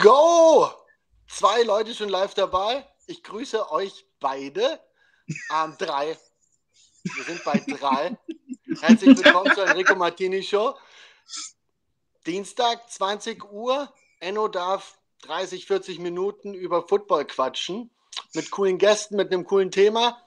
Go! 0.00 0.70
Zwei 1.28 1.62
Leute 1.62 1.94
schon 1.94 2.08
live 2.08 2.34
dabei. 2.34 2.86
Ich 3.06 3.22
grüße 3.22 3.70
euch 3.70 4.06
beide. 4.18 4.80
Ähm, 5.54 5.76
drei. 5.78 6.18
Wir 7.02 7.24
sind 7.24 7.44
bei 7.44 7.62
drei. 7.68 8.16
Herzlich 8.80 9.22
willkommen 9.22 9.54
zur 9.54 9.66
Enrico 9.66 9.94
Martini 9.94 10.42
Show. 10.42 10.74
Dienstag, 12.26 12.90
20 12.90 13.52
Uhr. 13.52 13.92
Enno 14.20 14.48
darf 14.48 14.98
30, 15.22 15.66
40 15.66 15.98
Minuten 15.98 16.54
über 16.54 16.86
Football 16.88 17.26
quatschen. 17.26 17.90
Mit 18.32 18.50
coolen 18.50 18.78
Gästen, 18.78 19.16
mit 19.16 19.32
einem 19.32 19.44
coolen 19.44 19.70
Thema. 19.70 20.22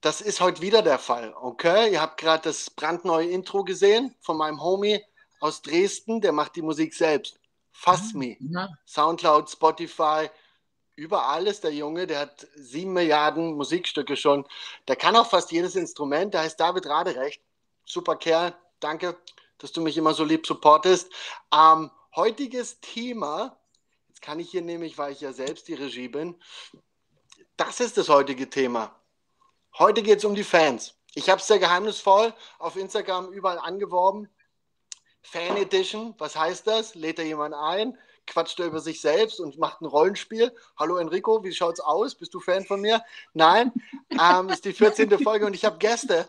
Das 0.00 0.20
ist 0.20 0.40
heute 0.40 0.62
wieder 0.62 0.80
der 0.82 0.98
Fall. 0.98 1.34
Okay, 1.38 1.92
ihr 1.92 2.00
habt 2.00 2.18
gerade 2.18 2.44
das 2.44 2.70
brandneue 2.70 3.28
Intro 3.28 3.62
gesehen 3.62 4.14
von 4.20 4.38
meinem 4.38 4.62
Homie 4.62 5.04
aus 5.40 5.60
Dresden. 5.60 6.20
Der 6.20 6.32
macht 6.32 6.56
die 6.56 6.62
Musik 6.62 6.94
selbst. 6.94 7.38
Fass 7.76 8.14
Me. 8.14 8.36
Ja. 8.38 8.68
Soundcloud, 8.86 9.50
Spotify, 9.50 10.30
überall 10.94 11.46
ist 11.46 11.64
der 11.64 11.74
Junge, 11.74 12.06
der 12.06 12.20
hat 12.20 12.46
sieben 12.54 12.92
Milliarden 12.92 13.54
Musikstücke 13.54 14.16
schon. 14.16 14.46
Der 14.86 14.96
kann 14.96 15.16
auch 15.16 15.28
fast 15.28 15.50
jedes 15.50 15.74
Instrument. 15.74 16.32
Der 16.32 16.42
heißt 16.42 16.58
David 16.58 16.86
Raderecht. 16.86 17.42
Super 17.84 18.16
Kerl. 18.16 18.54
Danke, 18.80 19.16
dass 19.58 19.72
du 19.72 19.80
mich 19.80 19.96
immer 19.96 20.14
so 20.14 20.24
lieb 20.24 20.46
supportest. 20.46 21.12
Ähm, 21.52 21.90
heutiges 22.14 22.80
Thema, 22.80 23.58
jetzt 24.08 24.22
kann 24.22 24.38
ich 24.38 24.50
hier 24.50 24.62
nämlich, 24.62 24.96
weil 24.96 25.12
ich 25.12 25.20
ja 25.20 25.32
selbst 25.32 25.66
die 25.68 25.74
Regie 25.74 26.08
bin, 26.08 26.40
das 27.56 27.80
ist 27.80 27.98
das 27.98 28.08
heutige 28.08 28.48
Thema. 28.48 28.94
Heute 29.78 30.02
geht 30.02 30.18
es 30.18 30.24
um 30.24 30.34
die 30.34 30.44
Fans. 30.44 30.94
Ich 31.14 31.28
habe 31.28 31.40
es 31.40 31.46
sehr 31.46 31.58
geheimnisvoll 31.58 32.32
auf 32.58 32.76
Instagram 32.76 33.32
überall 33.32 33.58
angeworben. 33.58 34.28
Fan 35.24 35.56
Edition, 35.56 36.14
was 36.18 36.36
heißt 36.36 36.66
das? 36.66 36.94
Lädt 36.94 37.18
da 37.18 37.22
jemand 37.22 37.54
ein, 37.54 37.98
quatscht 38.26 38.60
er 38.60 38.66
über 38.66 38.80
sich 38.80 39.00
selbst 39.00 39.40
und 39.40 39.58
macht 39.58 39.80
ein 39.80 39.86
Rollenspiel. 39.86 40.54
Hallo 40.78 40.98
Enrico, 40.98 41.42
wie 41.42 41.52
schaut's 41.52 41.80
aus? 41.80 42.14
Bist 42.14 42.34
du 42.34 42.40
Fan 42.40 42.64
von 42.64 42.80
mir? 42.80 43.02
Nein, 43.32 43.72
ähm, 44.10 44.50
ist 44.50 44.64
die 44.64 44.72
14. 44.72 45.18
Folge 45.18 45.46
und 45.46 45.54
ich 45.54 45.64
habe 45.64 45.78
Gäste. 45.78 46.28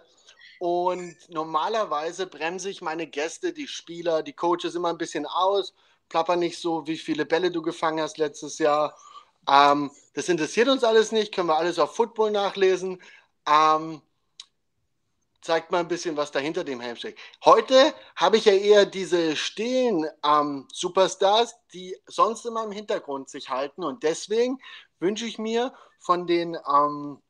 Und 0.60 1.18
normalerweise 1.30 2.26
bremse 2.26 2.70
ich 2.70 2.82
meine 2.82 3.06
Gäste, 3.06 3.52
die 3.52 3.68
Spieler, 3.68 4.24
die 4.24 4.34
Coaches 4.34 4.76
immer 4.76 4.90
ein 4.90 4.98
bisschen 4.98 5.26
aus, 5.26 5.74
plapper 6.08 6.38
nicht 6.38 6.58
so, 6.58 6.88
wie 6.88 6.98
viele 6.98 7.26
Bälle 7.26 7.52
du 7.52 7.62
gefangen 7.62 8.00
hast 8.00 8.18
letztes 8.18 8.58
Jahr. 8.58 8.98
Ähm, 9.48 9.92
das 10.14 10.30
interessiert 10.30 10.70
uns 10.70 10.86
alles 10.86 11.12
nicht, 11.12 11.34
können 11.34 11.50
wir 11.50 11.58
alles 11.58 11.78
auf 11.80 11.96
Football 11.96 12.32
nachlesen. 12.32 13.02
Ähm, 13.46 14.02
zeigt 15.46 15.72
mal 15.72 15.80
ein 15.80 15.88
bisschen, 15.88 16.18
was 16.18 16.32
dahinter 16.32 16.64
dem 16.64 16.82
Helm 16.82 16.96
steckt. 16.96 17.20
Heute 17.46 17.94
habe 18.16 18.38
ich 18.38 18.46
ja 18.46 18.54
eher 18.54 18.86
diese 18.86 19.36
stillen 19.36 20.06
ähm, 20.26 20.68
Superstars, 20.74 21.56
die 21.72 21.96
sonst 22.08 22.46
immer 22.46 22.64
im 22.64 22.72
Hintergrund 22.72 23.30
sich 23.30 23.50
halten. 23.50 23.84
Und 23.84 24.04
deswegen 24.04 24.60
wünsche 25.00 25.26
ich 25.26 25.38
mir 25.38 25.74
von 26.00 26.26
den, 26.28 26.58
ähm, 26.68 27.22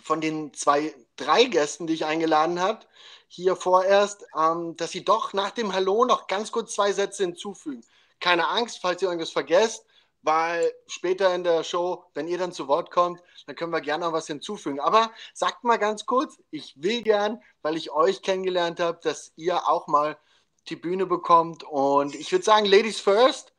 von 0.00 0.20
den 0.20 0.52
zwei, 0.52 0.94
drei 1.16 1.44
Gästen, 1.44 1.86
die 1.86 1.94
ich 1.94 2.04
eingeladen 2.04 2.60
habe, 2.60 2.80
hier 3.28 3.56
vorerst, 3.56 4.26
ähm, 4.38 4.76
dass 4.76 4.90
sie 4.90 5.04
doch 5.04 5.32
nach 5.32 5.52
dem 5.52 5.72
Hallo 5.72 6.04
noch 6.04 6.26
ganz 6.26 6.50
kurz 6.52 6.74
zwei 6.74 6.92
Sätze 6.92 7.22
hinzufügen. 7.22 7.84
Keine 8.20 8.48
Angst, 8.48 8.80
falls 8.82 9.00
ihr 9.00 9.08
irgendwas 9.08 9.30
vergesst, 9.30 9.86
weil 10.24 10.72
später 10.86 11.34
in 11.34 11.44
der 11.44 11.62
Show, 11.64 12.04
wenn 12.14 12.26
ihr 12.28 12.38
dann 12.38 12.52
zu 12.52 12.66
Wort 12.66 12.90
kommt, 12.90 13.20
dann 13.46 13.56
können 13.56 13.72
wir 13.72 13.82
gerne 13.82 14.06
noch 14.06 14.14
was 14.14 14.26
hinzufügen. 14.26 14.80
Aber 14.80 15.12
sagt 15.34 15.64
mal 15.64 15.76
ganz 15.76 16.06
kurz, 16.06 16.38
ich 16.50 16.74
will 16.76 17.02
gern, 17.02 17.42
weil 17.60 17.76
ich 17.76 17.90
euch 17.90 18.22
kennengelernt 18.22 18.80
habe, 18.80 18.98
dass 19.02 19.32
ihr 19.36 19.68
auch 19.68 19.86
mal 19.86 20.18
die 20.68 20.76
Bühne 20.76 21.04
bekommt. 21.04 21.62
Und 21.62 22.14
ich 22.14 22.32
würde 22.32 22.44
sagen, 22.44 22.64
Ladies 22.64 23.00
first. 23.00 23.52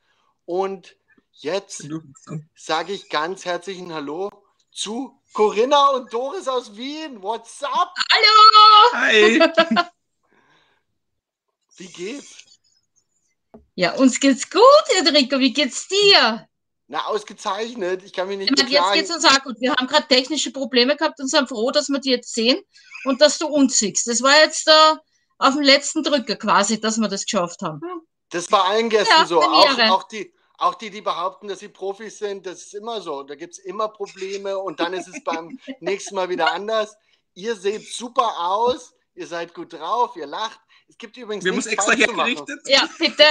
Und 0.45 0.95
jetzt 1.33 1.87
sage 2.55 2.93
ich 2.93 3.09
ganz 3.09 3.45
herzlichen 3.45 3.93
Hallo 3.93 4.31
zu 4.71 5.21
Corinna 5.33 5.89
und 5.89 6.11
Doris 6.11 6.47
aus 6.47 6.75
Wien. 6.75 7.21
What's 7.21 7.61
up? 7.61 7.93
Hallo! 8.11 8.91
Hi. 8.93 9.83
Wie 11.77 11.87
geht's? 11.87 12.43
Ja, 13.75 13.93
uns 13.95 14.19
geht's 14.19 14.49
gut, 14.49 14.63
Enrico. 14.97 15.37
Wie 15.37 15.53
geht's 15.53 15.87
dir? 15.87 16.47
Na, 16.87 17.05
ausgezeichnet. 17.05 18.03
Ich 18.03 18.13
kann 18.13 18.27
mich 18.27 18.37
nicht 18.37 18.51
Ich 18.51 18.57
meine, 18.57 18.71
jetzt 18.71 18.93
geht's 18.93 19.11
uns 19.11 19.25
auch 19.25 19.43
gut. 19.43 19.55
Wir 19.59 19.73
haben 19.73 19.87
gerade 19.87 20.07
technische 20.07 20.51
Probleme 20.51 20.95
gehabt 20.95 21.19
und 21.19 21.27
sind 21.27 21.49
froh, 21.49 21.71
dass 21.71 21.89
wir 21.89 21.99
die 21.99 22.11
jetzt 22.11 22.33
sehen 22.33 22.61
und 23.05 23.21
dass 23.21 23.39
du 23.39 23.47
uns 23.47 23.79
siehst. 23.79 24.07
Das 24.07 24.21
war 24.21 24.37
jetzt 24.39 24.67
da 24.67 24.99
auf 25.39 25.53
dem 25.53 25.63
letzten 25.63 26.03
Drücker 26.03 26.35
quasi, 26.35 26.79
dass 26.79 26.97
wir 26.97 27.07
das 27.07 27.23
geschafft 27.23 27.61
haben. 27.63 27.81
Das 28.29 28.47
bei 28.47 28.59
allen 28.59 28.89
Gästen 28.89 29.13
Ja, 29.13 29.25
so. 29.25 29.41
Auch, 29.41 29.79
auch, 29.79 30.03
die, 30.03 30.31
auch 30.57 30.75
die, 30.75 30.89
die 30.91 31.01
behaupten, 31.01 31.47
dass 31.47 31.59
sie 31.59 31.69
Profis 31.69 32.19
sind, 32.19 32.45
das 32.45 32.61
ist 32.61 32.75
immer 32.75 33.01
so. 33.01 33.23
Da 33.23 33.35
gibt 33.35 33.53
es 33.53 33.59
immer 33.59 33.87
Probleme 33.87 34.57
und 34.57 34.79
dann 34.79 34.93
ist 34.93 35.07
es 35.07 35.23
beim 35.23 35.59
nächsten 35.79 36.15
Mal 36.15 36.29
wieder 36.29 36.51
anders. 36.51 36.95
Ihr 37.33 37.55
seht 37.55 37.91
super 37.93 38.33
aus, 38.37 38.93
ihr 39.15 39.27
seid 39.27 39.53
gut 39.53 39.73
drauf, 39.73 40.15
ihr 40.15 40.27
lacht. 40.27 40.59
Es 40.87 40.97
gibt 40.97 41.17
übrigens 41.17 41.43
Wir 41.43 41.51
nichts 41.51 41.67
extra 41.67 41.93
hergerichtet. 41.93 42.61
Ja, 42.67 42.87
bitte. 42.99 43.23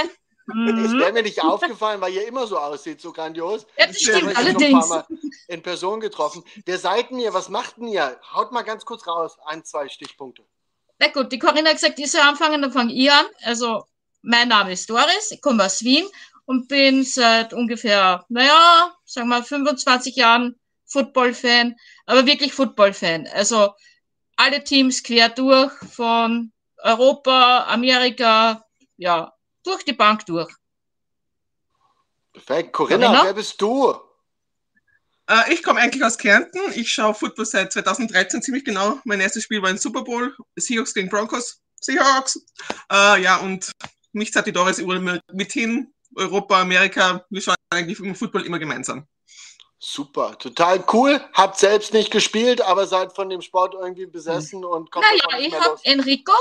Mhm. 0.47 0.99
wäre 0.99 1.13
mir 1.13 1.23
nicht 1.23 1.43
aufgefallen, 1.43 2.01
weil 2.01 2.13
ihr 2.13 2.27
immer 2.27 2.47
so 2.47 2.59
aussieht, 2.59 3.01
so 3.01 3.13
grandios. 3.13 3.67
Ja, 3.79 3.87
das 3.87 3.97
Ich 3.97 4.03
stimmt 4.03 4.21
schon 4.21 4.29
ein 4.31 4.37
allerdings. 4.37 4.89
paar 4.89 5.07
Mal 5.09 5.19
in 5.49 5.63
Person 5.63 6.01
getroffen. 6.01 6.45
Wer 6.67 6.79
seid 6.79 7.11
denn 7.11 7.19
ihr? 7.19 7.33
Was 7.33 7.49
macht 7.49 7.79
denn 7.79 7.89
ihr? 7.89 8.19
Haut 8.35 8.53
mal 8.53 8.63
ganz 8.63 8.85
kurz 8.85 9.07
raus. 9.07 9.37
Ein, 9.47 9.65
zwei 9.65 9.89
Stichpunkte. 9.89 10.43
Na 10.99 11.09
gut, 11.09 11.33
die 11.33 11.39
Corinna 11.39 11.71
hat 11.71 11.77
gesagt, 11.77 11.99
ich 11.99 12.11
soll 12.11 12.21
anfangen, 12.21 12.63
dann 12.63 12.73
fange 12.73 12.93
ich 12.93 13.11
an. 13.11 13.27
Also, 13.43 13.85
mein 14.23 14.49
Name 14.49 14.73
ist 14.73 14.89
Doris, 14.89 15.31
ich 15.31 15.41
komme 15.41 15.65
aus 15.65 15.83
Wien 15.83 16.07
und 16.47 16.69
bin 16.69 17.05
seit 17.05 17.53
ungefähr, 17.53 18.25
naja, 18.29 18.95
sagen 19.05 19.29
wir 19.29 19.43
25 19.43 20.17
Jahren 20.17 20.59
Football-Fan, 20.87 21.75
aber 22.07 22.27
wirklich 22.27 22.53
Football-Fan. 22.53 23.27
Also 23.35 23.73
alle 24.37 24.63
Teams 24.63 25.03
quer 25.03 25.29
durch, 25.31 25.73
von 25.91 26.53
Europa, 26.79 27.65
Amerika, 27.69 28.65
ja, 28.97 29.34
durch 29.65 29.85
die 29.85 29.93
Bank 29.93 30.25
durch. 30.27 30.53
Perfekt. 32.33 32.73
Corinna, 32.73 33.07
Corinna? 33.07 33.25
wer 33.25 33.35
bist 33.35 33.61
du? 33.61 33.95
Äh, 35.29 35.53
ich 35.53 35.63
komme 35.63 35.81
eigentlich 35.81 36.05
aus 36.05 36.19
Kärnten. 36.19 36.61
Ich 36.75 36.93
schaue 36.93 37.15
Football 37.15 37.47
seit 37.47 37.73
2013 37.73 38.43
ziemlich 38.43 38.65
genau. 38.65 39.01
Mein 39.05 39.21
erstes 39.21 39.45
Spiel 39.45 39.63
war 39.63 39.71
ein 39.71 39.79
Super 39.79 40.03
Bowl, 40.03 40.37
Seahawks 40.57 40.95
gegen 40.95 41.09
Broncos. 41.09 41.61
Seahawks! 41.81 42.45
Äh, 42.93 43.23
ja, 43.23 43.37
und 43.39 43.73
mich 44.13 44.33
zahlt 44.33 44.47
die 44.47 44.53
Doris 44.53 44.79
überall 44.79 45.01
mit, 45.01 45.23
mit 45.33 45.53
hin. 45.53 45.93
Europa, 46.17 46.61
Amerika, 46.61 47.25
wir 47.29 47.41
schauen 47.41 47.57
eigentlich 47.71 47.99
im 47.99 48.15
Football 48.15 48.47
immer 48.47 48.59
gemeinsam. 48.59 49.07
Super, 49.87 50.39
total 50.39 50.83
cool. 50.95 51.21
Habt 51.35 51.59
selbst 51.59 51.93
nicht 51.93 52.11
gespielt, 52.11 52.63
aber 52.63 52.87
seid 52.87 53.15
von 53.15 53.29
dem 53.29 53.43
Sport 53.43 53.75
irgendwie 53.75 54.07
besessen 54.07 54.65
und 54.65 54.91
kommt 54.91 55.05
Naja, 55.05 55.47
ich 55.47 55.55
habe. 55.55 55.79
Enrico, 55.83 56.33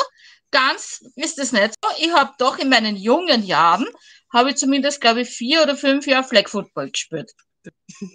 ganz 0.50 1.04
ist 1.18 1.38
es 1.40 1.52
nicht 1.52 1.74
so. 1.84 1.90
Ich 2.00 2.14
habe 2.14 2.32
doch 2.38 2.58
in 2.58 2.70
meinen 2.70 2.96
jungen 2.96 3.44
Jahren, 3.46 3.86
habe 4.32 4.52
ich 4.52 4.56
zumindest, 4.56 5.02
glaube 5.02 5.22
ich, 5.22 5.30
vier 5.30 5.62
oder 5.62 5.76
fünf 5.76 6.08
Jahre 6.08 6.24
Flag 6.24 6.48
Football 6.48 6.92
gespielt. 6.92 7.34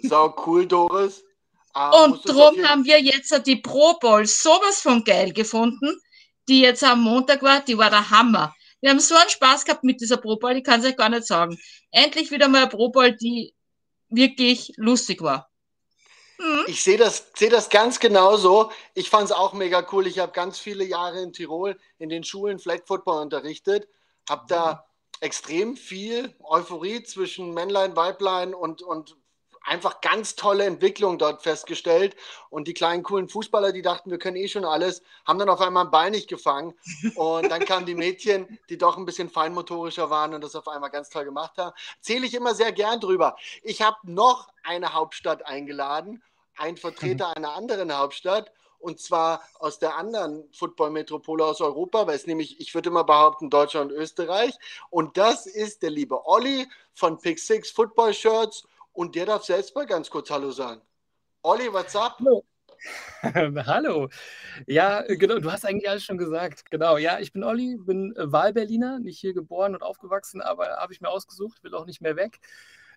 So 0.05 0.35
cool, 0.47 0.67
Doris. 0.67 1.23
Ah, 1.75 2.05
Und 2.05 2.25
jeden- 2.25 2.67
haben 2.67 2.85
wir 2.87 2.99
jetzt 2.99 3.47
die 3.47 3.57
Pro 3.57 3.99
Bowl 4.01 4.25
sowas 4.25 4.81
von 4.81 5.05
geil 5.05 5.35
gefunden, 5.35 6.01
die 6.49 6.63
jetzt 6.63 6.83
am 6.83 7.03
Montag 7.03 7.43
war, 7.43 7.61
die 7.61 7.77
war 7.77 7.91
der 7.91 8.09
Hammer. 8.09 8.55
Wir 8.81 8.89
haben 8.91 9.01
so 9.01 9.15
einen 9.15 9.29
Spaß 9.29 9.67
gehabt 9.67 9.85
mit 9.85 10.01
dieser 10.01 10.17
Pro 10.17 10.37
Bowl, 10.37 10.57
ich 10.57 10.65
kann 10.65 10.81
es 10.81 10.87
euch 10.87 10.97
gar 10.97 11.11
nicht 11.11 11.27
sagen. 11.27 11.59
Endlich 11.91 12.31
wieder 12.31 12.49
mal 12.49 12.63
eine 12.63 12.69
Pro 12.71 12.89
Bowl, 12.89 13.13
die 13.15 13.53
wirklich 14.09 14.73
lustig 14.77 15.23
war. 15.23 15.51
Mhm. 16.39 16.65
Ich 16.67 16.83
sehe 16.83 16.97
das, 16.97 17.31
sehe 17.37 17.51
das 17.51 17.69
ganz 17.69 17.99
genauso. 17.99 18.71
Ich 18.95 19.11
fand 19.11 19.27
es 19.27 19.33
auch 19.33 19.53
mega 19.53 19.87
cool. 19.93 20.07
Ich 20.07 20.19
habe 20.19 20.33
ganz 20.33 20.59
viele 20.59 20.85
Jahre 20.85 21.21
in 21.21 21.33
Tirol 21.33 21.79
in 21.99 22.09
den 22.09 22.25
Schulen 22.25 22.59
Flag 22.59 22.81
Football 22.87 23.23
unterrichtet. 23.23 23.89
Habe 24.29 24.45
da 24.49 24.87
extrem 25.21 25.77
viel 25.77 26.37
Euphorie 26.45 27.03
zwischen 27.03 27.55
Männlein, 27.55 27.97
Weiblein 27.97 28.55
und, 28.55 28.83
und 28.83 29.17
einfach 29.69 30.01
ganz 30.01 30.35
tolle 30.35 30.65
Entwicklung 30.65 31.19
dort 31.19 31.43
festgestellt. 31.43 32.17
Und 32.51 32.67
die 32.67 32.75
kleinen 32.75 33.03
coolen 33.03 33.29
Fußballer, 33.29 33.73
die 33.73 33.83
dachten, 33.83 34.11
wir 34.11 34.19
können 34.19 34.37
eh 34.37 34.49
schon 34.49 34.65
alles, 34.65 35.03
haben 35.25 35.39
dann 35.39 35.49
auf 35.49 35.61
einmal 35.61 35.85
ein 35.85 35.91
Bein 35.91 36.13
nicht 36.13 36.29
gefangen. 36.29 36.75
Und 37.15 37.51
dann 37.51 37.65
kamen 37.65 37.87
die 37.87 37.95
Mädchen, 37.95 38.59
die 38.69 38.79
doch 38.79 38.97
ein 38.97 39.05
bisschen 39.05 39.31
feinmotorischer 39.31 40.11
waren 40.11 40.35
und 40.35 40.43
das 40.43 40.57
auf 40.57 40.69
einmal 40.69 40.91
ganz 40.91 41.11
toll 41.11 41.25
gemacht 41.25 41.59
haben. 41.59 41.75
Zähle 42.01 42.27
ich 42.27 42.35
immer 42.35 42.55
sehr 42.55 42.73
gern 42.73 43.01
drüber. 43.01 43.37
Ich 43.63 43.83
habe 43.83 43.97
noch 44.03 44.49
eine 44.65 44.95
Hauptstadt 44.95 45.47
eingeladen, 45.47 46.23
ein 46.57 46.77
Vertreter 46.77 47.37
einer 47.37 47.55
anderen 47.55 47.97
Hauptstadt. 47.97 48.51
Und 48.81 49.01
zwar 49.01 49.43
aus 49.59 49.81
der 49.81 49.97
anderen 49.97 50.49
Football-Metropole 50.53 51.45
aus 51.45 51.61
Europa, 51.61 52.07
weil 52.07 52.15
es 52.15 52.29
nämlich, 52.29 52.61
ich 52.61 52.73
würde 52.77 52.91
immer 52.91 53.03
behaupten, 53.03 53.51
Deutschland 53.51 53.91
und 53.91 53.99
Österreich. 53.99 54.55
Und 54.89 55.17
das 55.17 55.47
ist 55.47 55.83
der 55.83 55.91
liebe 55.91 56.27
Olli 56.27 56.69
von 56.95 57.19
Pick 57.19 57.41
Six 57.41 57.73
Football 57.73 58.15
Shirts. 58.15 58.69
Und 58.99 59.15
der 59.15 59.27
darf 59.27 59.45
selbst 59.45 59.77
mal 59.77 59.87
ganz 59.87 60.11
kurz 60.11 60.29
Hallo 60.29 60.51
sagen. 60.51 60.83
Olli, 61.43 61.73
what's 61.73 61.95
up? 61.95 62.19
Hallo. 63.23 64.09
Ja, 64.67 65.03
äh, 65.03 65.17
genau, 65.17 65.39
du 65.39 65.53
hast 65.53 65.65
eigentlich 65.65 65.89
alles 65.89 66.03
schon 66.03 66.19
gesagt. 66.19 66.69
Genau, 66.69 66.97
ja, 66.97 67.21
ich 67.21 67.33
bin 67.33 67.45
Olli, 67.45 67.77
bin 67.79 68.13
äh, 68.17 68.33
Wahlberliner, 68.33 68.99
nicht 68.99 69.21
hier 69.21 69.35
geboren 69.35 69.75
und 69.75 69.85
aufgewachsen, 69.85 70.41
aber 70.41 70.79
habe 70.79 70.93
ich 70.93 71.01
mir 71.01 71.11
ausgesucht, 71.11 71.63
will 71.63 71.77
auch 71.77 71.87
nicht 71.87 72.01
mehr 72.01 72.17
weg. 72.17 72.41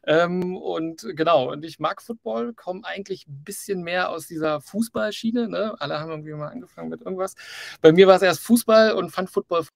Ähm, 0.04 0.58
und 0.58 1.06
genau, 1.16 1.52
und 1.52 1.64
ich 1.64 1.78
mag 1.78 2.02
Football, 2.02 2.56
komme 2.56 2.82
eigentlich 2.84 3.28
ein 3.28 3.44
bisschen 3.44 3.84
mehr 3.84 4.10
aus 4.10 4.26
dieser 4.26 4.60
Fußballschiene. 4.60 5.50
Ne? 5.50 5.76
Alle 5.78 6.00
haben 6.00 6.10
irgendwie 6.10 6.34
mal 6.34 6.48
angefangen 6.48 6.90
mit 6.90 7.02
irgendwas. 7.02 7.36
Bei 7.80 7.92
mir 7.92 8.08
war 8.08 8.16
es 8.16 8.24
erst 8.24 8.42
Fußball 8.42 8.94
und 8.94 9.12
fand 9.12 9.30
Football 9.30 9.68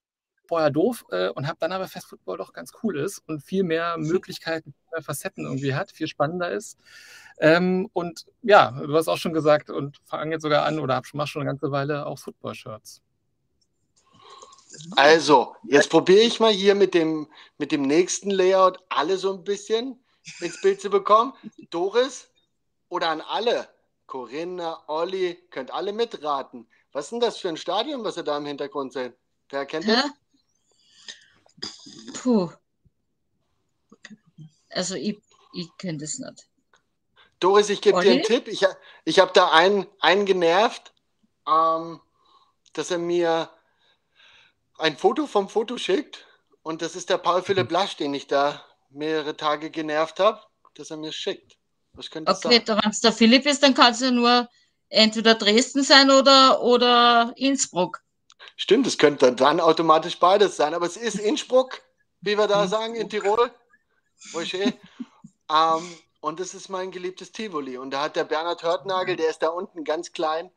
vorher 0.47 0.69
doof 0.69 1.05
äh, 1.11 1.29
und 1.29 1.47
habe 1.47 1.57
dann 1.59 1.71
aber 1.71 1.87
fest 1.87 2.07
Football 2.07 2.37
doch 2.37 2.53
ganz 2.53 2.71
cool 2.83 2.97
ist 2.99 3.23
und 3.27 3.41
viel 3.41 3.63
mehr 3.63 3.97
Möglichkeiten, 3.99 4.73
viel 4.73 4.89
mehr 4.91 5.03
Facetten 5.03 5.45
irgendwie 5.45 5.75
hat, 5.75 5.91
viel 5.91 6.07
spannender 6.07 6.51
ist. 6.51 6.77
Ähm, 7.39 7.89
und 7.93 8.25
ja, 8.41 8.71
du 8.71 8.95
hast 8.95 9.07
auch 9.07 9.17
schon 9.17 9.33
gesagt 9.33 9.69
und 9.69 9.97
fange 10.05 10.31
jetzt 10.31 10.43
sogar 10.43 10.65
an 10.65 10.79
oder 10.79 11.01
mach 11.13 11.27
schon 11.27 11.41
eine 11.41 11.49
ganze 11.49 11.71
Weile 11.71 12.05
auch 12.05 12.19
Football-Shirts. 12.19 13.01
Also, 14.95 15.55
jetzt 15.63 15.89
probiere 15.89 16.21
ich 16.21 16.39
mal 16.39 16.51
hier 16.51 16.75
mit 16.75 16.93
dem, 16.93 17.27
mit 17.57 17.71
dem 17.71 17.83
nächsten 17.83 18.29
Layout 18.29 18.79
alle 18.89 19.17
so 19.17 19.33
ein 19.33 19.43
bisschen 19.43 20.03
ins 20.41 20.59
Bild 20.61 20.81
zu 20.81 20.89
bekommen. 20.89 21.33
Doris 21.69 22.29
oder 22.89 23.09
an 23.09 23.21
alle, 23.21 23.67
Corinna, 24.07 24.83
Olli, 24.87 25.37
könnt 25.49 25.71
alle 25.71 25.93
mitraten. 25.93 26.67
Was 26.91 27.05
ist 27.05 27.11
denn 27.11 27.19
das 27.19 27.37
für 27.37 27.49
ein 27.49 27.57
Stadion, 27.57 28.03
was 28.03 28.17
ihr 28.17 28.23
da 28.23 28.37
im 28.37 28.45
Hintergrund 28.45 28.93
seht? 28.93 29.13
Wer 29.49 29.65
kennt 29.65 29.87
das? 29.87 30.11
Puh. 32.13 32.51
Also 34.69 34.95
ich, 34.95 35.19
ich 35.53 35.69
kenne 35.77 35.99
das 35.99 36.19
nicht. 36.19 36.47
Doris, 37.39 37.69
ich 37.69 37.81
gebe 37.81 38.01
dir 38.01 38.11
einen? 38.11 38.23
Tipp. 38.23 38.47
Ich, 38.47 38.65
ich 39.03 39.19
habe 39.19 39.31
da 39.33 39.51
einen, 39.51 39.87
einen 39.99 40.25
genervt, 40.25 40.93
ähm, 41.47 42.01
dass 42.73 42.91
er 42.91 42.97
mir 42.97 43.49
ein 44.77 44.97
Foto 44.97 45.27
vom 45.27 45.49
Foto 45.49 45.77
schickt. 45.77 46.25
Und 46.63 46.81
das 46.81 46.95
ist 46.95 47.09
der 47.09 47.17
Paul 47.17 47.43
Philipp 47.43 47.71
Lasch, 47.71 47.95
den 47.97 48.13
ich 48.13 48.27
da 48.27 48.63
mehrere 48.89 49.37
Tage 49.37 49.69
genervt 49.69 50.19
habe, 50.19 50.41
dass 50.73 50.89
er 50.89 50.97
mir 50.97 51.11
schickt. 51.11 51.57
Was 51.93 52.09
könnte 52.09 52.31
das 52.31 52.43
Okay, 52.43 52.63
sein? 52.65 52.79
wenn 52.81 52.91
es 52.91 53.01
der 53.01 53.13
Philipp 53.13 53.45
ist, 53.45 53.61
dann 53.61 53.73
kann 53.73 53.93
es 53.93 53.99
ja 53.99 54.11
nur 54.11 54.49
entweder 54.89 55.35
Dresden 55.35 55.83
sein 55.83 56.09
oder, 56.09 56.61
oder 56.61 57.33
Innsbruck. 57.35 58.01
Stimmt, 58.57 58.87
es 58.87 58.97
könnte 58.97 59.33
dann 59.33 59.59
automatisch 59.59 60.17
beides 60.19 60.55
sein, 60.55 60.73
aber 60.73 60.85
es 60.85 60.97
ist 60.97 61.19
Innsbruck, 61.19 61.81
wie 62.25 62.37
wir 62.37 62.47
da 62.47 62.67
sagen, 62.67 62.95
in 62.95 63.09
Tirol. 63.09 63.51
Ähm, 65.49 65.97
und 66.21 66.39
das 66.39 66.55
ist 66.55 66.69
mein 66.69 66.89
geliebtes 66.89 67.31
Tivoli. 67.31 67.77
Und 67.77 67.91
da 67.91 68.01
hat 68.01 68.15
der 68.15 68.23
Bernhard 68.23 68.63
Hörtnagel, 68.63 69.15
der 69.15 69.29
ist 69.29 69.43
da 69.43 69.49
unten 69.49 69.83
ganz 69.83 70.11
klein, 70.11 70.49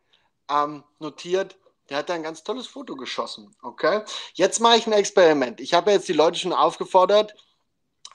ähm, 0.51 0.83
notiert. 0.99 1.59
Der 1.91 1.99
hat 1.99 2.09
da 2.09 2.15
ein 2.15 2.23
ganz 2.23 2.43
tolles 2.43 2.67
Foto 2.67 2.97
geschossen. 2.97 3.55
Okay. 3.63 4.03
Jetzt 4.33 4.61
mache 4.61 4.79
ich 4.79 4.87
ein 4.87 4.93
Experiment. 4.95 5.61
Ich 5.61 5.75
habe 5.75 5.91
jetzt 5.91 6.09
die 6.09 6.15
Leute 6.15 6.39
schon 6.39 6.55
aufgefordert, 6.55 7.35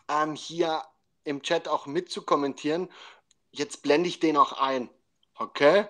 ähm, 0.10 0.34
hier 0.34 0.82
im 1.24 1.44
Chat 1.44 1.68
auch 1.68 1.86
mitzukommentieren. 1.86 2.90
Jetzt 3.52 3.84
blende 3.84 4.10
ich 4.10 4.20
den 4.20 4.36
auch 4.36 4.54
ein. 4.54 4.90
Okay. 5.36 5.86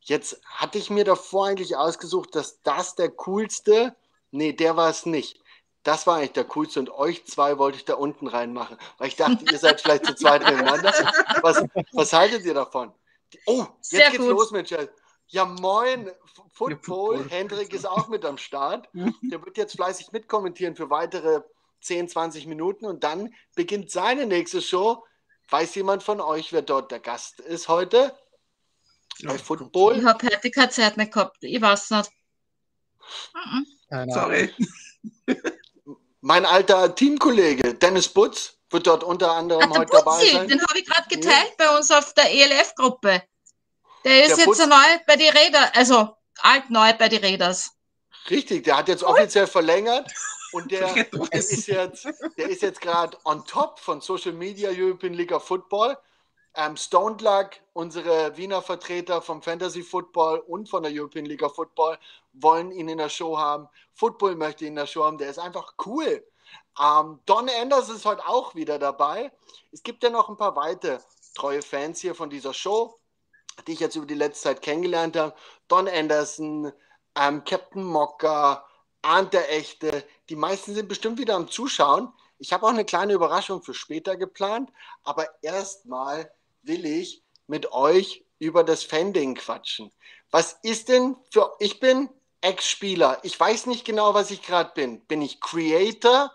Jetzt 0.00 0.40
hatte 0.46 0.78
ich 0.78 0.88
mir 0.88 1.04
davor 1.04 1.46
eigentlich 1.46 1.76
ausgesucht, 1.76 2.34
dass 2.34 2.62
das 2.62 2.94
der 2.94 3.10
coolste, 3.10 3.94
nee, 4.30 4.52
der 4.54 4.76
war 4.76 4.88
es 4.88 5.04
nicht. 5.04 5.41
Das 5.84 6.06
war 6.06 6.16
eigentlich 6.18 6.32
der 6.32 6.44
coolste 6.44 6.78
und 6.80 6.90
euch 6.90 7.24
zwei 7.26 7.58
wollte 7.58 7.76
ich 7.78 7.84
da 7.84 7.94
unten 7.94 8.28
reinmachen, 8.28 8.76
weil 8.98 9.08
ich 9.08 9.16
dachte, 9.16 9.44
ihr 9.50 9.58
seid 9.58 9.80
vielleicht 9.80 10.06
zu 10.06 10.14
zweit 10.14 10.42
nebeneinander. 10.44 10.92
Was, 11.42 11.64
was 11.92 12.12
haltet 12.12 12.44
ihr 12.44 12.54
davon? 12.54 12.92
Oh, 13.46 13.66
jetzt 13.78 13.90
Sehr 13.90 14.10
geht's 14.10 14.22
gut. 14.22 14.30
los 14.30 14.50
mit 14.52 14.66
Chat. 14.68 14.92
Ja, 15.28 15.44
moin, 15.44 16.10
Football. 16.52 16.70
Football. 16.82 17.28
Hendrik 17.30 17.72
ist 17.72 17.86
auch 17.86 18.06
mit 18.08 18.24
am 18.24 18.38
Start. 18.38 18.88
Der 18.92 19.44
wird 19.44 19.56
jetzt 19.56 19.74
fleißig 19.76 20.12
mitkommentieren 20.12 20.76
für 20.76 20.90
weitere 20.90 21.40
10, 21.80 22.08
20 22.08 22.46
Minuten 22.46 22.84
und 22.86 23.02
dann 23.02 23.34
beginnt 23.56 23.90
seine 23.90 24.26
nächste 24.26 24.60
Show. 24.62 25.04
Weiß 25.48 25.74
jemand 25.74 26.02
von 26.02 26.20
euch, 26.20 26.52
wer 26.52 26.62
dort 26.62 26.92
der 26.92 27.00
Gast 27.00 27.40
ist 27.40 27.68
heute? 27.68 28.16
Bei 29.24 29.34
Ich 29.34 29.42
Football? 29.42 30.04
habe 30.04 30.26
heute 30.26 30.50
keine 30.50 30.68
Zeit 30.70 30.96
mehr 30.96 31.06
gehabt. 31.06 31.38
Ich 31.40 31.60
weiß 31.60 31.90
nicht. 31.90 32.10
Sorry. 34.08 34.54
Mein 36.24 36.46
alter 36.46 36.94
Teamkollege 36.94 37.74
Dennis 37.74 38.08
Butz 38.08 38.54
wird 38.70 38.86
dort 38.86 39.02
unter 39.02 39.32
anderem 39.32 39.72
Ach, 39.72 39.78
heute 39.78 39.90
dabei 39.90 40.18
Putzi, 40.18 40.32
sein. 40.32 40.46
den 40.48 40.62
habe 40.62 40.78
ich 40.78 40.86
gerade 40.86 41.08
geteilt 41.08 41.56
bei 41.58 41.76
uns 41.76 41.90
auf 41.90 42.14
der 42.14 42.30
ELF-Gruppe. 42.30 43.24
Der 44.04 44.24
ist 44.26 44.36
Der 44.36 44.46
jetzt 44.46 44.66
neu 44.68 44.98
bei 45.04 45.16
die 45.16 45.28
Räder, 45.28 45.74
also 45.74 46.16
alt 46.42 46.70
neu 46.70 46.92
bei 46.92 47.08
die 47.08 47.16
Räders. 47.16 47.72
Richtig, 48.30 48.62
der 48.62 48.76
hat 48.76 48.86
jetzt 48.86 49.02
offiziell 49.02 49.48
verlängert 49.48 50.12
und 50.52 50.70
der, 50.70 50.96
Ja, 50.96 51.02
der 51.12 51.32
ist 51.32 51.66
jetzt, 51.66 52.06
der 52.38 52.48
ist 52.48 52.62
jetzt 52.62 52.80
gerade 52.80 53.18
on 53.24 53.44
top 53.44 53.80
von 53.80 54.00
Social 54.00 54.32
Media 54.32 54.70
European 54.72 55.14
League 55.14 55.32
of 55.32 55.44
Football. 55.44 55.98
Ähm, 56.54 56.76
Stone 56.76 57.16
Luck, 57.20 57.50
unsere 57.72 58.36
Wiener 58.36 58.62
Vertreter 58.62 59.22
vom 59.22 59.42
Fantasy 59.42 59.82
Football 59.82 60.38
und 60.38 60.68
von 60.68 60.84
der 60.84 60.92
European 60.94 61.24
League 61.24 61.42
of 61.42 61.56
Football, 61.56 61.98
wollen 62.32 62.72
ihn 62.72 62.88
in 62.88 62.98
der 62.98 63.08
Show 63.08 63.38
haben. 63.38 63.68
Football 63.94 64.36
möchte 64.36 64.64
ihn 64.64 64.68
in 64.68 64.76
der 64.76 64.86
Show 64.86 65.04
haben. 65.04 65.18
Der 65.18 65.30
ist 65.30 65.38
einfach 65.38 65.74
cool. 65.86 66.26
Ähm, 66.80 67.20
Don 67.26 67.48
Anders 67.48 67.88
ist 67.88 68.04
heute 68.04 68.26
auch 68.26 68.54
wieder 68.54 68.78
dabei. 68.78 69.32
Es 69.70 69.82
gibt 69.82 70.02
ja 70.02 70.10
noch 70.10 70.28
ein 70.28 70.36
paar 70.36 70.56
weitere 70.56 70.98
treue 71.34 71.62
Fans 71.62 72.00
hier 72.00 72.14
von 72.14 72.30
dieser 72.30 72.54
Show, 72.54 72.98
die 73.66 73.72
ich 73.72 73.80
jetzt 73.80 73.96
über 73.96 74.06
die 74.06 74.14
letzte 74.14 74.44
Zeit 74.44 74.62
kennengelernt 74.62 75.16
habe. 75.16 75.34
Don 75.68 75.88
Anderson, 75.88 76.72
ähm, 77.14 77.44
Captain 77.44 77.84
Mocker, 77.84 78.64
Arndt 79.02 79.34
der 79.34 79.52
Echte. 79.52 80.04
Die 80.28 80.36
meisten 80.36 80.74
sind 80.74 80.88
bestimmt 80.88 81.18
wieder 81.18 81.34
am 81.34 81.48
Zuschauen. 81.48 82.12
Ich 82.38 82.52
habe 82.52 82.66
auch 82.66 82.70
eine 82.70 82.84
kleine 82.84 83.12
Überraschung 83.12 83.62
für 83.62 83.74
später 83.74 84.16
geplant, 84.16 84.70
aber 85.04 85.28
erstmal 85.42 86.32
will 86.62 86.84
ich 86.86 87.22
mit 87.46 87.72
euch 87.72 88.24
über 88.38 88.64
das 88.64 88.82
Fanding 88.82 89.34
quatschen. 89.34 89.92
Was 90.30 90.58
ist 90.62 90.88
denn 90.88 91.16
für, 91.30 91.54
ich 91.60 91.78
bin 91.78 92.08
Ex-Spieler, 92.42 93.20
ich 93.22 93.38
weiß 93.38 93.66
nicht 93.66 93.84
genau, 93.84 94.14
was 94.14 94.30
ich 94.30 94.42
gerade 94.42 94.72
bin. 94.74 95.00
Bin 95.06 95.22
ich 95.22 95.40
Creator? 95.40 96.32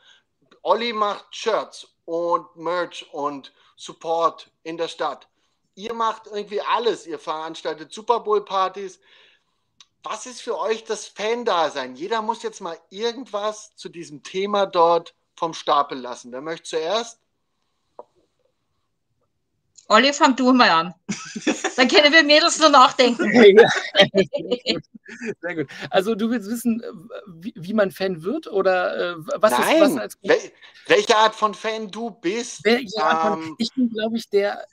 Olli 0.63 0.93
macht 0.93 1.35
Shirts 1.35 1.87
und 2.05 2.55
Merch 2.55 3.05
und 3.11 3.53
Support 3.75 4.49
in 4.63 4.77
der 4.77 4.87
Stadt. 4.87 5.27
Ihr 5.75 5.93
macht 5.93 6.27
irgendwie 6.27 6.61
alles. 6.61 7.05
Ihr 7.05 7.19
veranstaltet 7.19 7.93
Super 7.93 8.21
Bowl-Partys. 8.21 8.99
Was 10.01 10.25
ist 10.25 10.41
für 10.41 10.57
euch 10.57 10.85
das 10.85 11.07
Fan-Dasein? 11.07 11.95
Jeder 11.95 12.21
muss 12.21 12.41
jetzt 12.41 12.61
mal 12.61 12.79
irgendwas 12.89 13.75
zu 13.75 13.89
diesem 13.89 14.23
Thema 14.23 14.65
dort 14.65 15.13
vom 15.35 15.53
Stapel 15.53 15.99
lassen. 15.99 16.31
Wer 16.31 16.41
möchte 16.41 16.69
zuerst? 16.69 17.19
Olli, 19.89 20.11
fang 20.11 20.35
du 20.35 20.51
mal 20.51 20.69
an. 20.69 20.93
Dann 21.77 21.87
können 21.87 22.11
wir 22.11 22.23
Mädels 22.23 22.59
nur 22.59 22.69
nachdenken. 22.69 23.31
Sehr 25.41 25.55
gut. 25.55 25.67
Also 25.89 26.13
du 26.15 26.29
willst 26.29 26.49
wissen, 26.49 26.83
wie, 27.27 27.53
wie 27.55 27.73
man 27.73 27.91
Fan 27.91 28.23
wird 28.23 28.47
oder 28.47 29.13
äh, 29.13 29.15
was 29.37 29.51
Nein. 29.51 29.75
ist 29.75 29.81
was 29.81 29.97
als 29.97 30.17
Wel 30.21 30.51
welche 30.87 31.15
Art 31.15 31.35
von 31.35 31.53
Fan 31.53 31.89
du 31.89 32.11
bist? 32.11 32.63
Welche 32.63 33.01
Art 33.03 33.33
von, 33.33 33.43
Ähm, 33.43 33.55
ich 33.57 33.73
bin, 33.73 33.89
glaube 33.89 34.17
ich, 34.17 34.29
der, 34.29 34.65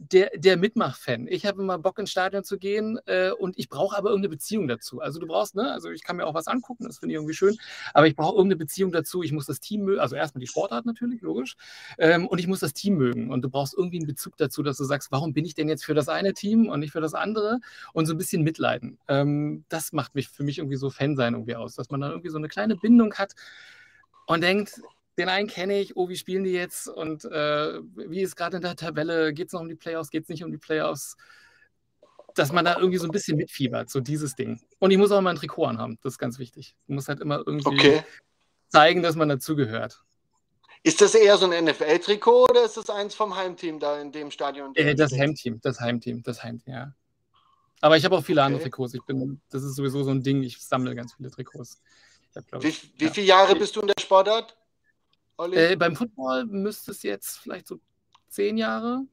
der, 0.00 0.30
der 0.34 0.56
Mitmach-Fan. 0.56 1.26
Ich 1.28 1.44
habe 1.44 1.60
immer 1.60 1.78
Bock, 1.78 1.98
ins 1.98 2.10
Stadion 2.10 2.42
zu 2.42 2.58
gehen 2.58 2.98
äh, 3.04 3.32
und 3.32 3.58
ich 3.58 3.68
brauche 3.68 3.96
aber 3.96 4.08
irgendeine 4.08 4.30
Beziehung 4.30 4.66
dazu. 4.66 5.00
Also 5.00 5.20
du 5.20 5.26
brauchst, 5.26 5.54
ne, 5.54 5.70
also 5.70 5.90
ich 5.90 6.02
kann 6.02 6.16
mir 6.16 6.26
auch 6.26 6.32
was 6.32 6.46
angucken, 6.46 6.84
das 6.84 6.98
finde 6.98 7.12
ich 7.12 7.16
irgendwie 7.16 7.34
schön, 7.34 7.58
aber 7.92 8.06
ich 8.06 8.16
brauche 8.16 8.36
irgendeine 8.36 8.56
Beziehung 8.56 8.92
dazu. 8.92 9.22
Ich 9.22 9.32
muss 9.32 9.44
das 9.44 9.60
Team 9.60 9.84
mögen, 9.84 10.00
also 10.00 10.16
erstmal 10.16 10.40
die 10.40 10.46
Sportart 10.46 10.86
natürlich, 10.86 11.20
logisch, 11.20 11.56
ähm, 11.98 12.26
und 12.26 12.38
ich 12.38 12.46
muss 12.46 12.60
das 12.60 12.72
Team 12.72 12.96
mögen. 12.96 13.30
Und 13.30 13.42
du 13.42 13.50
brauchst 13.50 13.74
irgendwie 13.76 13.98
einen 13.98 14.06
Bezug 14.06 14.38
dazu, 14.38 14.62
dass 14.62 14.78
du 14.78 14.84
sagst, 14.84 15.12
warum 15.12 15.34
bin 15.34 15.44
ich 15.44 15.54
denn 15.54 15.68
jetzt 15.68 15.84
für 15.84 15.94
das 15.94 16.08
eine 16.08 16.32
Team 16.32 16.68
und 16.68 16.80
nicht 16.80 16.92
für 16.92 17.02
das 17.02 17.12
andere? 17.12 17.60
Und 17.92 18.06
so 18.06 18.14
ein 18.14 18.18
bisschen 18.18 18.42
mitleiden. 18.42 18.98
Ähm, 19.06 19.64
das 19.68 19.92
macht 19.92 20.14
mich 20.14 20.28
für 20.28 20.44
mich 20.44 20.58
irgendwie 20.58 20.76
so 20.76 20.88
Fan 20.88 21.14
sein 21.14 21.34
irgendwie 21.34 21.56
aus, 21.56 21.74
dass 21.74 21.90
man 21.90 22.00
dann 22.00 22.12
irgendwie 22.12 22.30
so 22.30 22.38
eine 22.38 22.48
kleine 22.48 22.76
Bindung 22.76 23.14
hat 23.14 23.34
und 24.26 24.42
denkt, 24.42 24.80
den 25.20 25.28
einen 25.28 25.48
kenne 25.48 25.78
ich, 25.78 25.96
oh, 25.96 26.08
wie 26.08 26.16
spielen 26.16 26.44
die 26.44 26.52
jetzt 26.52 26.88
und 26.88 27.24
äh, 27.26 27.80
wie 27.94 28.22
ist 28.22 28.36
gerade 28.36 28.56
in 28.56 28.62
der 28.62 28.74
Tabelle, 28.74 29.34
geht 29.34 29.48
es 29.48 29.52
noch 29.52 29.60
um 29.60 29.68
die 29.68 29.74
Playoffs, 29.74 30.10
geht 30.10 30.24
es 30.24 30.28
nicht 30.30 30.42
um 30.42 30.50
die 30.50 30.58
Playoffs, 30.58 31.16
dass 32.34 32.52
man 32.52 32.64
da 32.64 32.76
irgendwie 32.76 32.98
so 32.98 33.04
ein 33.04 33.10
bisschen 33.10 33.36
mitfiebert, 33.36 33.90
so 33.90 34.00
dieses 34.00 34.34
Ding. 34.34 34.60
Und 34.78 34.90
ich 34.90 34.98
muss 34.98 35.12
auch 35.12 35.20
mal 35.20 35.30
ein 35.30 35.36
Trikot 35.36 35.66
anhaben, 35.66 35.98
das 36.02 36.14
ist 36.14 36.18
ganz 36.18 36.38
wichtig. 36.38 36.74
Man 36.86 36.94
muss 36.94 37.08
halt 37.08 37.20
immer 37.20 37.42
irgendwie 37.46 37.68
okay. 37.68 38.04
zeigen, 38.68 39.02
dass 39.02 39.14
man 39.14 39.28
dazugehört. 39.28 40.02
Ist 40.82 41.02
das 41.02 41.14
eher 41.14 41.36
so 41.36 41.50
ein 41.50 41.64
NFL-Trikot 41.64 42.46
oder 42.48 42.64
ist 42.64 42.78
das 42.78 42.88
eins 42.88 43.14
vom 43.14 43.36
Heimteam 43.36 43.78
da 43.78 44.00
in 44.00 44.10
dem 44.10 44.30
Stadion? 44.30 44.74
Äh, 44.74 44.84
du 44.84 44.94
das? 44.94 45.12
Heimteam, 45.12 45.60
das 45.60 45.80
Heimteam, 45.80 46.22
das 46.22 46.42
Heimteam, 46.42 46.72
ja. 46.72 46.94
Aber 47.82 47.96
ich 47.98 48.04
habe 48.04 48.16
auch 48.16 48.24
viele 48.24 48.42
andere 48.42 48.62
Okay. 48.62 48.70
Trikots. 48.70 48.94
Ich 48.94 49.02
bin, 49.02 49.40
das 49.50 49.62
ist 49.62 49.76
sowieso 49.76 50.02
so 50.02 50.10
ein 50.10 50.22
Ding, 50.22 50.42
ich 50.42 50.58
sammle 50.58 50.94
ganz 50.94 51.14
viele 51.14 51.30
Trikots. 51.30 51.82
Hab, 52.34 52.62
Wie, 52.62 52.68
ich, 52.68 52.92
wie 52.96 53.06
ja. 53.06 53.10
viele 53.10 53.26
Jahre 53.26 53.56
bist 53.56 53.76
du 53.76 53.80
in 53.80 53.88
der 53.88 54.00
Sportart? 54.00 54.56
Olli? 55.40 55.56
Äh, 55.56 55.76
beim 55.76 55.96
Football 55.96 56.44
müsste 56.44 56.90
es 56.90 57.02
jetzt 57.02 57.38
vielleicht 57.38 57.66
so 57.66 57.80
zehn 58.28 58.58
Jahre. 58.58 59.06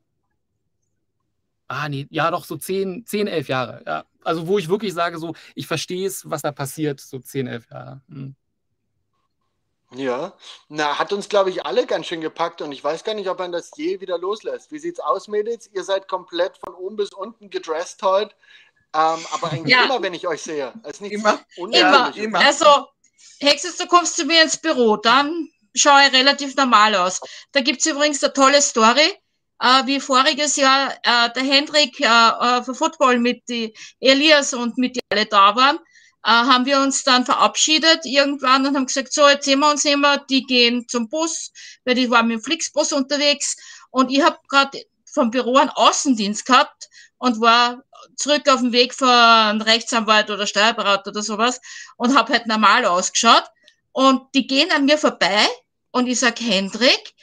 Ah, 1.70 1.88
nee, 1.90 2.08
ja, 2.10 2.30
doch 2.32 2.44
so 2.44 2.58
zehn, 2.58 3.06
zehn, 3.06 3.28
elf 3.28 3.48
Jahre. 3.48 3.84
Ja. 3.86 4.06
Also, 4.24 4.48
wo 4.48 4.58
ich 4.58 4.68
wirklich 4.68 4.94
sage, 4.94 5.20
so, 5.20 5.34
ich 5.56 5.68
verstehe 5.68 6.06
es, 6.06 6.30
was 6.30 6.42
da 6.42 6.52
passiert, 6.52 7.00
so 7.00 7.20
zehn, 7.20 7.48
elf 7.48 7.70
Jahre. 7.70 8.02
Hm. 8.10 8.36
Ja, 9.96 10.34
na, 10.68 11.00
hat 11.00 11.14
uns, 11.14 11.30
glaube 11.30 11.50
ich, 11.50 11.66
alle 11.66 11.86
ganz 11.86 12.08
schön 12.08 12.20
gepackt 12.20 12.62
und 12.62 12.74
ich 12.74 12.84
weiß 12.84 13.06
gar 13.06 13.14
nicht, 13.14 13.30
ob 13.30 13.40
man 13.40 13.54
das 13.54 13.72
je 13.78 14.02
wieder 14.02 14.18
loslässt. 14.18 14.70
Wie 14.74 14.80
sieht's 14.80 15.00
aus, 15.00 15.30
Mädels? 15.30 15.70
Ihr 15.74 15.86
seid 15.86 16.10
komplett 16.10 16.58
von 16.58 16.74
oben 16.76 16.98
bis 16.98 17.14
unten 17.14 17.50
gedresst 17.50 18.04
heute. 18.04 18.36
Ähm, 18.94 19.20
aber 19.32 19.52
eigentlich 19.52 19.74
Ja. 19.74 19.86
immer, 19.86 20.02
wenn 20.02 20.14
ich 20.14 20.28
euch 20.28 20.42
sehe. 20.42 20.74
Es 20.84 20.96
ist 20.96 21.02
nichts 21.02 21.20
Immer. 21.20 21.40
Immer. 21.56 22.18
Immer. 22.18 22.40
Also, 22.40 22.88
Hexes, 23.40 23.78
du 23.78 23.88
kommst 23.88 24.18
zu 24.18 24.26
mir 24.26 24.44
ins 24.44 24.58
Büro, 24.58 24.98
dann 24.98 25.50
schaue 25.82 26.12
relativ 26.12 26.56
normal 26.56 26.96
aus. 26.96 27.22
Da 27.52 27.62
gibt's 27.62 27.86
übrigens 27.86 28.24
eine 28.24 28.34
tolle 28.34 28.62
Story, 28.62 29.12
äh, 29.60 29.86
wie 29.86 30.00
voriges 30.00 30.56
Jahr 30.56 30.94
äh, 31.04 31.30
der 31.34 31.44
Hendrik 31.44 32.00
äh, 32.00 32.06
äh, 32.06 32.64
für 32.64 32.76
Football 32.76 33.20
mit 33.20 33.44
die 33.50 33.74
Elias 34.00 34.54
und 34.54 34.78
mit 34.78 34.96
die 34.96 35.02
alle 35.12 35.26
da 35.26 35.56
waren, 35.56 35.78
äh, 36.24 36.30
haben 36.30 36.66
wir 36.66 36.80
uns 36.80 37.04
dann 37.04 37.26
verabschiedet 37.26 38.06
irgendwann 38.06 38.66
und 38.66 38.76
haben 38.76 38.86
gesagt, 38.86 39.14
so, 39.14 39.28
jetzt 39.28 39.46
sehen 39.46 39.60
wir 39.60 39.72
uns 39.72 39.86
immer, 39.86 40.18
die 40.18 40.44
gehen 40.44 40.88
zum 40.88 41.10
Bus, 41.10 41.52
weil 41.86 41.96
die 41.96 42.10
waren 42.10 42.28
mit 42.28 42.38
dem 42.38 42.44
Flixbus 42.44 42.92
unterwegs 42.94 43.56
und 43.92 44.12
ich 44.12 44.22
habe 44.22 44.38
gerade 44.50 44.82
vom 45.06 45.32
Büro 45.32 45.58
einen 45.58 45.70
Außendienst 45.72 46.46
gehabt 46.46 46.90
und 47.18 47.42
war 47.42 47.84
zurück 48.16 48.48
auf 48.50 48.60
dem 48.60 48.72
Weg 48.72 48.94
von 48.94 49.62
Rechtsanwalt 49.62 50.30
oder 50.30 50.46
Steuerberater 50.46 51.12
oder 51.12 51.22
sowas 51.24 51.60
und 51.98 52.16
habe 52.16 52.34
halt 52.34 52.48
normal 52.48 52.86
ausgeschaut. 52.86 53.46
Und 53.92 54.22
die 54.36 54.46
gehen 54.46 54.72
an 54.72 54.86
mir 54.86 54.98
vorbei 54.98 55.48
und 55.92 56.08
ich 56.08 56.20
sag 56.20 56.40
Hendrik 56.40 57.14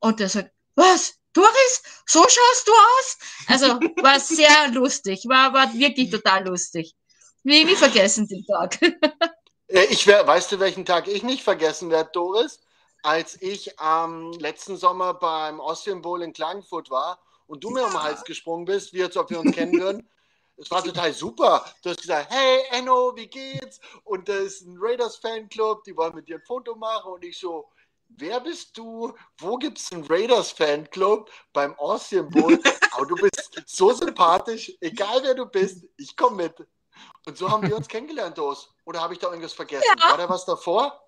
und 0.00 0.20
der 0.20 0.28
sagt, 0.28 0.52
was? 0.74 1.14
Doris, 1.32 1.82
so 2.06 2.20
schaust 2.22 2.66
du 2.66 2.72
aus? 2.72 3.18
Also 3.46 3.66
war 4.02 4.18
sehr 4.20 4.68
lustig, 4.72 5.24
war, 5.28 5.52
war 5.52 5.72
wirklich 5.74 6.10
total 6.10 6.46
lustig. 6.48 6.94
Wie 7.44 7.64
nie 7.64 7.76
vergessen 7.76 8.26
den 8.28 8.44
Tag. 8.46 8.78
Äh, 9.68 9.84
Ich 9.84 10.04
wär, 10.08 10.26
weißt 10.26 10.50
du, 10.50 10.58
welchen 10.58 10.84
Tag 10.84 11.06
ich 11.06 11.22
nicht 11.22 11.44
vergessen 11.44 11.90
werde, 11.90 12.10
Doris? 12.12 12.60
Als 13.02 13.40
ich 13.40 13.78
am 13.78 14.32
letzten 14.32 14.76
Sommer 14.76 15.14
beim 15.14 15.60
Austrian 15.60 16.02
Bowl 16.02 16.22
in 16.22 16.32
Klagenfurt 16.32 16.90
war 16.90 17.20
und 17.46 17.62
du 17.62 17.70
mir 17.70 17.84
um 17.84 17.92
den 17.92 18.02
Hals 18.02 18.24
gesprungen 18.24 18.64
bist, 18.64 18.92
wie 18.92 19.02
als 19.04 19.16
ob 19.16 19.30
wir 19.30 19.38
uns 19.38 19.54
kennen 19.54 19.78
würden. 19.78 20.08
Es 20.56 20.70
war 20.70 20.84
total 20.84 21.12
super. 21.14 21.64
Du 21.82 21.90
hast 21.90 22.00
gesagt, 22.00 22.30
hey 22.30 22.62
Enno, 22.72 23.14
wie 23.16 23.28
geht's? 23.28 23.80
Und 24.04 24.28
da 24.28 24.34
ist 24.34 24.62
ein 24.62 24.76
Raiders 24.78 25.16
Fanclub, 25.16 25.84
die 25.84 25.96
wollen 25.96 26.14
mit 26.14 26.28
dir 26.28 26.36
ein 26.36 26.42
Foto 26.42 26.74
machen. 26.74 27.12
Und 27.12 27.24
ich 27.24 27.38
so, 27.38 27.70
wer 28.16 28.40
bist 28.40 28.76
du? 28.76 29.14
Wo 29.38 29.56
gibt's 29.56 29.92
einen 29.92 30.04
Raiders 30.04 30.50
Fanclub? 30.52 31.30
Beim 31.52 31.74
Austrian 31.78 32.28
Bowl. 32.28 32.58
Aber 32.92 33.06
du 33.06 33.14
bist 33.16 33.62
so 33.66 33.92
sympathisch, 33.92 34.72
egal 34.80 35.22
wer 35.22 35.34
du 35.34 35.46
bist, 35.46 35.84
ich 35.96 36.16
komme 36.16 36.44
mit. 36.44 36.66
Und 37.26 37.38
so 37.38 37.50
haben 37.50 37.66
wir 37.66 37.76
uns 37.76 37.88
kennengelernt, 37.88 38.36
Dos. 38.36 38.74
Oder 38.84 39.00
habe 39.00 39.14
ich 39.14 39.18
da 39.18 39.28
irgendwas 39.28 39.52
vergessen? 39.52 39.84
Ja. 39.98 40.10
War 40.10 40.18
da 40.18 40.28
was 40.28 40.44
davor? 40.44 41.00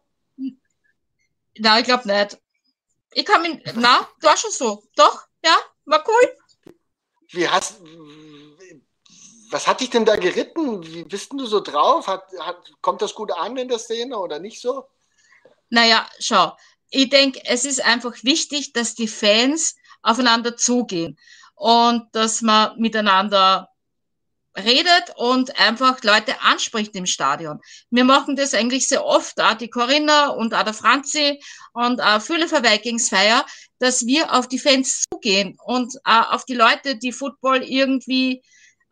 Na, 1.58 1.78
ich 1.78 1.84
glaube 1.84 2.06
nicht. 2.08 2.38
Ich 3.14 3.26
kann 3.26 3.42
mich, 3.42 3.60
na, 3.74 4.08
war 4.20 4.36
schon 4.36 4.50
so. 4.50 4.82
Doch, 4.96 5.26
ja, 5.44 5.56
war 5.84 6.02
cool. 6.08 6.36
Wie 7.28 7.48
hast, 7.48 7.80
was 9.50 9.66
hat 9.66 9.80
dich 9.80 9.90
denn 9.90 10.04
da 10.04 10.16
geritten? 10.16 10.82
Wie 10.86 11.04
bist 11.04 11.30
denn 11.30 11.38
du 11.38 11.46
so 11.46 11.60
drauf? 11.60 12.06
Hat, 12.06 12.24
hat, 12.40 12.72
kommt 12.80 13.02
das 13.02 13.14
gut 13.14 13.32
an 13.32 13.56
in 13.56 13.68
der 13.68 13.78
Szene 13.78 14.18
oder 14.18 14.38
nicht 14.38 14.60
so? 14.60 14.88
Naja, 15.68 16.08
schau, 16.18 16.56
ich 16.92 17.08
denke, 17.08 17.40
es 17.44 17.64
ist 17.64 17.82
einfach 17.84 18.14
wichtig, 18.22 18.72
dass 18.74 18.94
die 18.94 19.08
Fans 19.08 19.74
aufeinander 20.02 20.56
zugehen 20.56 21.18
und 21.54 22.04
dass 22.12 22.42
man 22.42 22.78
miteinander 22.78 23.68
redet 24.56 25.14
und 25.16 25.58
einfach 25.58 26.02
Leute 26.02 26.42
anspricht 26.42 26.94
im 26.94 27.06
Stadion. 27.06 27.60
Wir 27.90 28.04
machen 28.04 28.36
das 28.36 28.52
eigentlich 28.52 28.86
sehr 28.86 29.04
oft, 29.04 29.40
auch 29.40 29.54
die 29.54 29.70
Corinna 29.70 30.28
und 30.28 30.52
auch 30.52 30.64
der 30.64 30.74
Franzi 30.74 31.42
und 31.72 32.02
auch 32.02 32.20
viele 32.20 32.46
für 32.46 32.62
dass 33.78 34.06
wir 34.06 34.34
auf 34.34 34.48
die 34.48 34.58
Fans 34.58 35.04
zugehen 35.10 35.56
und 35.64 35.96
auch 36.04 36.32
auf 36.32 36.44
die 36.44 36.54
Leute, 36.54 36.96
die 36.96 37.12
Football 37.12 37.62
irgendwie 37.62 38.42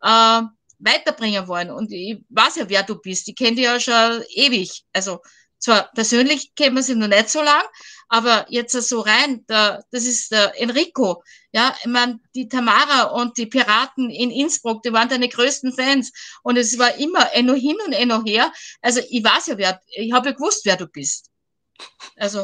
äh, 0.01 0.41
weiterbringen 0.79 1.47
wollen. 1.47 1.69
Und 1.69 1.91
ich 1.91 2.17
weiß 2.29 2.55
ja, 2.55 2.67
wer 2.67 2.81
du 2.81 2.95
bist. 2.95 3.27
Ich 3.27 3.35
kenne 3.35 3.57
dich 3.57 3.65
ja 3.65 3.79
schon 3.79 4.23
ewig. 4.33 4.83
Also 4.91 5.19
zwar 5.61 5.91
persönlich 5.93 6.53
kennen 6.55 6.75
wir 6.75 6.83
sie 6.83 6.95
noch 6.95 7.07
nicht 7.07 7.29
so 7.29 7.41
lang, 7.41 7.63
aber 8.09 8.45
jetzt 8.49 8.73
so 8.73 8.99
rein, 8.99 9.45
der, 9.47 9.85
das 9.91 10.03
ist 10.03 10.31
der 10.31 10.59
Enrico. 10.59 11.23
Ja, 11.53 11.73
ich 11.79 11.87
meine, 11.87 12.19
die 12.35 12.49
Tamara 12.49 13.03
und 13.03 13.37
die 13.37 13.45
Piraten 13.45 14.09
in 14.09 14.31
Innsbruck, 14.31 14.83
die 14.83 14.91
waren 14.91 15.07
deine 15.07 15.29
größten 15.29 15.73
Fans. 15.73 16.11
Und 16.43 16.57
es 16.57 16.77
war 16.77 16.95
immer 16.95 17.33
Enno 17.33 17.53
hin 17.53 17.77
und 17.85 17.93
Enno 17.93 18.21
her. 18.25 18.51
Also 18.81 18.99
ich 19.09 19.23
weiß 19.23 19.47
ja, 19.47 19.57
wer, 19.57 19.81
ich 19.95 20.11
habe 20.11 20.29
ja 20.29 20.35
gewusst, 20.35 20.65
wer 20.65 20.75
du 20.75 20.87
bist. 20.87 21.29
Also, 22.17 22.39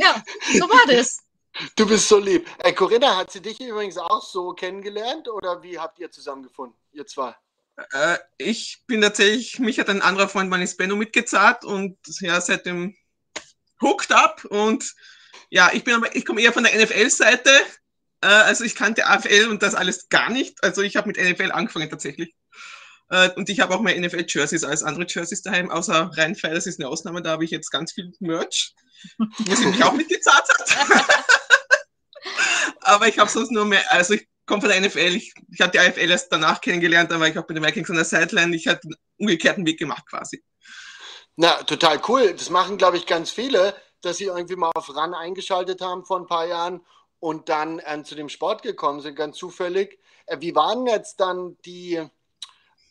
ja, 0.00 0.22
so 0.52 0.68
war 0.68 0.86
das. 0.86 1.18
Du 1.76 1.86
bist 1.86 2.08
so 2.08 2.18
lieb. 2.18 2.48
Äh, 2.58 2.72
Corinna, 2.72 3.16
hat 3.16 3.32
sie 3.32 3.42
dich 3.42 3.60
übrigens 3.60 3.98
auch 3.98 4.22
so 4.22 4.52
kennengelernt 4.52 5.28
oder 5.28 5.62
wie 5.62 5.78
habt 5.78 5.98
ihr 5.98 6.10
zusammengefunden, 6.10 6.78
ihr 6.92 7.06
zwei? 7.06 7.34
Äh, 7.92 8.18
ich 8.38 8.82
bin 8.86 9.00
tatsächlich, 9.00 9.58
mich 9.58 9.78
hat 9.78 9.88
ein 9.88 10.02
anderer 10.02 10.28
Freund 10.28 10.50
meines 10.50 10.76
Benno 10.76 10.96
mitgezahlt 10.96 11.64
und 11.64 11.96
ja, 12.20 12.40
seitdem 12.40 12.96
hooked 13.80 14.12
up 14.12 14.44
und 14.44 14.94
ja, 15.50 15.70
ich 15.72 15.84
bin 15.84 15.94
aber, 15.94 16.14
ich 16.14 16.24
komme 16.24 16.40
eher 16.40 16.52
von 16.52 16.64
der 16.64 16.74
NFL-Seite. 16.80 17.50
Äh, 18.22 18.26
also 18.26 18.64
ich 18.64 18.74
kannte 18.74 19.06
AFL 19.06 19.48
und 19.50 19.62
das 19.62 19.74
alles 19.74 20.08
gar 20.08 20.30
nicht. 20.30 20.62
Also 20.62 20.82
ich 20.82 20.96
habe 20.96 21.08
mit 21.08 21.16
NFL 21.16 21.50
angefangen 21.52 21.90
tatsächlich. 21.90 22.34
Äh, 23.08 23.30
und 23.30 23.48
ich 23.48 23.60
habe 23.60 23.74
auch 23.74 23.80
mehr 23.80 23.98
NFL-Jerseys 23.98 24.64
als 24.64 24.82
andere 24.82 25.06
Jerseys 25.08 25.42
daheim, 25.42 25.70
außer 25.70 26.12
Rheinfire, 26.14 26.54
das 26.54 26.66
ist 26.66 26.78
eine 26.78 26.88
Ausnahme, 26.88 27.22
da 27.22 27.30
habe 27.30 27.44
ich 27.44 27.50
jetzt 27.50 27.70
ganz 27.70 27.92
viel 27.92 28.12
Merch, 28.20 28.74
was 29.18 29.60
ich 29.60 29.66
mich 29.66 29.82
auch 29.82 29.94
mitgezahlt 29.94 30.44
hat. 30.48 31.14
aber 32.82 33.08
ich 33.08 33.18
habe 33.18 33.28
sonst 33.28 33.50
nur 33.50 33.64
mehr, 33.64 33.82
also 33.90 34.14
ich 34.14 34.28
komme 34.50 34.60
von 34.60 34.70
der 34.70 34.80
NFL. 34.80 35.14
Ich, 35.16 35.32
ich 35.50 35.60
habe 35.60 35.70
die 35.70 35.78
AFL 35.78 36.10
erst 36.10 36.30
danach 36.32 36.60
kennengelernt, 36.60 37.10
dann 37.10 37.20
war 37.20 37.28
ich 37.28 37.38
auch 37.38 37.46
bei 37.46 37.54
den 37.54 37.64
Vikings 37.64 37.88
an 37.88 37.96
der 37.96 38.04
Sideline. 38.04 38.54
Ich 38.54 38.66
hatte 38.66 38.82
einen 38.84 38.96
umgekehrten 39.16 39.64
Weg 39.64 39.78
gemacht 39.78 40.04
quasi. 40.06 40.42
Na, 41.36 41.62
total 41.62 42.00
cool. 42.08 42.34
Das 42.34 42.50
machen, 42.50 42.76
glaube 42.76 42.96
ich, 42.96 43.06
ganz 43.06 43.30
viele, 43.30 43.74
dass 44.02 44.18
sie 44.18 44.24
irgendwie 44.24 44.56
mal 44.56 44.72
auf 44.74 44.94
RAN 44.94 45.14
eingeschaltet 45.14 45.80
haben 45.80 46.04
vor 46.04 46.18
ein 46.18 46.26
paar 46.26 46.46
Jahren 46.46 46.84
und 47.20 47.48
dann 47.48 47.78
äh, 47.78 48.02
zu 48.02 48.16
dem 48.16 48.28
Sport 48.28 48.62
gekommen 48.62 49.00
sind, 49.00 49.14
ganz 49.14 49.36
zufällig. 49.36 50.00
Äh, 50.26 50.38
wie 50.40 50.54
waren 50.54 50.86
jetzt 50.86 51.20
dann 51.20 51.56
die, 51.64 52.02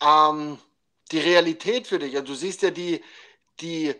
ähm, 0.02 0.58
die 1.12 1.20
Realität 1.20 1.88
für 1.88 2.00
dich? 2.00 2.16
Also, 2.16 2.28
du 2.28 2.36
siehst 2.36 2.62
ja 2.62 2.72
die, 2.72 3.04
die 3.60 3.94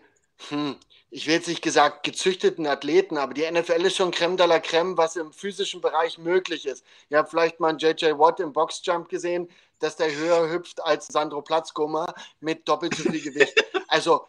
hm, 0.48 0.76
ich 1.10 1.26
will 1.26 1.34
jetzt 1.34 1.48
nicht 1.48 1.62
gesagt 1.62 2.04
gezüchteten 2.04 2.66
Athleten, 2.66 3.18
aber 3.18 3.34
die 3.34 3.50
NFL 3.50 3.84
ist 3.84 3.96
schon 3.96 4.12
Creme 4.12 4.36
de 4.36 4.46
la 4.46 4.60
Creme, 4.60 4.96
was 4.96 5.16
im 5.16 5.32
physischen 5.32 5.80
Bereich 5.80 6.18
möglich 6.18 6.66
ist. 6.66 6.84
Ihr 7.08 7.18
habt 7.18 7.30
vielleicht 7.30 7.58
mal 7.58 7.70
einen 7.70 7.78
JJ 7.78 8.18
Watt 8.18 8.38
im 8.38 8.52
Boxjump 8.52 9.08
gesehen, 9.08 9.50
dass 9.80 9.96
der 9.96 10.14
höher 10.14 10.48
hüpft 10.50 10.82
als 10.84 11.08
Sandro 11.08 11.42
Platzkummer 11.42 12.14
mit 12.40 12.68
doppelt 12.68 12.94
so 12.94 13.10
viel 13.10 13.20
Gewicht. 13.20 13.54
Also, 13.92 14.24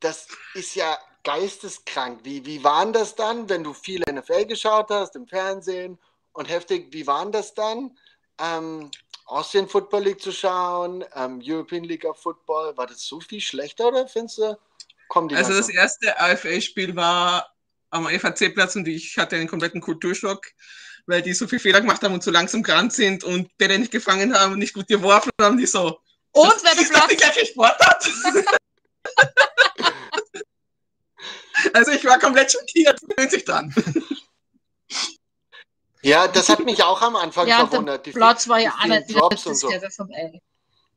das 0.00 0.26
ist 0.54 0.74
ja 0.74 0.98
geisteskrank. 1.22 2.20
Wie, 2.22 2.46
wie 2.46 2.64
waren 2.64 2.94
das 2.94 3.14
dann, 3.14 3.46
wenn 3.50 3.62
du 3.62 3.74
viel 3.74 4.02
NFL 4.10 4.46
geschaut 4.46 4.88
hast, 4.88 5.16
im 5.16 5.26
Fernsehen 5.26 5.98
und 6.32 6.48
heftig, 6.48 6.90
wie 6.92 7.06
waren 7.06 7.30
das 7.30 7.52
dann? 7.52 7.94
Ähm, 8.38 8.90
Austrian 9.26 9.68
Football 9.68 10.04
League 10.04 10.22
zu 10.22 10.32
schauen, 10.32 11.04
ähm, 11.14 11.42
European 11.44 11.84
League 11.84 12.06
of 12.06 12.16
Football, 12.18 12.74
war 12.78 12.86
das 12.86 13.02
so 13.02 13.20
viel 13.20 13.42
schlechter 13.42 13.88
oder 13.88 14.08
findest 14.08 14.38
du? 14.38 14.58
Kommen 15.08 15.28
die 15.28 15.36
also 15.36 15.52
das 15.52 15.68
erste 15.68 16.18
AFL-Spiel 16.18 16.96
war 16.96 17.52
am 17.90 18.06
FAC-Platz 18.06 18.76
und 18.76 18.88
ich 18.88 19.16
hatte 19.18 19.36
einen 19.36 19.48
kompletten 19.48 19.80
Kulturschock, 19.80 20.46
weil 21.06 21.22
die 21.22 21.32
so 21.32 21.46
viel 21.46 21.60
Fehler 21.60 21.80
gemacht 21.80 22.02
haben 22.02 22.14
und 22.14 22.22
so 22.22 22.30
langsam 22.30 22.62
gerannt 22.62 22.92
sind 22.92 23.24
und 23.24 23.56
Bälle 23.56 23.78
nicht 23.78 23.92
gefangen 23.92 24.34
haben 24.34 24.54
und 24.54 24.58
nicht 24.58 24.74
gut 24.74 24.88
geworfen 24.88 25.30
haben, 25.40 25.58
die 25.58 25.66
so. 25.66 25.98
Und 26.32 26.54
wer 26.62 26.74
das 26.74 26.88
Platz? 26.88 27.08
die 27.08 27.16
gleiche 27.16 27.46
Sportart. 27.46 28.10
also 31.72 31.92
ich 31.92 32.04
war 32.04 32.18
komplett 32.18 32.50
schockiert, 32.50 33.00
gewöhnt 33.00 33.30
sich 33.30 33.44
dran. 33.44 33.72
Ja, 36.02 36.28
das 36.28 36.48
hat 36.48 36.60
mich 36.60 36.82
auch 36.82 37.00
am 37.00 37.16
Anfang 37.16 37.46
ja, 37.46 37.66
verwundert. 37.66 38.04
Der 38.04 38.12
Platz 38.12 38.46
war 38.48 38.58
ja 38.58 38.74
die, 38.84 39.06
die 39.06 39.14
Drops 39.14 39.46
und 39.46 39.54
so. 39.54 39.70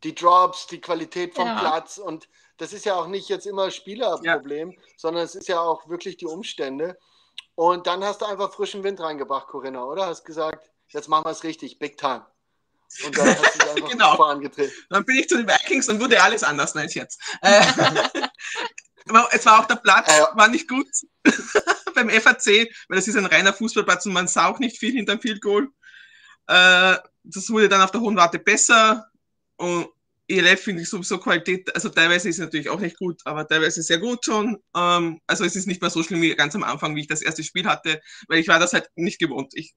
Die 0.03 0.13
Drops, 0.13 0.67
die 0.67 0.81
Qualität 0.81 1.33
vom 1.33 1.47
ja. 1.47 1.59
Platz 1.59 1.97
und 1.97 2.27
das 2.57 2.73
ist 2.73 2.85
ja 2.85 2.95
auch 2.95 3.07
nicht 3.07 3.29
jetzt 3.29 3.45
immer 3.45 3.71
Spielerproblem, 3.71 4.71
ja. 4.71 4.77
sondern 4.97 5.23
es 5.23 5.35
ist 5.35 5.47
ja 5.47 5.59
auch 5.59 5.87
wirklich 5.89 6.17
die 6.17 6.25
Umstände. 6.25 6.97
Und 7.55 7.87
dann 7.87 8.03
hast 8.03 8.21
du 8.21 8.25
einfach 8.25 8.53
frischen 8.53 8.83
Wind 8.83 8.99
reingebracht, 8.99 9.47
Corinna, 9.47 9.83
oder? 9.83 10.07
Hast 10.07 10.25
gesagt, 10.25 10.69
jetzt 10.89 11.07
machen 11.07 11.25
wir 11.25 11.31
es 11.31 11.43
richtig, 11.43 11.79
Big 11.79 11.97
Time. 11.97 12.25
Und 13.05 13.17
dann 13.17 13.27
hast 13.27 13.61
du 13.61 13.69
einfach 13.69 13.89
genau. 13.89 14.15
vorangetreten. 14.15 14.73
Dann 14.89 15.05
bin 15.05 15.17
ich 15.17 15.27
zu 15.27 15.37
den 15.37 15.47
Vikings 15.47 15.89
und 15.89 15.99
wurde 15.99 16.21
alles 16.21 16.43
anders 16.43 16.75
als 16.75 16.93
jetzt. 16.93 17.19
Äh, 17.41 17.61
es 19.31 19.45
war 19.45 19.59
auch 19.59 19.65
der 19.65 19.75
Platz, 19.75 20.07
äh, 20.09 20.21
war 20.35 20.47
nicht 20.47 20.67
gut 20.67 20.87
beim 21.95 22.09
FAC, 22.09 22.69
weil 22.87 22.97
das 22.97 23.07
ist 23.07 23.15
ein 23.15 23.25
reiner 23.25 23.53
Fußballplatz 23.53 24.05
und 24.05 24.13
man 24.13 24.27
sah 24.27 24.47
auch 24.47 24.59
nicht 24.59 24.77
viel 24.77 24.93
hinterm 24.93 25.19
Field 25.19 25.41
Goal. 25.41 25.69
Äh, 26.47 26.97
das 27.23 27.49
wurde 27.49 27.69
dann 27.69 27.81
auf 27.81 27.91
der 27.91 28.01
hohen 28.01 28.15
Warte 28.15 28.39
besser 28.39 29.09
und 29.57 29.89
ELF 30.27 30.61
finde 30.61 30.81
ich 30.81 30.89
sowieso 30.89 31.17
Qualität, 31.19 31.73
also 31.73 31.89
teilweise 31.89 32.29
ist 32.29 32.35
es 32.35 32.41
natürlich 32.41 32.69
auch 32.69 32.79
nicht 32.79 32.97
gut, 32.97 33.21
aber 33.25 33.47
teilweise 33.47 33.81
sehr 33.81 33.97
gut 33.97 34.25
schon. 34.25 34.57
Ähm, 34.75 35.21
also 35.25 35.45
es 35.45 35.55
ist 35.55 35.67
nicht 35.67 35.81
mehr 35.81 35.89
so 35.89 36.03
schlimm 36.03 36.21
wie 36.21 36.35
ganz 36.35 36.55
am 36.55 36.63
Anfang, 36.63 36.95
wie 36.95 37.01
ich 37.01 37.07
das 37.07 37.21
erste 37.21 37.43
Spiel 37.43 37.65
hatte, 37.65 38.01
weil 38.27 38.39
ich 38.39 38.47
war 38.47 38.59
das 38.59 38.73
halt 38.73 38.89
nicht 38.95 39.19
gewohnt. 39.19 39.53
Ich 39.55 39.73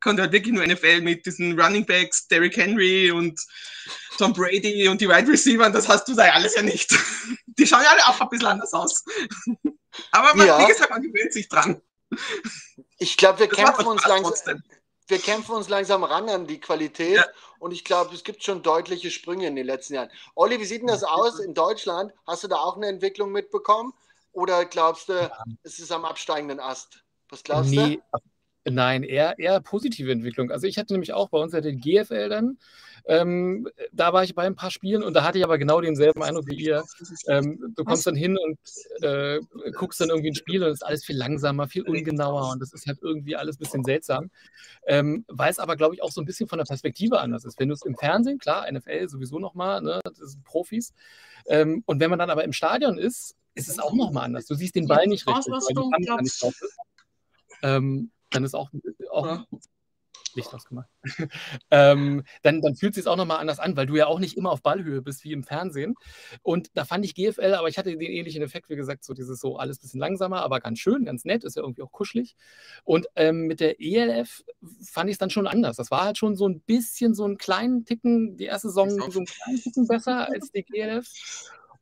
konnte 0.00 0.22
halt 0.22 0.32
wirklich 0.32 0.54
nur 0.54 0.66
NFL 0.66 1.00
mit 1.00 1.24
diesen 1.24 1.58
Running 1.58 1.86
Backs, 1.86 2.28
Derrick 2.28 2.56
Henry 2.56 3.10
und 3.10 3.40
Tom 4.18 4.32
Brady 4.32 4.88
und 4.88 5.00
die 5.00 5.08
Wide 5.08 5.30
Receiver, 5.30 5.70
das 5.70 5.88
hast 5.88 6.06
du 6.08 6.14
da 6.14 6.24
alles 6.24 6.54
ja 6.54 6.62
nicht. 6.62 6.94
Die 7.58 7.66
schauen 7.66 7.82
ja 7.82 7.90
alle 7.90 8.06
auch 8.06 8.20
ein 8.20 8.28
bisschen 8.28 8.48
anders 8.48 8.72
aus. 8.74 9.02
Aber 10.10 10.34
man, 10.36 10.46
ja. 10.46 10.60
wie 10.60 10.66
gesagt, 10.66 10.90
man 10.90 11.00
gewöhnt 11.00 11.32
sich 11.32 11.48
dran. 11.48 11.80
Ich 12.98 13.16
glaube, 13.16 13.40
wir 13.40 13.48
kämpfen 13.48 13.86
uns 13.86 14.06
langsam. 14.06 14.30
Trotzdem 14.30 14.62
wir 15.08 15.18
kämpfen 15.18 15.54
uns 15.54 15.68
langsam 15.68 16.04
ran 16.04 16.28
an 16.28 16.46
die 16.46 16.60
Qualität 16.60 17.16
ja. 17.16 17.26
und 17.58 17.72
ich 17.72 17.84
glaube, 17.84 18.14
es 18.14 18.24
gibt 18.24 18.42
schon 18.42 18.62
deutliche 18.62 19.10
Sprünge 19.10 19.46
in 19.46 19.56
den 19.56 19.66
letzten 19.66 19.94
Jahren. 19.94 20.10
Olli, 20.34 20.58
wie 20.60 20.64
sieht 20.64 20.80
denn 20.80 20.88
das 20.88 21.04
aus 21.04 21.38
in 21.38 21.54
Deutschland? 21.54 22.12
Hast 22.26 22.44
du 22.44 22.48
da 22.48 22.56
auch 22.56 22.76
eine 22.76 22.88
Entwicklung 22.88 23.32
mitbekommen 23.32 23.92
oder 24.32 24.64
glaubst 24.64 25.08
du, 25.08 25.14
ja. 25.14 25.44
es 25.62 25.78
ist 25.78 25.92
am 25.92 26.04
absteigenden 26.04 26.60
Ast? 26.60 27.04
Was 27.28 27.42
glaubst 27.42 27.70
nee, 27.70 27.96
du? 28.12 28.18
Nein, 28.68 29.04
eher, 29.04 29.38
eher 29.38 29.60
positive 29.60 30.10
Entwicklung. 30.10 30.50
Also 30.50 30.66
ich 30.66 30.76
hatte 30.76 30.92
nämlich 30.92 31.12
auch 31.12 31.28
bei 31.28 31.38
uns 31.38 31.52
ja 31.52 31.60
den 31.60 31.78
GFL 31.78 32.28
dann. 32.28 32.58
Ähm, 33.08 33.68
da 33.92 34.12
war 34.12 34.24
ich 34.24 34.34
bei 34.34 34.42
ein 34.42 34.56
paar 34.56 34.72
Spielen 34.72 35.04
und 35.04 35.14
da 35.14 35.22
hatte 35.22 35.38
ich 35.38 35.44
aber 35.44 35.58
genau 35.58 35.80
denselben 35.80 36.22
Eindruck 36.24 36.48
wie 36.48 36.56
ihr. 36.56 36.82
Ähm, 37.28 37.72
du 37.76 37.84
kommst 37.84 38.04
dann 38.06 38.16
hin 38.16 38.36
und 38.36 38.58
äh, 39.04 39.38
guckst 39.72 40.00
dann 40.00 40.08
irgendwie 40.08 40.30
ein 40.30 40.34
Spiel 40.34 40.64
und 40.64 40.70
es 40.70 40.80
ist 40.80 40.82
alles 40.82 41.04
viel 41.04 41.16
langsamer, 41.16 41.68
viel 41.68 41.82
ungenauer 41.82 42.50
und 42.50 42.60
das 42.60 42.72
ist 42.72 42.86
halt 42.86 42.98
irgendwie 43.02 43.36
alles 43.36 43.56
ein 43.56 43.58
bisschen 43.60 43.84
seltsam. 43.84 44.30
Ähm, 44.86 45.24
weil 45.28 45.52
es 45.52 45.60
aber, 45.60 45.76
glaube 45.76 45.94
ich, 45.94 46.02
auch 46.02 46.10
so 46.10 46.20
ein 46.20 46.24
bisschen 46.24 46.48
von 46.48 46.58
der 46.58 46.64
Perspektive 46.64 47.20
anders 47.20 47.44
ist. 47.44 47.60
Wenn 47.60 47.68
du 47.68 47.74
es 47.74 47.84
im 47.84 47.94
Fernsehen, 47.94 48.38
klar, 48.38 48.66
NFL 48.70 49.08
sowieso 49.08 49.38
nochmal, 49.38 49.80
ne, 49.82 50.00
das 50.02 50.16
sind 50.16 50.42
Profis. 50.42 50.92
Ähm, 51.46 51.84
und 51.86 52.00
wenn 52.00 52.10
man 52.10 52.18
dann 52.18 52.30
aber 52.30 52.42
im 52.42 52.52
Stadion 52.52 52.98
ist, 52.98 53.36
ist 53.54 53.68
es 53.68 53.78
auch 53.78 53.94
nochmal 53.94 54.24
anders. 54.24 54.46
Du 54.46 54.54
siehst 54.54 54.74
den 54.74 54.88
Ball 54.88 55.06
nicht 55.06 55.26
richtig, 55.28 55.52
weil 55.52 55.60
die 55.68 56.06
Kamera 56.06 56.22
nicht 56.22 56.42
drauf 56.42 56.60
ist. 56.60 56.76
Ähm, 57.62 58.10
dann 58.36 58.44
ist 58.44 58.54
auch, 58.54 58.70
auch 59.10 59.26
ja. 59.26 59.46
Licht 60.36 60.54
ausgemacht. 60.54 60.88
ähm, 61.70 62.22
dann, 62.42 62.60
dann 62.60 62.76
fühlt 62.76 62.96
es 62.96 63.04
sich 63.04 63.06
auch 63.10 63.16
nochmal 63.16 63.38
anders 63.38 63.58
an, 63.58 63.76
weil 63.76 63.86
du 63.86 63.96
ja 63.96 64.06
auch 64.06 64.18
nicht 64.18 64.36
immer 64.36 64.52
auf 64.52 64.62
Ballhöhe 64.62 65.02
bist 65.02 65.24
wie 65.24 65.32
im 65.32 65.42
Fernsehen. 65.42 65.94
Und 66.42 66.70
da 66.74 66.84
fand 66.84 67.04
ich 67.04 67.14
GFL, 67.14 67.54
aber 67.54 67.68
ich 67.68 67.78
hatte 67.78 67.96
den 67.96 68.00
ähnlichen 68.00 68.42
Effekt, 68.42 68.68
wie 68.68 68.76
gesagt, 68.76 69.04
so 69.04 69.14
dieses 69.14 69.40
so 69.40 69.56
alles 69.56 69.78
ein 69.78 69.82
bisschen 69.82 70.00
langsamer, 70.00 70.42
aber 70.42 70.60
ganz 70.60 70.78
schön, 70.78 71.04
ganz 71.04 71.24
nett, 71.24 71.44
ist 71.44 71.56
ja 71.56 71.62
irgendwie 71.62 71.82
auch 71.82 71.92
kuschelig. 71.92 72.36
Und 72.84 73.06
ähm, 73.16 73.46
mit 73.46 73.60
der 73.60 73.80
ELF 73.80 74.44
fand 74.84 75.10
ich 75.10 75.14
es 75.14 75.18
dann 75.18 75.30
schon 75.30 75.46
anders. 75.46 75.76
Das 75.76 75.90
war 75.90 76.04
halt 76.04 76.18
schon 76.18 76.36
so 76.36 76.46
ein 76.46 76.60
bisschen 76.60 77.14
so 77.14 77.24
einen 77.24 77.38
kleinen 77.38 77.84
Ticken, 77.84 78.36
die 78.36 78.44
erste 78.44 78.68
Saison 78.68 78.90
so 78.90 79.18
einen 79.18 79.26
kleinen 79.26 79.60
Ticken 79.60 79.88
besser 79.88 80.28
als 80.28 80.52
die 80.52 80.62
GLF. 80.62 81.06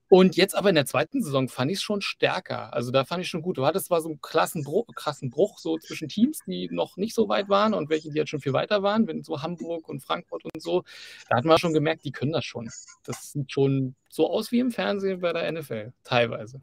Und 0.09 0.37
jetzt 0.37 0.55
aber 0.55 0.69
in 0.69 0.75
der 0.75 0.87
zweiten 0.87 1.23
Saison 1.23 1.49
fand 1.49 1.71
ich 1.71 1.79
es 1.79 1.83
schon 1.83 2.03
stärker. 2.03 2.73
Also 2.75 2.91
da 2.91 3.05
fand 3.05 3.23
ich 3.23 3.29
schon 3.29 3.43
gut. 3.43 3.57
Du 3.57 3.65
hattest 3.65 3.87
zwar 3.87 4.01
so 4.01 4.11
einen 4.11 4.21
krassen 4.21 4.63
Bruch, 4.63 4.87
krassen 4.95 5.31
Bruch 5.31 5.59
so 5.59 5.79
zwischen 5.79 6.09
Teams, 6.09 6.41
die 6.47 6.69
noch 6.71 6.97
nicht 6.97 7.15
so 7.15 7.29
weit 7.29 7.49
waren 7.49 7.75
und 7.75 7.89
welche, 7.89 8.11
die 8.11 8.19
jetzt 8.19 8.29
schon 8.29 8.41
viel 8.41 8.53
weiter 8.53 8.83
waren, 8.83 9.07
wenn 9.07 9.23
so 9.23 9.43
Hamburg 9.43 9.89
und 9.89 10.01
Frankfurt 10.01 10.45
und 10.45 10.63
so. 10.63 10.85
Da 11.29 11.37
hat 11.37 11.45
man 11.45 11.59
schon 11.59 11.73
gemerkt, 11.73 12.05
die 12.05 12.13
können 12.13 12.33
das 12.33 12.45
schon. 12.45 12.71
Das 13.05 13.33
sieht 13.33 13.51
schon 13.51 13.95
so 14.11 14.31
aus 14.31 14.53
wie 14.53 14.61
im 14.61 14.71
Fernsehen 14.71 15.21
bei 15.21 15.33
der 15.33 15.51
NFL, 15.51 15.93
teilweise. 16.05 16.61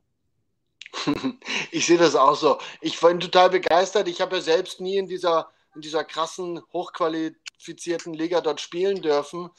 Ich 1.71 1.85
sehe 1.85 1.97
das 1.97 2.15
auch 2.15 2.35
so. 2.35 2.59
Ich 2.81 2.99
bin 2.99 3.19
total 3.19 3.49
begeistert. 3.49 4.07
Ich 4.07 4.19
habe 4.19 4.35
ja 4.35 4.41
selbst 4.41 4.81
nie 4.81 4.97
in 4.97 5.07
dieser, 5.07 5.49
in 5.73 5.81
dieser 5.81 6.03
krassen, 6.03 6.61
hochqualifizierten 6.73 8.13
Liga 8.13 8.41
dort 8.41 8.59
spielen 8.59 9.01
dürfen. 9.01 9.49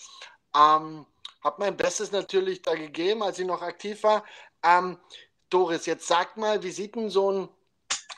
Ähm, 0.55 1.07
habe 1.43 1.57
mein 1.59 1.77
Bestes 1.77 2.13
natürlich 2.13 2.63
da 2.63 2.75
gegeben, 2.75 3.23
als 3.23 3.39
ich 3.39 3.47
noch 3.47 3.63
aktiv 3.63 4.03
war. 4.03 4.25
Ähm, 4.65 4.99
Doris, 5.51 5.87
jetzt 5.87 6.07
sag 6.07 6.37
mal, 6.37 6.63
wie 6.63 6.71
sieht 6.71 6.95
denn 6.95 7.11
so 7.11 7.33
ein 7.33 7.49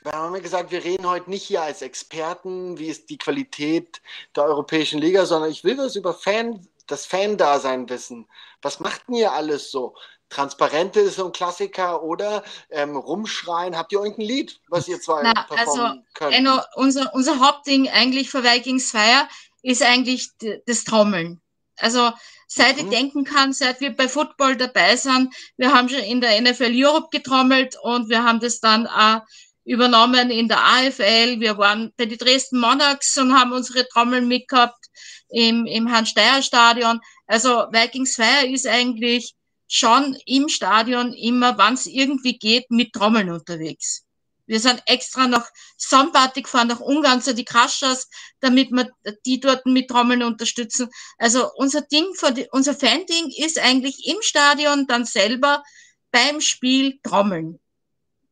wir 0.05 0.13
haben 0.13 0.35
ja 0.35 0.41
gesagt, 0.43 0.71
wir 0.71 0.85
reden 0.85 1.09
heute 1.09 1.31
nicht 1.31 1.45
hier 1.45 1.63
als 1.63 1.81
Experten, 1.81 2.79
wie 2.79 2.89
ist 2.89 3.09
die 3.09 3.17
Qualität 3.17 4.03
der 4.37 4.45
Europäischen 4.45 5.01
Liga, 5.01 5.25
sondern 5.25 5.51
ich 5.51 5.65
will 5.65 5.79
was 5.79 5.97
über 5.97 6.13
Fan, 6.13 6.69
das 6.87 7.07
Fan-Dasein 7.07 7.89
wissen. 7.89 8.27
Was 8.61 8.81
macht 8.81 9.09
denn 9.09 9.15
ihr 9.15 9.33
alles 9.33 9.71
so? 9.71 9.95
Transparente 10.29 11.01
ist 11.01 11.17
so 11.17 11.27
ein 11.27 11.33
Klassiker 11.33 12.03
oder 12.03 12.45
ähm, 12.69 12.97
rumschreien. 12.97 13.79
Habt 13.79 13.93
ihr 13.93 14.01
irgendein 14.01 14.27
Lied, 14.27 14.61
was 14.69 14.89
ihr 14.89 15.01
zwei 15.01 15.23
Na, 15.23 15.33
performen 15.45 15.87
also, 15.87 16.03
könnt? 16.13 16.35
Enno, 16.35 16.61
unser, 16.75 17.15
unser 17.15 17.41
Hauptding 17.41 17.89
eigentlich 17.89 18.31
für 18.31 18.43
Vikings 18.43 18.91
Fire 18.91 19.27
ist 19.63 19.83
eigentlich 19.83 20.29
das 20.67 20.85
Trommeln. 20.85 21.41
Also 21.79 22.13
seit 22.47 22.79
ich 22.79 22.85
mhm. 22.85 22.91
denken 22.91 23.25
kann, 23.25 23.53
seit 23.53 23.81
wir 23.81 23.95
bei 23.95 24.09
Football 24.09 24.57
dabei 24.57 24.97
sind, 24.97 25.35
wir 25.57 25.73
haben 25.73 25.89
schon 25.89 26.01
in 26.01 26.21
der 26.21 26.41
NFL 26.41 26.73
Europe 26.75 27.09
getrommelt 27.11 27.77
und 27.83 28.09
wir 28.09 28.25
haben 28.25 28.41
das 28.41 28.61
dann 28.61 28.87
auch 28.87 29.23
übernommen 29.65 30.31
in 30.31 30.49
der 30.49 30.63
AFL. 30.63 31.41
Wir 31.41 31.57
waren 31.59 31.93
bei 31.97 32.07
den 32.07 32.19
Dresden 32.19 32.61
Monarchs 32.61 33.17
und 33.17 33.33
haben 33.33 33.53
unsere 33.53 33.89
Trommeln 33.89 34.29
mitgehabt 34.29 34.87
im, 35.31 35.67
im 35.67 35.91
Hans-Steier-Stadion. 35.91 37.01
Also 37.27 37.67
Vikings 37.71 38.15
Fire 38.15 38.47
ist 38.47 38.67
eigentlich 38.67 39.35
schon 39.67 40.17
im 40.27 40.49
Stadion 40.49 41.13
immer, 41.15 41.57
wann 41.59 41.75
es 41.75 41.87
irgendwie 41.87 42.39
geht, 42.39 42.71
mit 42.71 42.93
Trommeln 42.93 43.31
unterwegs. 43.31 44.04
Wir 44.47 44.61
sind 44.61 44.83
extra 44.87 45.27
nach 45.27 45.49
Sonnparty 45.79 46.43
gefahren, 46.43 46.69
nach 46.69 46.81
Ungarn 46.81 47.23
zu 47.23 47.35
die 47.35 47.45
Kraschers, 47.45 48.09
damit 48.41 48.71
wir 48.71 48.91
die 49.25 49.41
dort 49.41 49.65
mit 49.67 49.89
Trommeln 49.89 50.23
unterstützen. 50.23 50.89
Also 51.19 51.51
unser 51.57 51.83
Ding, 51.83 52.07
unser 52.51 52.75
Fan-Ding 52.75 53.33
ist 53.37 53.59
eigentlich 53.59 54.07
im 54.07 54.21
Stadion 54.21 54.87
dann 54.87 55.05
selber 55.05 55.63
beim 56.11 56.41
Spiel 56.41 56.99
Trommeln. 57.03 57.59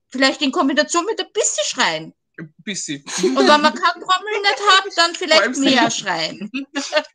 Vielleicht 0.09 0.43
in 0.43 0.53
Kombination 0.53 1.07
mit 1.07 1.19
ein 1.19 1.33
bisschen 1.33 1.65
Schreien. 1.65 2.15
Bisschen. 2.65 3.03
Und 3.23 3.37
wenn 3.37 3.61
man 3.61 3.75
kein 3.75 4.01
Trommel 4.01 4.41
nicht 4.41 4.61
hat, 4.69 4.85
dann 4.97 5.15
vielleicht 5.15 5.57
mehr 5.59 5.91
schreien. 5.91 6.51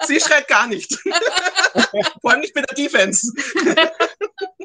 Sie 0.06 0.20
schreit 0.20 0.48
gar 0.48 0.68
nicht. 0.68 0.94
Vor 2.22 2.32
allem 2.32 2.42
nicht 2.42 2.54
bei 2.54 2.62
der 2.62 2.76
Defense. 2.76 3.32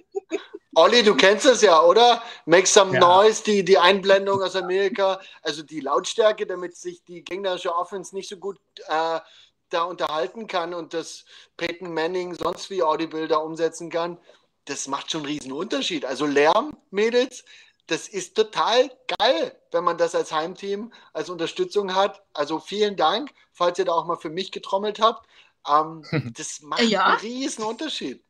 Olli, 0.75 1.03
du 1.03 1.15
kennst 1.15 1.45
es 1.45 1.61
ja, 1.61 1.83
oder? 1.83 2.23
Make 2.47 2.67
some 2.67 2.95
ja. 2.95 3.01
noise, 3.01 3.43
die, 3.45 3.65
die 3.65 3.77
Einblendung 3.77 4.43
aus 4.43 4.57
Amerika, 4.57 5.21
also 5.43 5.63
die 5.63 5.81
Lautstärke, 5.81 6.47
damit 6.47 6.77
sich 6.77 7.05
die 7.05 7.23
gegnerische 7.23 7.75
Offense 7.75 8.15
nicht 8.15 8.29
so 8.29 8.39
gut 8.39 8.59
äh, 8.89 9.21
da 9.69 9.83
unterhalten 9.83 10.47
kann 10.47 10.73
und 10.73 10.95
das 10.95 11.25
Peyton 11.59 11.93
Manning 11.93 12.35
sonst 12.35 12.71
wie 12.71 12.83
Audible 12.83 13.29
da 13.29 13.37
umsetzen 13.37 13.91
kann, 13.91 14.19
das 14.65 14.89
macht 14.89 15.11
schon 15.11 15.23
einen 15.23 15.33
riesen 15.33 15.53
Unterschied. 15.53 16.07
Also 16.07 16.25
Lärm, 16.25 16.77
Mädels, 16.91 17.45
das 17.87 18.09
ist 18.09 18.35
total 18.35 18.91
geil, 19.19 19.61
wenn 19.73 19.85
man 19.85 19.99
das 19.99 20.15
als 20.15 20.33
Heimteam, 20.33 20.93
als 21.13 21.29
Unterstützung 21.29 21.95
hat. 21.95 22.23
Also 22.33 22.61
vielen 22.61 22.97
Dank, 22.97 23.31
falls 23.53 23.79
ihr 23.79 23.85
da 23.85 23.93
auch 23.93 24.07
mal 24.07 24.17
für 24.17 24.31
mich 24.31 24.53
getrommelt 24.53 25.01
habt. 25.01 25.27
Ähm, 25.69 26.03
das 26.37 26.61
macht 26.63 26.83
ja. 26.83 27.05
einen 27.05 27.19
riesen 27.19 27.65
Unterschied. 27.65 28.25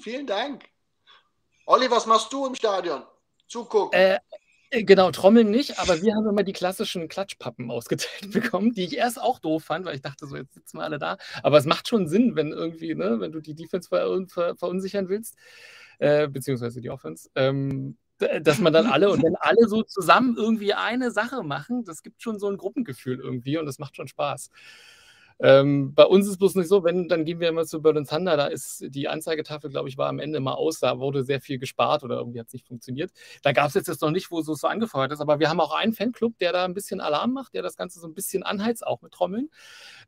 Vielen 0.00 0.26
Dank. 0.26 0.71
Olli, 1.66 1.90
was 1.90 2.06
machst 2.06 2.32
du 2.32 2.46
im 2.46 2.54
Stadion? 2.54 3.02
Zugucken. 3.46 3.98
Äh, 3.98 4.18
äh, 4.70 4.84
genau, 4.84 5.10
Trommeln 5.10 5.50
nicht, 5.50 5.78
aber 5.78 6.00
wir 6.00 6.14
haben 6.14 6.26
immer 6.26 6.42
die 6.42 6.54
klassischen 6.54 7.06
Klatschpappen 7.08 7.70
ausgeteilt 7.70 8.30
bekommen, 8.32 8.72
die 8.72 8.84
ich 8.84 8.96
erst 8.96 9.20
auch 9.20 9.38
doof 9.38 9.64
fand, 9.64 9.84
weil 9.84 9.94
ich 9.94 10.02
dachte, 10.02 10.26
so 10.26 10.36
jetzt 10.36 10.54
sitzen 10.54 10.78
wir 10.78 10.84
alle 10.84 10.98
da. 10.98 11.18
Aber 11.42 11.58
es 11.58 11.66
macht 11.66 11.88
schon 11.88 12.08
Sinn, 12.08 12.36
wenn 12.36 12.52
irgendwie, 12.52 12.94
ne, 12.94 13.20
wenn 13.20 13.32
du 13.32 13.40
die 13.40 13.54
Defense 13.54 13.88
ver 13.88 14.26
ver 14.28 14.56
verunsichern 14.56 15.08
willst, 15.08 15.36
äh, 15.98 16.26
beziehungsweise 16.26 16.80
die 16.80 16.90
Offense. 16.90 17.30
Ähm, 17.34 17.98
dass 18.40 18.60
man 18.60 18.72
dann 18.72 18.86
alle 18.86 19.10
und 19.10 19.22
wenn 19.22 19.34
alle 19.36 19.66
so 19.66 19.82
zusammen 19.82 20.36
irgendwie 20.36 20.74
eine 20.74 21.10
Sache 21.10 21.42
machen, 21.42 21.84
das 21.84 22.02
gibt 22.02 22.22
schon 22.22 22.38
so 22.38 22.48
ein 22.48 22.56
Gruppengefühl 22.56 23.18
irgendwie 23.18 23.58
und 23.58 23.66
das 23.66 23.78
macht 23.78 23.96
schon 23.96 24.06
Spaß. 24.06 24.50
Ähm, 25.40 25.94
bei 25.94 26.04
uns 26.04 26.26
ist 26.26 26.32
es 26.32 26.38
bloß 26.38 26.54
nicht 26.56 26.68
so, 26.68 26.84
wenn, 26.84 27.08
dann 27.08 27.24
gehen 27.24 27.40
wir 27.40 27.48
immer 27.48 27.64
zu 27.64 27.82
Berlin 27.82 28.06
Thunder, 28.06 28.36
da 28.36 28.46
ist 28.46 28.84
die 28.88 29.08
Anzeigetafel, 29.08 29.70
glaube 29.70 29.88
ich, 29.88 29.98
war 29.98 30.08
am 30.08 30.18
Ende 30.18 30.40
mal 30.40 30.54
aus, 30.54 30.80
da 30.80 30.98
wurde 30.98 31.24
sehr 31.24 31.40
viel 31.40 31.58
gespart 31.58 32.04
oder 32.04 32.16
irgendwie 32.16 32.40
hat 32.40 32.48
es 32.48 32.52
nicht 32.52 32.66
funktioniert. 32.66 33.12
Da 33.42 33.52
gab 33.52 33.68
es 33.68 33.74
jetzt, 33.74 33.88
jetzt 33.88 34.02
noch 34.02 34.10
nicht, 34.10 34.30
wo 34.30 34.40
es 34.40 34.46
so 34.46 34.66
angefeuert 34.66 35.12
ist, 35.12 35.20
aber 35.20 35.38
wir 35.38 35.48
haben 35.48 35.60
auch 35.60 35.74
einen 35.74 35.92
Fanclub, 35.92 36.38
der 36.38 36.52
da 36.52 36.64
ein 36.64 36.74
bisschen 36.74 37.00
Alarm 37.00 37.32
macht, 37.32 37.54
der 37.54 37.62
das 37.62 37.76
Ganze 37.76 38.00
so 38.00 38.06
ein 38.06 38.14
bisschen 38.14 38.42
anheizt, 38.42 38.86
auch 38.86 39.02
mit 39.02 39.12
Trommeln. 39.12 39.50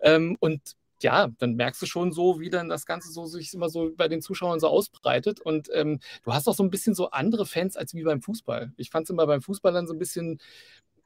Ähm, 0.01 0.37
und 0.41 0.77
ja, 1.03 1.29
dann 1.39 1.55
merkst 1.55 1.83
du 1.83 1.87
schon 1.87 2.13
so, 2.13 2.41
wie 2.41 2.51
dann 2.51 2.69
das 2.69 2.87
Ganze 2.87 3.13
so 3.13 3.27
sich 3.27 3.53
immer 3.53 3.69
so 3.69 3.93
bei 3.97 4.09
den 4.09 4.23
Zuschauern 4.23 4.61
so 4.61 4.69
ausbreitet. 4.69 5.41
Und 5.41 5.69
ähm, 5.73 6.01
du 6.23 6.33
hast 6.33 6.49
auch 6.49 6.55
so 6.55 6.63
ein 6.63 6.71
bisschen 6.71 6.95
so 6.95 7.11
andere 7.11 7.47
Fans 7.47 7.77
als 7.77 7.95
wie 7.95 8.05
beim 8.05 8.23
Fußball. 8.23 8.73
Ich 8.77 8.91
fand 8.91 9.05
es 9.05 9.11
immer 9.11 9.27
beim 9.27 9.43
Fußball 9.43 9.73
dann 9.73 9.87
so 9.87 9.93
ein 9.93 9.99
bisschen 9.99 10.41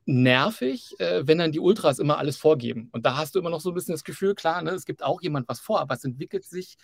nervig, 0.09 0.99
äh, 1.01 1.27
wenn 1.27 1.38
dann 1.38 1.53
die 1.53 1.61
Ultras 1.61 1.99
immer 1.99 2.18
alles 2.18 2.38
vorgeben. 2.38 2.88
Und 2.92 3.05
da 3.05 3.16
hast 3.16 3.35
du 3.35 3.38
immer 3.38 3.51
noch 3.51 3.61
so 3.61 3.71
ein 3.71 3.75
bisschen 3.75 3.92
das 3.92 4.05
Gefühl, 4.05 4.35
klar, 4.35 4.62
ne, 4.62 4.71
es 4.71 4.87
gibt 4.87 5.03
auch 5.03 5.21
jemand 5.21 5.49
was 5.49 5.61
vor, 5.61 5.81
aber 5.81 5.94
es 5.94 6.05
entwickelt 6.05 6.44
sich 6.44 6.77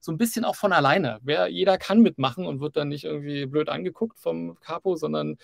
so 0.00 0.10
ein 0.10 0.16
bisschen 0.16 0.46
auch 0.46 0.56
von 0.56 0.72
alleine. 0.72 1.18
Wer, 1.22 1.48
jeder 1.48 1.76
kann 1.76 2.00
mitmachen 2.00 2.46
und 2.46 2.60
wird 2.60 2.76
dann 2.76 2.88
nicht 2.88 3.04
irgendwie 3.04 3.44
blöd 3.44 3.68
angeguckt 3.68 4.18
vom 4.18 4.58
Capo, 4.60 4.96
sondern 4.96 5.36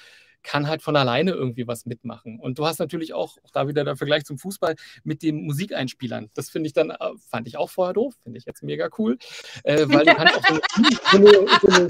kann 0.46 0.68
halt 0.68 0.80
von 0.80 0.96
alleine 0.96 1.32
irgendwie 1.32 1.66
was 1.66 1.86
mitmachen. 1.86 2.38
Und 2.38 2.58
du 2.58 2.66
hast 2.66 2.78
natürlich 2.78 3.12
auch, 3.12 3.36
auch 3.42 3.50
da 3.50 3.66
wieder 3.68 3.84
der 3.84 3.96
Vergleich 3.96 4.24
zum 4.24 4.38
Fußball, 4.38 4.76
mit 5.02 5.22
den 5.22 5.42
Musikeinspielern. 5.42 6.30
Das 6.34 6.48
finde 6.50 6.68
ich 6.68 6.72
dann, 6.72 6.90
äh, 6.90 6.96
fand 7.28 7.48
ich 7.48 7.56
auch 7.56 7.68
vorher 7.68 7.92
doof, 7.92 8.14
finde 8.22 8.38
ich 8.38 8.46
jetzt 8.46 8.62
mega 8.62 8.88
cool, 8.96 9.18
äh, 9.64 9.86
weil 9.88 10.06
du 10.06 10.14
kannst 10.14 10.36
auch 10.36 10.42
so 10.46 10.54
eine, 10.54 11.30
so 11.60 11.68
eine, 11.68 11.88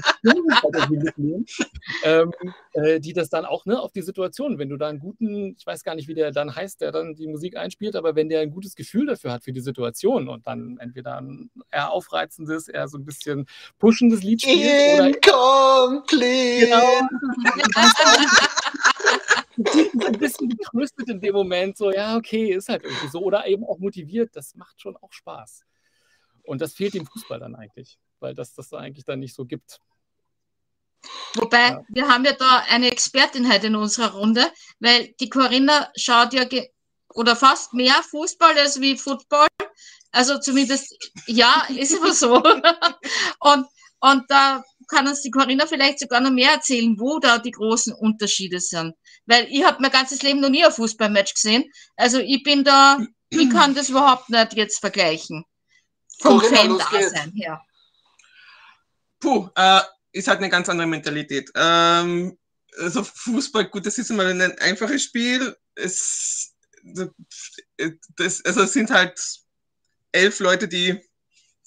so 0.87 0.95
mitnehmen, 0.95 1.45
ähm, 2.03 2.31
äh, 2.73 2.99
die 2.99 3.13
das 3.13 3.29
dann 3.29 3.45
auch 3.45 3.65
ne, 3.65 3.79
auf 3.79 3.91
die 3.91 4.01
Situation, 4.01 4.57
wenn 4.57 4.69
du 4.69 4.77
da 4.77 4.87
einen 4.87 4.99
guten, 4.99 5.55
ich 5.57 5.65
weiß 5.65 5.83
gar 5.83 5.93
nicht, 5.93 6.07
wie 6.07 6.15
der 6.15 6.31
dann 6.31 6.55
heißt, 6.55 6.81
der 6.81 6.91
dann 6.91 7.13
die 7.13 7.27
Musik 7.27 7.57
einspielt, 7.57 7.95
aber 7.95 8.15
wenn 8.15 8.27
der 8.27 8.41
ein 8.41 8.51
gutes 8.51 8.75
Gefühl 8.75 9.05
dafür 9.05 9.31
hat 9.31 9.43
für 9.43 9.53
die 9.53 9.61
Situation 9.61 10.27
und 10.27 10.47
dann 10.47 10.77
entweder 10.79 11.21
ein 11.21 11.51
eher 11.71 11.91
aufreizendes, 11.91 12.67
eher 12.67 12.87
so 12.87 12.97
ein 12.97 13.05
bisschen 13.05 13.45
pushendes 13.77 14.23
Lied 14.23 14.41
spielt 14.41 15.15
Incomplete. 15.15 16.67
oder 16.67 17.07
genau, 17.55 18.46
ein 20.07 20.19
bisschen 20.19 20.49
getröstet 20.49 21.09
in 21.09 21.19
dem 21.19 21.33
Moment, 21.33 21.77
so, 21.77 21.91
ja, 21.91 22.15
okay, 22.15 22.53
ist 22.53 22.69
halt 22.69 22.83
irgendwie 22.83 23.07
so. 23.07 23.19
Oder 23.21 23.47
eben 23.47 23.63
auch 23.65 23.79
motiviert, 23.79 24.35
das 24.35 24.55
macht 24.55 24.81
schon 24.81 24.95
auch 24.97 25.11
Spaß. 25.11 25.63
Und 26.43 26.61
das 26.61 26.73
fehlt 26.73 26.93
dem 26.93 27.05
Fußball 27.05 27.39
dann 27.39 27.55
eigentlich, 27.55 27.97
weil 28.19 28.33
das 28.33 28.53
das 28.53 28.73
eigentlich 28.73 29.05
dann 29.05 29.19
nicht 29.19 29.35
so 29.35 29.45
gibt. 29.45 29.79
Wobei, 31.35 31.69
ja. 31.69 31.83
wir 31.89 32.07
haben 32.07 32.25
ja 32.25 32.33
da 32.33 32.63
eine 32.69 32.91
Expertin 32.91 33.51
heute 33.51 33.67
in 33.67 33.75
unserer 33.75 34.13
Runde, 34.13 34.45
weil 34.79 35.13
die 35.19 35.29
Corinna 35.29 35.91
schaut 35.95 36.33
ja 36.33 36.45
oder 37.13 37.35
fast 37.35 37.73
mehr 37.73 38.01
Fußball 38.11 38.57
als 38.57 38.79
wie 38.81 38.97
Football. 38.97 39.47
Also 40.11 40.39
zumindest, 40.39 41.11
ja, 41.27 41.65
ist 41.69 41.97
aber 41.97 42.13
so. 42.13 42.41
und, 43.39 43.67
und 43.99 44.23
da 44.29 44.63
kann 44.87 45.07
uns 45.07 45.21
die 45.21 45.31
Corinna 45.31 45.65
vielleicht 45.65 45.99
sogar 45.99 46.21
noch 46.21 46.31
mehr 46.31 46.51
erzählen, 46.51 46.95
wo 46.97 47.19
da 47.19 47.37
die 47.37 47.51
großen 47.51 47.93
Unterschiede 47.93 48.59
sind. 48.59 48.93
Weil 49.25 49.47
ich 49.49 49.63
habe 49.63 49.77
mein 49.81 49.91
ganzes 49.91 50.21
Leben 50.23 50.39
noch 50.39 50.49
nie 50.49 50.63
ein 50.63 50.71
Fußballmatch 50.71 51.33
gesehen. 51.33 51.65
Also 51.95 52.19
ich 52.19 52.43
bin 52.43 52.63
da, 52.63 52.97
ich 53.29 53.49
kann 53.49 53.75
das 53.75 53.89
überhaupt 53.89 54.29
nicht 54.29 54.53
jetzt 54.53 54.79
vergleichen. 54.79 55.43
Vom 56.19 56.41
Fan-Dasein 56.41 57.31
her. 57.35 57.61
Puh, 59.19 59.49
äh, 59.55 59.81
ist 60.11 60.27
halt 60.27 60.39
eine 60.39 60.49
ganz 60.49 60.69
andere 60.69 60.87
Mentalität. 60.87 61.51
Ähm, 61.55 62.37
also 62.79 63.03
Fußball, 63.03 63.65
gut, 63.65 63.85
das 63.85 63.97
ist 63.97 64.09
immer 64.09 64.25
ein 64.25 64.57
einfaches 64.59 65.03
Spiel. 65.03 65.55
Es, 65.75 66.55
das, 68.15 68.43
also 68.45 68.61
es 68.61 68.73
sind 68.73 68.89
halt 68.89 69.19
elf 70.11 70.39
Leute, 70.39 70.67
die 70.67 70.99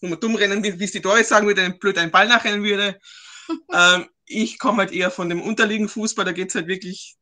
nur 0.08 0.18
dumm 0.18 0.34
rennen, 0.34 0.62
wie 0.62 0.84
es 0.84 0.92
die 0.92 1.02
Doris 1.02 1.28
sagen 1.28 1.46
würde, 1.46 1.70
blöd 1.70 1.98
einen 1.98 2.10
Ball 2.10 2.28
nachrennen 2.28 2.62
würde. 2.62 2.98
ähm, 3.72 4.08
ich 4.26 4.58
komme 4.58 4.78
halt 4.78 4.92
eher 4.92 5.10
von 5.10 5.28
dem 5.28 5.42
unterliegenden 5.42 5.92
Fußball, 5.92 6.24
da 6.24 6.32
geht 6.32 6.50
es 6.50 6.54
halt 6.54 6.68
wirklich 6.68 7.16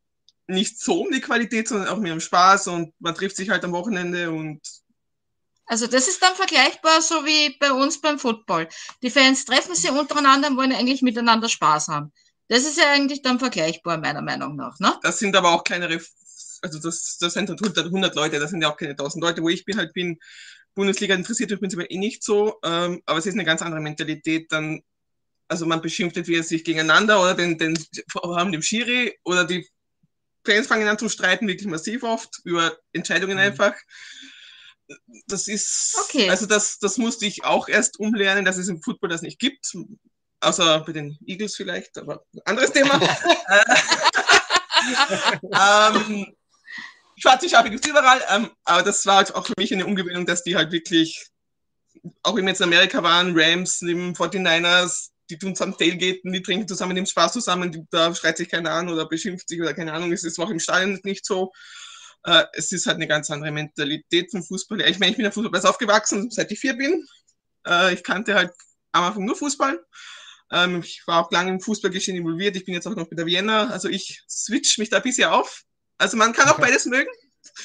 nicht 0.46 0.80
so 0.80 1.02
um 1.02 1.10
die 1.10 1.20
Qualität, 1.20 1.68
sondern 1.68 1.88
auch 1.88 1.98
mehr 1.98 2.12
um 2.12 2.20
Spaß 2.20 2.68
und 2.68 2.94
man 2.98 3.14
trifft 3.14 3.36
sich 3.36 3.50
halt 3.50 3.64
am 3.64 3.72
Wochenende 3.72 4.30
und 4.30 4.60
also 5.68 5.86
das 5.86 6.08
ist 6.08 6.22
dann 6.22 6.34
vergleichbar 6.34 7.02
so 7.02 7.26
wie 7.26 7.54
bei 7.60 7.70
uns 7.70 8.00
beim 8.00 8.18
Football. 8.18 8.68
Die 9.02 9.10
Fans 9.10 9.44
treffen 9.44 9.74
sich 9.74 9.90
untereinander 9.90 10.48
und 10.48 10.56
wollen 10.56 10.72
eigentlich 10.72 11.02
miteinander 11.02 11.50
Spaß 11.50 11.88
haben. 11.88 12.10
Das 12.48 12.62
ist 12.62 12.78
ja 12.78 12.90
eigentlich 12.90 13.20
dann 13.20 13.38
vergleichbar, 13.38 13.98
meiner 13.98 14.22
Meinung 14.22 14.56
nach. 14.56 14.78
Ne? 14.78 14.98
Das 15.02 15.18
sind 15.18 15.36
aber 15.36 15.52
auch 15.52 15.64
kleinere, 15.64 16.00
also 16.62 16.78
das, 16.78 17.18
das 17.20 17.34
sind 17.34 17.50
100, 17.50 17.84
100 17.84 18.14
Leute, 18.14 18.40
das 18.40 18.50
sind 18.50 18.62
ja 18.62 18.72
auch 18.72 18.78
keine 18.78 18.92
1000 18.92 19.22
Leute, 19.22 19.42
wo 19.42 19.50
ich 19.50 19.66
bin 19.66 19.76
halt 19.76 19.92
bin. 19.92 20.18
Bundesliga 20.78 21.14
interessiert 21.16 21.50
mich 21.50 21.58
prinzipiell 21.58 21.88
eh 21.90 21.98
nicht 21.98 22.22
so, 22.22 22.60
ähm, 22.64 23.02
aber 23.04 23.18
es 23.18 23.26
ist 23.26 23.34
eine 23.34 23.44
ganz 23.44 23.62
andere 23.62 23.80
Mentalität. 23.80 24.52
Dann, 24.52 24.80
also 25.48 25.66
man 25.66 25.82
beschimpft 25.82 26.16
entweder 26.16 26.44
sich 26.44 26.62
gegeneinander 26.62 27.20
oder 27.20 27.34
den, 27.34 27.58
den, 27.58 27.76
haben 28.14 28.52
dem 28.52 28.62
Schiri 28.62 29.18
oder 29.24 29.44
die 29.44 29.68
Fans 30.46 30.68
fangen 30.68 30.86
an 30.86 30.96
zu 30.96 31.08
streiten, 31.08 31.48
wirklich 31.48 31.66
massiv 31.66 32.04
oft 32.04 32.40
über 32.44 32.78
Entscheidungen 32.92 33.38
mhm. 33.38 33.42
einfach. 33.42 33.74
Das 35.26 35.48
ist, 35.48 35.96
okay. 36.04 36.30
also 36.30 36.46
das, 36.46 36.78
das 36.78 36.96
musste 36.96 37.26
ich 37.26 37.42
auch 37.42 37.68
erst 37.68 37.98
umlernen, 37.98 38.44
dass 38.44 38.56
es 38.56 38.68
im 38.68 38.80
Football 38.80 39.10
das 39.10 39.22
nicht 39.22 39.40
gibt. 39.40 39.76
Außer 40.40 40.84
bei 40.86 40.92
den 40.92 41.18
Eagles 41.26 41.56
vielleicht, 41.56 41.98
aber 41.98 42.24
anderes 42.44 42.70
Thema. 42.70 43.00
ähm, 45.42 46.37
schwarze 47.20 47.48
Schafe 47.48 47.70
gibt 47.70 47.84
es 47.84 47.90
überall, 47.90 48.20
ähm, 48.30 48.50
aber 48.64 48.82
das 48.82 49.04
war 49.06 49.16
halt 49.16 49.34
auch 49.34 49.46
für 49.46 49.54
mich 49.56 49.72
eine 49.72 49.86
Umgewöhnung, 49.86 50.26
dass 50.26 50.42
die 50.42 50.56
halt 50.56 50.72
wirklich, 50.72 51.26
auch 52.22 52.36
wenn 52.36 52.44
wir 52.44 52.50
jetzt 52.50 52.60
in 52.60 52.66
Amerika 52.66 53.02
waren, 53.02 53.38
Rams, 53.38 53.80
neben 53.82 54.14
49ers, 54.14 55.10
die 55.30 55.38
tun 55.38 55.54
zusammen 55.54 55.76
Tailgaten, 55.76 56.32
die 56.32 56.42
trinken 56.42 56.68
zusammen, 56.68 56.94
nehmen 56.94 57.06
Spaß 57.06 57.32
zusammen, 57.34 57.72
die, 57.72 57.84
da 57.90 58.14
schreit 58.14 58.38
sich 58.38 58.48
keiner 58.48 58.70
an 58.70 58.88
oder 58.88 59.06
beschimpft 59.06 59.48
sich 59.48 59.60
oder 59.60 59.74
keine 59.74 59.92
Ahnung, 59.92 60.12
es 60.12 60.24
ist 60.24 60.38
auch 60.38 60.50
im 60.50 60.60
Stadion 60.60 60.98
nicht 61.02 61.26
so. 61.26 61.52
Äh, 62.24 62.44
es 62.52 62.72
ist 62.72 62.86
halt 62.86 62.96
eine 62.96 63.06
ganz 63.06 63.30
andere 63.30 63.50
Mentalität 63.50 64.30
vom 64.30 64.42
Fußball. 64.42 64.80
Ich 64.82 64.98
meine, 64.98 65.12
ich 65.12 65.16
bin 65.16 65.24
ja 65.24 65.30
Fußball 65.30 65.66
aufgewachsen, 65.66 66.30
seit 66.30 66.50
ich 66.50 66.58
vier 66.58 66.74
bin. 66.74 67.06
Äh, 67.66 67.94
ich 67.94 68.02
kannte 68.02 68.34
halt 68.34 68.52
am 68.92 69.04
Anfang 69.04 69.24
nur 69.24 69.36
Fußball. 69.36 69.84
Ähm, 70.50 70.80
ich 70.80 71.02
war 71.06 71.24
auch 71.24 71.30
lange 71.30 71.50
im 71.50 71.60
Fußballgeschehen 71.60 72.16
involviert. 72.16 72.56
Ich 72.56 72.64
bin 72.64 72.74
jetzt 72.74 72.86
auch 72.86 72.96
noch 72.96 73.08
mit 73.10 73.18
der 73.18 73.26
Vienna. 73.26 73.68
Also 73.68 73.88
ich 73.88 74.22
switch 74.28 74.78
mich 74.78 74.88
da 74.88 74.98
ein 74.98 75.02
bisschen 75.02 75.28
auf. 75.28 75.64
Also 75.98 76.16
man 76.16 76.32
kann 76.32 76.48
auch 76.48 76.58
beides 76.58 76.86
mögen. 76.86 77.10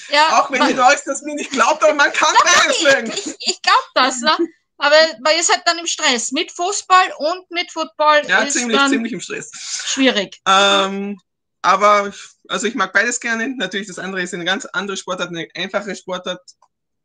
Ja, 0.10 0.39
auch 0.39 0.52
wenn 0.52 0.60
man, 0.60 0.69
die 0.69 0.74
Leute 0.74 1.02
das 1.06 1.22
mir 1.22 1.36
nicht 1.36 1.52
glaubt, 1.52 1.84
aber 1.84 1.93
man 1.93 2.12
kann 2.13 2.34
beides 2.43 2.82
mögen. 2.82 3.12
Ich, 3.12 3.36
ich 3.39 3.62
glaube 3.62 3.84
das, 3.93 4.19
ne? 4.22 4.36
Aber 4.78 4.96
weil 5.22 5.38
ihr 5.38 5.43
seid 5.43 5.62
dann 5.65 5.78
im 5.78 5.86
Stress 5.86 6.32
mit 6.32 6.52
Fußball 6.52 7.13
und 7.17 7.50
mit 7.52 7.72
Football. 7.72 8.24
Ja, 8.28 8.48
ziemlich, 8.48 8.80
ziemlich 8.89 9.13
im 9.13 9.22
Stress. 9.22 9.52
Schwierig. 9.86 10.41
Ähm, 10.48 11.19
aber 11.62 12.12
also 12.50 12.67
ich 12.67 12.76
mag 12.76 12.91
beides 12.91 13.19
gerne. 13.19 13.50
Natürlich, 13.56 13.88
das 13.88 14.00
andere 14.00 14.22
ist 14.22 14.34
eine 14.34 14.46
ganz 14.46 14.65
andere 14.65 14.98
Sportart, 14.98 15.30
eine 15.30 15.48
einfache 15.56 15.96
Sportart. 15.96 16.41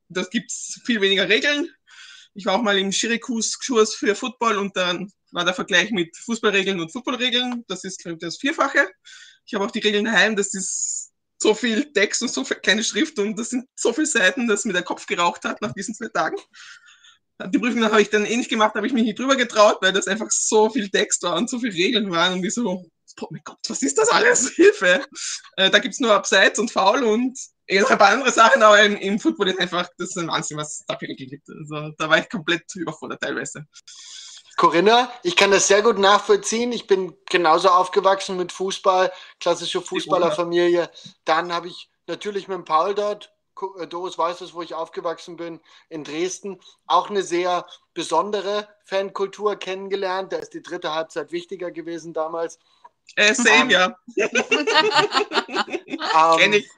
Da 0.09 0.23
gibt 0.25 0.51
es 0.51 0.81
viel 0.85 1.01
weniger 1.01 1.29
Regeln. 1.29 1.73
Ich 2.35 2.47
war 2.47 2.55
auch 2.55 2.63
mal 2.63 2.79
im 2.79 2.91
Schirikus-Kurs 2.91 3.95
für 3.95 4.15
Football 4.15 4.59
und 4.59 4.77
dann 4.77 5.13
war 5.33 5.45
der 5.45 5.55
Vergleich 5.55 5.91
mit 5.91 6.17
Fußballregeln 6.17 6.81
und 6.81 6.91
Footballregeln. 6.91 7.65
Das 7.69 7.85
ist, 7.85 8.01
glaube 8.01 8.15
ich, 8.15 8.21
das 8.21 8.39
Vierfache. 8.39 8.91
Ich 9.45 9.55
habe 9.55 9.65
auch 9.65 9.71
die 9.71 9.81
Regeln 9.81 10.05
daheim. 10.05 10.37
Das 10.37 10.55
ist 10.55 11.08
so 11.39 11.55
viel 11.55 11.93
Text 11.93 12.23
und 12.23 12.31
so 12.31 12.45
viel, 12.45 12.59
keine 12.59 12.85
Schrift 12.85 13.19
und 13.19 13.39
das 13.39 13.51
sind 13.51 13.67
so 13.77 13.93
viele 13.93 14.07
Seiten, 14.07 14.49
dass 14.49 14.65
mir 14.65 14.73
der 14.73 14.83
Kopf 14.83 15.07
geraucht 15.07 15.45
hat 15.45 15.63
nach 15.63 15.73
diesen 15.73 15.95
zwei 15.95 16.09
Tagen. 16.09 16.37
Die 17.47 17.59
Prüfung 17.59 17.85
habe 17.85 18.03
ich 18.03 18.11
dann 18.11 18.27
eh 18.27 18.43
gemacht, 18.43 18.75
habe 18.75 18.87
ich 18.87 18.93
mich 18.93 19.05
nicht 19.05 19.19
drüber 19.19 19.37
getraut, 19.37 19.79
weil 19.81 19.93
das 19.93 20.09
einfach 20.09 20.31
so 20.31 20.69
viel 20.71 20.89
Text 20.89 21.23
war 21.23 21.37
und 21.37 21.49
so 21.49 21.61
viele 21.61 21.73
Regeln 21.73 22.11
waren 22.11 22.35
und 22.35 22.45
ich 22.45 22.55
so, 22.55 22.85
oh 23.21 23.29
mein 23.31 23.43
Gott, 23.45 23.59
was 23.69 23.83
ist 23.83 23.97
das 23.97 24.09
alles? 24.09 24.51
Hilfe! 24.57 25.05
Äh, 25.57 25.71
da 25.71 25.79
gibt 25.79 25.95
es 25.95 26.01
nur 26.01 26.13
Abseits 26.13 26.59
und 26.59 26.73
Foul 26.73 27.05
und 27.05 27.39
ein 27.71 27.99
paar 27.99 28.11
andere 28.11 28.33
Sachen, 28.33 28.63
aber 28.63 28.83
im, 28.83 28.97
im 28.97 29.21
Football 29.21 29.49
ist 29.49 29.61
einfach, 29.61 29.89
das 29.99 30.11
ist 30.11 30.19
ein 30.19 30.29
Wahnsinn, 30.29 30.57
was 30.57 30.85
für 30.89 31.07
Regeln 31.07 31.29
gibt. 31.29 31.49
Also 31.49 31.93
da 31.97 32.09
war 32.09 32.19
ich 32.19 32.29
komplett 32.29 32.65
überfordert 32.75 33.23
teilweise. 33.23 33.67
Corinna, 34.59 35.11
ich 35.23 35.37
kann 35.37 35.53
das 35.53 35.69
sehr 35.69 35.83
gut 35.83 35.99
nachvollziehen. 35.99 36.73
Ich 36.73 36.89
bin 36.89 37.17
genauso 37.27 37.69
aufgewachsen 37.69 38.37
mit 38.37 38.51
Fußball, 38.51 39.13
klassische 39.39 39.81
Fußballerfamilie. 39.81 40.91
Dann 41.25 41.53
habe 41.53 41.69
ich 41.69 41.89
natürlich 42.09 42.49
mit 42.49 42.65
Paul 42.65 42.97
dort, 42.97 43.33
äh, 43.79 43.87
Doris 43.87 44.19
weiß 44.19 44.41
es, 44.41 44.55
wo 44.55 44.63
ich 44.63 44.75
aufgewachsen 44.75 45.37
bin, 45.37 45.61
in 45.89 46.03
Dresden, 46.03 46.61
auch 46.89 47.09
eine 47.09 47.23
sehr 47.23 47.67
besondere 47.95 48.67
Fankultur 48.85 49.55
kennengelernt. 49.55 50.33
Da 50.33 50.39
ist 50.39 50.55
die 50.55 50.63
dritte 50.63 50.93
Halbzeit 50.93 51.31
wichtiger 51.31 51.71
gewesen 51.71 52.13
damals. 52.13 52.59
Äh, 53.15 53.35
same, 53.35 53.63
um, 53.63 53.71
ja. 53.71 53.97
um, 56.33 56.37
Kenn 56.37 56.55
ich. 56.55 56.69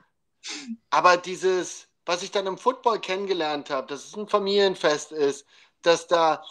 Aber 0.91 1.17
dieses, 1.17 1.89
was 2.05 2.23
ich 2.23 2.31
dann 2.31 2.47
im 2.47 2.59
Football 2.59 3.01
kennengelernt 3.01 3.71
habe, 3.71 3.87
dass 3.87 4.05
es 4.05 4.15
ein 4.15 4.29
Familienfest 4.29 5.13
ist, 5.13 5.47
dass 5.81 6.07
da 6.07 6.45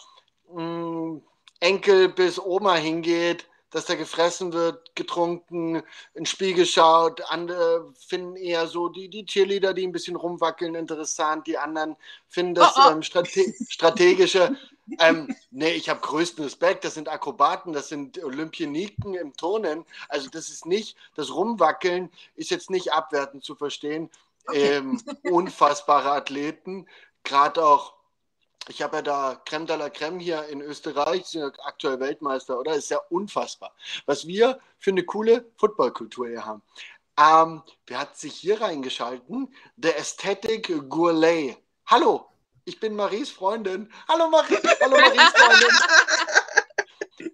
mh, 0.52 0.62
mm, 0.62 1.22
Enkel 1.60 2.08
bis 2.08 2.38
Oma 2.38 2.74
hingeht, 2.74 3.46
dass 3.70 3.84
da 3.84 3.94
gefressen 3.94 4.52
wird, 4.52 4.94
getrunken, 4.96 5.82
ins 6.14 6.30
Spiel 6.30 6.54
geschaut. 6.54 7.22
Andere 7.30 7.92
finden 8.06 8.36
eher 8.36 8.66
so 8.66 8.88
die, 8.88 9.08
die 9.08 9.24
Cheerleader, 9.24 9.74
die 9.74 9.86
ein 9.86 9.92
bisschen 9.92 10.16
rumwackeln, 10.16 10.74
interessant. 10.74 11.46
Die 11.46 11.56
anderen 11.56 11.96
finden 12.28 12.54
das 12.54 12.76
oh, 12.76 12.80
oh. 12.86 12.90
Ähm, 12.90 13.02
strate 13.02 13.54
strategische. 13.68 14.56
ähm, 14.98 15.34
nee, 15.50 15.72
ich 15.72 15.88
habe 15.88 16.00
größten 16.00 16.42
Respekt. 16.42 16.84
Das 16.84 16.94
sind 16.94 17.08
Akrobaten, 17.08 17.72
das 17.72 17.88
sind 17.88 18.22
Olympioniken 18.22 19.14
im 19.14 19.36
Turnen. 19.36 19.84
Also 20.08 20.28
das 20.30 20.48
ist 20.48 20.66
nicht, 20.66 20.96
das 21.14 21.32
Rumwackeln 21.32 22.10
ist 22.34 22.50
jetzt 22.50 22.70
nicht 22.70 22.92
abwertend 22.92 23.44
zu 23.44 23.54
verstehen. 23.54 24.10
Okay. 24.46 24.78
Ähm, 24.78 25.00
unfassbare 25.30 26.10
Athleten, 26.10 26.88
gerade 27.22 27.64
auch 27.64 27.99
ich 28.70 28.82
habe 28.82 28.96
ja 28.96 29.02
da 29.02 29.42
Creme 29.44 29.66
de 29.66 29.76
la 29.76 29.90
Creme 29.90 30.20
hier 30.20 30.46
in 30.46 30.60
Österreich, 30.60 31.26
sind 31.26 31.42
ja 31.42 31.64
aktuell 31.64 31.98
Weltmeister, 31.98 32.58
oder? 32.58 32.74
Ist 32.74 32.90
ja 32.90 32.98
unfassbar, 33.10 33.74
was 34.06 34.26
wir 34.26 34.60
für 34.78 34.90
eine 34.90 35.04
coole 35.04 35.50
Footballkultur 35.56 36.28
hier 36.28 36.46
haben. 36.46 36.62
Ähm, 37.18 37.62
wer 37.86 37.98
hat 37.98 38.16
sich 38.16 38.34
hier 38.34 38.60
reingeschalten? 38.60 39.54
Der 39.76 39.96
Aesthetic 39.96 40.88
Gourlay. 40.88 41.56
Hallo, 41.86 42.30
ich 42.64 42.78
bin 42.78 42.94
Maries 42.94 43.30
Freundin. 43.30 43.92
Hallo 44.08 44.30
Marie, 44.30 44.56
hallo 44.80 44.96
Maries 44.96 45.32
Freundin. 45.34 45.76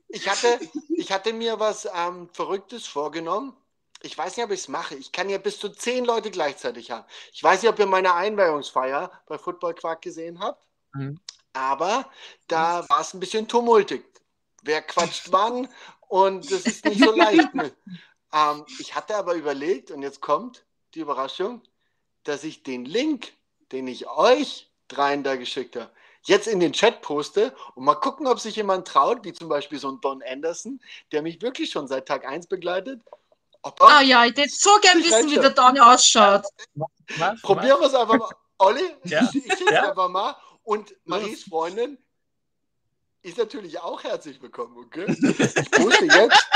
Ich 0.09 0.29
hatte, 0.29 0.59
ich 0.97 1.13
hatte 1.13 1.35
mir 1.35 1.61
was 1.61 1.87
ähm, 1.95 2.31
Verrücktes 2.33 2.87
vorgenommen. 2.87 3.55
Ich 4.03 4.17
weiß 4.17 4.37
nicht, 4.37 4.47
ob 4.47 4.53
ich 4.53 4.61
es 4.61 4.69
mache. 4.69 4.95
Ich 4.95 5.13
kann 5.13 5.29
ja 5.29 5.37
bis 5.37 5.59
zu 5.59 5.69
zehn 5.69 6.05
Leute 6.07 6.31
gleichzeitig 6.31 6.91
haben. 6.91 7.05
Ich 7.33 7.43
weiß 7.43 7.63
nicht, 7.63 7.71
ob 7.71 7.79
ihr 7.79 7.87
meine 7.87 8.15
Einweihungsfeier 8.15 9.11
bei 9.27 9.37
Football 9.37 9.75
Quark 9.75 10.01
gesehen 10.01 10.41
habt. 10.41 10.63
Mhm. 10.97 11.21
Aber 11.53 12.11
da 12.49 12.89
war 12.89 13.01
es 13.01 13.15
ein 13.15 13.21
bisschen 13.21 13.49
tumultig. 13.49 14.05
Wer 14.63 14.83
quatscht 14.83 15.33
wann? 15.33 15.69
Und 16.09 16.51
das 16.51 16.67
ist 16.67 16.85
nicht 16.85 17.03
so 17.03 17.13
leicht. 17.13 17.49
ähm, 18.33 18.65
ich 18.79 18.95
hatte 18.95 19.17
aber 19.17 19.35
überlegt, 19.35 19.91
und 19.91 20.03
jetzt 20.03 20.21
kommt 20.21 20.65
die 20.95 21.01
Überraschung, 21.01 21.63
dass 22.25 22.45
ich 22.45 22.63
den 22.63 22.85
Link, 22.85 23.33
den 23.73 23.89
ich 23.89 24.09
euch 24.09 24.71
dreien 24.89 25.23
da 25.23 25.37
geschickt 25.37 25.77
habe, 25.77 25.91
jetzt 26.25 26.47
in 26.47 26.61
den 26.61 26.73
Chat 26.73 27.03
poste 27.03 27.55
und 27.75 27.85
mal 27.85 27.95
gucken, 27.95 28.27
ob 28.27 28.41
sich 28.41 28.57
jemand 28.57 28.87
traut, 28.87 29.25
wie 29.25 29.33
zum 29.33 29.49
Beispiel 29.49 29.79
so 29.79 29.91
ein 29.91 30.01
Don 30.01 30.23
Anderson, 30.23 30.81
der 31.13 31.23
mich 31.23 31.41
wirklich 31.41 31.71
schon 31.71 31.89
seit 31.89 32.07
Tag 32.07 32.27
1 32.27 32.49
begleitet. 32.49 33.01
ah 33.63 34.03
ja, 34.03 34.25
ich 34.25 34.37
hätte 34.37 34.49
so 34.51 34.71
gern 34.83 34.99
wissen, 34.99 35.31
wie 35.31 35.37
der 35.37 35.51
Don 35.51 35.79
ausschaut. 35.79 36.45
Probieren 37.43 37.81
wir 37.81 37.87
es 37.87 37.95
einfach 37.95 38.19
mal. 38.19 38.31
Olli, 38.59 38.95
ja. 39.05 39.29
ich, 39.35 39.47
ich 39.47 39.59
schicke 39.59 39.75
ja. 39.75 39.91
einfach 39.91 40.09
mal 40.09 40.37
und 40.67 40.97
Maries 41.05 41.45
Freundin 41.45 41.97
ist 43.23 43.39
natürlich 43.39 43.81
auch 43.81 44.03
herzlich 44.03 44.43
willkommen, 44.43 44.77
okay? 44.77 45.07
Ich 45.09 45.71
poste 45.71 46.05
jetzt 46.05 46.47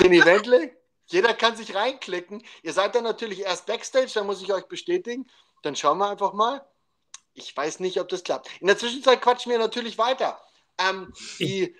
den 0.00 0.12
Eventlink. 0.12 0.76
Jeder 1.06 1.32
kann 1.32 1.56
sich 1.56 1.74
reinklicken. 1.74 2.44
Ihr 2.62 2.72
seid 2.74 2.94
dann 2.94 3.04
natürlich 3.04 3.40
erst 3.40 3.64
Backstage, 3.64 4.10
dann 4.14 4.26
muss 4.26 4.42
ich 4.42 4.52
euch 4.52 4.66
bestätigen. 4.66 5.26
Dann 5.62 5.74
schauen 5.74 5.96
wir 5.96 6.10
einfach 6.10 6.34
mal. 6.34 6.64
Ich 7.32 7.56
weiß 7.56 7.80
nicht, 7.80 7.98
ob 7.98 8.10
das 8.10 8.24
klappt. 8.24 8.50
In 8.60 8.66
der 8.66 8.76
Zwischenzeit 8.76 9.22
quatschen 9.22 9.50
wir 9.50 9.58
natürlich 9.58 9.96
weiter. 9.96 10.38
Ähm, 10.76 11.12
die, 11.38 11.74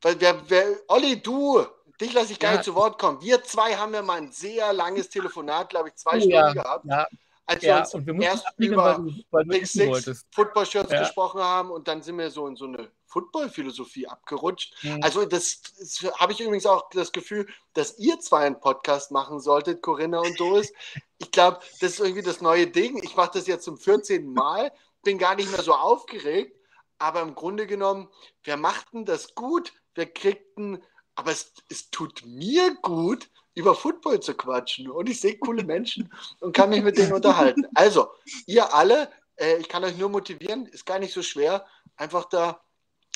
weil 0.00 0.18
wer, 0.18 0.48
wer, 0.48 0.80
Olli, 0.88 1.20
du, 1.20 1.62
dich 2.00 2.14
lasse 2.14 2.32
ich 2.32 2.38
gar 2.38 2.52
ja. 2.52 2.56
nicht 2.56 2.64
zu 2.64 2.74
Wort 2.74 2.98
kommen. 2.98 3.20
Wir 3.20 3.44
zwei 3.44 3.76
haben 3.76 3.92
ja 3.92 4.00
mal 4.00 4.16
ein 4.16 4.32
sehr 4.32 4.72
langes 4.72 5.10
Telefonat, 5.10 5.68
glaube 5.68 5.90
ich, 5.90 5.96
zwei 5.96 6.16
oh, 6.16 6.20
Stunden 6.20 6.32
ja. 6.32 6.52
gehabt. 6.54 6.86
Ja 6.86 7.06
als 7.52 7.62
ja, 7.62 8.04
wir 8.04 8.14
uns 8.14 8.24
erst 8.24 8.46
über 8.56 9.04
Big 9.44 9.66
Six 9.66 10.24
Football 10.30 10.66
Shirts 10.66 10.92
ja. 10.92 11.00
gesprochen 11.00 11.40
haben 11.40 11.70
und 11.70 11.88
dann 11.88 12.02
sind 12.02 12.18
wir 12.18 12.30
so 12.30 12.46
in 12.46 12.56
so 12.56 12.66
eine 12.66 12.90
Football-Philosophie 13.12 14.08
abgerutscht. 14.08 14.74
Mhm. 14.82 15.00
Also 15.02 15.26
das, 15.26 15.60
das 15.78 16.02
habe 16.16 16.32
ich 16.32 16.40
übrigens 16.40 16.66
auch 16.66 16.88
das 16.90 17.12
Gefühl, 17.12 17.46
dass 17.74 17.98
ihr 17.98 18.18
zwei 18.20 18.46
einen 18.46 18.58
Podcast 18.58 19.10
machen 19.10 19.38
solltet, 19.38 19.82
Corinna 19.82 20.20
und 20.20 20.40
Doris. 20.40 20.72
ich 21.18 21.30
glaube, 21.30 21.60
das 21.80 21.92
ist 21.92 22.00
irgendwie 22.00 22.22
das 22.22 22.40
neue 22.40 22.66
Ding. 22.66 23.02
Ich 23.02 23.14
mache 23.14 23.32
das 23.34 23.46
jetzt 23.46 23.64
zum 23.64 23.76
14. 23.76 24.32
Mal, 24.32 24.72
bin 25.02 25.18
gar 25.18 25.34
nicht 25.34 25.50
mehr 25.50 25.62
so 25.62 25.74
aufgeregt, 25.74 26.56
aber 26.98 27.20
im 27.20 27.34
Grunde 27.34 27.66
genommen, 27.66 28.08
wir 28.44 28.56
machten 28.56 29.04
das 29.04 29.34
gut, 29.34 29.72
wir 29.94 30.06
kriegten, 30.06 30.82
aber 31.14 31.32
es, 31.32 31.52
es 31.68 31.90
tut 31.90 32.22
mir 32.24 32.74
gut, 32.80 33.28
über 33.54 33.74
Football 33.74 34.20
zu 34.20 34.34
quatschen. 34.34 34.90
Und 34.90 35.08
ich 35.08 35.20
sehe 35.20 35.38
coole 35.38 35.64
Menschen 35.64 36.12
und 36.40 36.54
kann 36.54 36.70
mich 36.70 36.82
mit 36.82 36.96
denen 36.98 37.12
unterhalten. 37.12 37.66
Also, 37.74 38.08
ihr 38.46 38.74
alle, 38.74 39.10
äh, 39.36 39.56
ich 39.56 39.68
kann 39.68 39.84
euch 39.84 39.96
nur 39.96 40.08
motivieren, 40.08 40.66
ist 40.66 40.86
gar 40.86 40.98
nicht 40.98 41.12
so 41.12 41.22
schwer. 41.22 41.66
Einfach 41.96 42.24
da, 42.26 42.62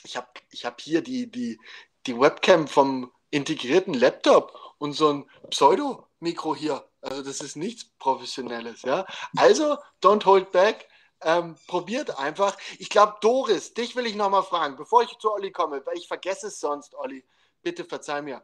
ich 0.05 0.17
habe 0.17 0.29
ich 0.51 0.65
hab 0.65 0.81
hier 0.81 1.01
die, 1.03 1.31
die, 1.31 1.59
die 2.07 2.19
Webcam 2.19 2.69
vom 2.69 3.13
integrierten 3.31 3.95
Laptop 3.95 4.75
und 4.79 4.93
so 4.93 5.13
ein 5.13 5.31
Pseudo-Mikro 5.51 6.55
hier. 6.55 6.85
Also, 7.01 7.23
das 7.23 7.41
ist 7.41 7.57
nichts 7.57 7.85
Professionelles. 7.99 8.83
Ja? 8.83 9.07
Also, 9.37 9.79
don't 10.03 10.25
hold 10.25 10.53
back. 10.53 10.89
Ähm, 11.23 11.57
probiert 11.67 12.19
einfach. 12.19 12.59
Ich 12.79 12.91
glaube, 12.91 13.17
Doris, 13.23 13.73
dich 13.73 13.97
will 13.97 14.05
ich 14.05 14.17
nochmal 14.17 14.43
fragen, 14.43 14.77
bevor 14.77 15.03
ich 15.03 15.17
zu 15.19 15.33
Olli 15.33 15.51
komme, 15.51 15.81
weil 15.87 15.97
ich 15.97 16.09
vergesse 16.09 16.49
es 16.49 16.61
sonst, 16.61 16.95
Olli. 16.95 17.25
Bitte 17.63 17.87
verzeih 17.87 18.21
mir. 18.21 18.43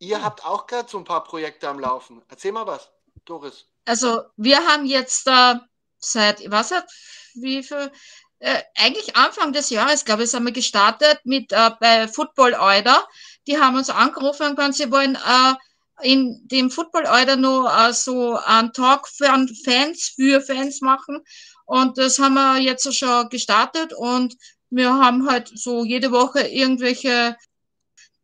Ihr 0.00 0.22
habt 0.24 0.44
auch 0.46 0.66
gerade 0.66 0.88
so 0.88 0.96
ein 0.96 1.04
paar 1.04 1.22
Projekte 1.22 1.68
am 1.68 1.78
Laufen. 1.78 2.22
Erzähl 2.28 2.52
mal 2.52 2.66
was, 2.66 2.90
Doris. 3.26 3.66
Also 3.84 4.22
wir 4.36 4.66
haben 4.66 4.86
jetzt 4.86 5.26
äh, 5.26 5.54
seit, 5.98 6.50
was 6.50 6.70
hat, 6.70 6.90
wie 7.34 7.62
viel, 7.62 7.92
äh, 8.38 8.62
eigentlich 8.76 9.14
Anfang 9.14 9.52
des 9.52 9.68
Jahres, 9.68 10.06
glaube 10.06 10.24
ich, 10.24 10.30
sind 10.30 10.44
wir 10.44 10.52
gestartet 10.52 11.20
mit 11.24 11.52
äh, 11.52 11.70
bei 11.78 12.08
Football 12.08 12.54
Euder. 12.54 13.06
Die 13.46 13.58
haben 13.58 13.76
uns 13.76 13.90
angerufen 13.90 14.46
und 14.46 14.56
gesagt, 14.56 14.74
sie 14.74 14.90
wollen 14.90 15.16
äh, 15.16 15.54
in 16.02 16.48
dem 16.48 16.70
Football 16.70 17.04
Euder 17.06 17.36
nur 17.36 17.70
äh, 17.70 17.92
so 17.92 18.38
einen 18.38 18.72
Talk 18.72 19.06
für 19.06 19.26
Fans, 19.64 20.14
für 20.16 20.40
Fans 20.40 20.80
machen. 20.80 21.22
Und 21.66 21.98
das 21.98 22.18
haben 22.18 22.34
wir 22.34 22.58
jetzt 22.58 22.90
schon 22.96 23.28
gestartet 23.28 23.92
und 23.92 24.34
wir 24.70 24.94
haben 24.94 25.28
halt 25.28 25.50
so 25.54 25.84
jede 25.84 26.10
Woche 26.10 26.40
irgendwelche 26.40 27.36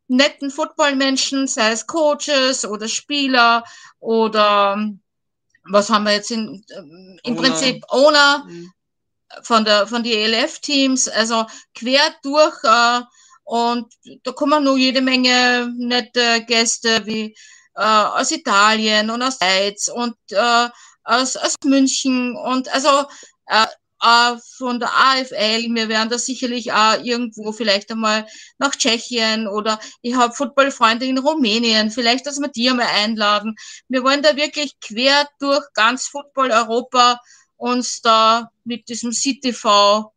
netten 0.09 0.51
Footballmenschen, 0.51 1.47
sei 1.47 1.73
es 1.73 1.87
Coaches 1.87 2.65
oder 2.65 2.89
Spieler 2.89 3.65
oder 3.99 4.79
was 5.69 5.91
haben 5.91 6.05
wir 6.05 6.13
jetzt 6.13 6.31
in, 6.31 6.65
im 7.25 7.35
Owner. 7.35 7.43
Prinzip 7.43 7.85
Owner 7.89 8.45
mhm. 8.47 8.73
von 9.43 9.65
der 9.65 9.87
von 9.87 10.03
die 10.03 10.15
ELF-Teams, 10.15 11.09
also 11.09 11.47
quer 11.75 12.15
durch 12.23 12.57
äh, 12.63 13.01
und 13.45 13.93
da 14.25 14.33
kommen 14.33 14.65
nur 14.65 14.77
jede 14.77 15.01
Menge 15.01 15.73
nette 15.77 16.45
Gäste 16.47 17.05
wie 17.07 17.37
äh, 17.75 17.83
aus 17.83 18.31
Italien 18.31 19.11
und 19.11 19.23
aus 19.23 19.37
Schweiz 19.37 19.89
und 19.89 20.17
äh, 20.31 20.69
aus, 21.05 21.37
aus 21.37 21.55
München 21.65 22.37
und 22.37 22.73
also 22.73 23.07
äh, 24.03 24.37
von 24.57 24.81
der 24.81 24.91
AFL. 24.91 25.75
Wir 25.75 25.89
werden 25.89 26.11
da 26.11 26.19
sicherlich 26.19 26.73
auch 26.73 27.03
irgendwo 27.03 27.53
vielleicht 27.53 27.91
einmal 27.91 28.27
nach 28.59 28.77
Tschechien 28.77 29.49
oder 29.49 29.79
ich 30.03 30.15
habe 30.15 30.35
Footballfreunde 30.35 31.07
in 31.07 31.19
Rumänien, 31.19 31.91
vielleicht, 31.91 32.27
dass 32.27 32.41
wir 32.41 32.49
die 32.49 32.69
einmal 32.71 32.87
einladen. 32.87 33.57
Wir 33.89 34.03
wollen 34.03 34.23
da 34.23 34.37
wirklich 34.37 34.79
quer 34.81 35.29
durch 35.39 35.65
ganz 35.75 36.09
Football 36.09 36.51
Europa 36.51 37.21
uns 37.57 38.03
da 38.03 38.51
mit 38.65 38.89
diesem 38.89 39.13
CTV 39.13 40.13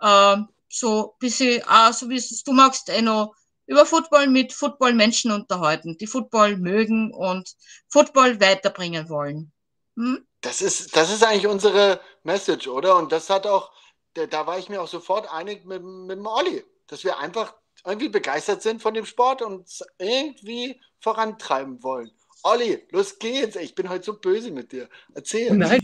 äh, 0.00 0.36
so 0.68 1.12
ein 1.12 1.18
bisschen, 1.18 1.62
auch 1.68 1.92
so 1.92 2.08
wie 2.08 2.16
es 2.16 2.42
du 2.42 2.52
magst, 2.52 2.88
eh 2.88 3.02
noch 3.02 3.34
über 3.66 3.86
Football 3.86 4.26
mit 4.28 4.52
Football-Menschen 4.52 5.32
unterhalten, 5.32 5.96
die 5.98 6.06
Football 6.06 6.56
mögen 6.56 7.12
und 7.12 7.54
Football 7.88 8.40
weiterbringen 8.40 9.08
wollen. 9.08 9.52
Hm? 9.96 10.26
Das 10.44 10.60
ist, 10.60 10.94
das 10.94 11.10
ist 11.10 11.24
eigentlich 11.24 11.46
unsere 11.46 12.00
Message, 12.22 12.68
oder? 12.68 12.98
Und 12.98 13.12
das 13.12 13.30
hat 13.30 13.46
auch, 13.46 13.72
da, 14.12 14.46
war 14.46 14.58
ich 14.58 14.68
mir 14.68 14.82
auch 14.82 14.88
sofort 14.88 15.32
einig 15.32 15.64
mit, 15.64 15.82
mit 15.82 16.18
dem 16.18 16.26
Olli, 16.26 16.62
dass 16.86 17.02
wir 17.02 17.18
einfach 17.18 17.54
irgendwie 17.86 18.10
begeistert 18.10 18.60
sind 18.60 18.82
von 18.82 18.92
dem 18.92 19.06
Sport 19.06 19.40
und 19.40 19.66
es 19.66 19.82
irgendwie 19.98 20.78
vorantreiben 21.00 21.82
wollen. 21.82 22.10
Olli, 22.42 22.86
los 22.90 23.18
geht's. 23.18 23.56
Ich 23.56 23.74
bin 23.74 23.88
heute 23.88 24.04
so 24.04 24.20
böse 24.20 24.50
mit 24.50 24.70
dir. 24.70 24.86
Erzähl. 25.14 25.50
Nein, 25.56 25.80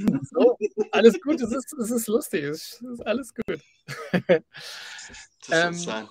alles 0.92 1.18
gut, 1.22 1.40
es 1.40 1.52
ist, 1.52 1.72
es 1.72 1.90
ist 1.90 2.06
lustig, 2.06 2.44
es 2.44 2.82
ist 2.82 3.06
alles 3.06 3.32
gut. 3.34 3.60
Das 4.28 4.42
Ähm, 5.50 5.72
sein. 5.72 6.06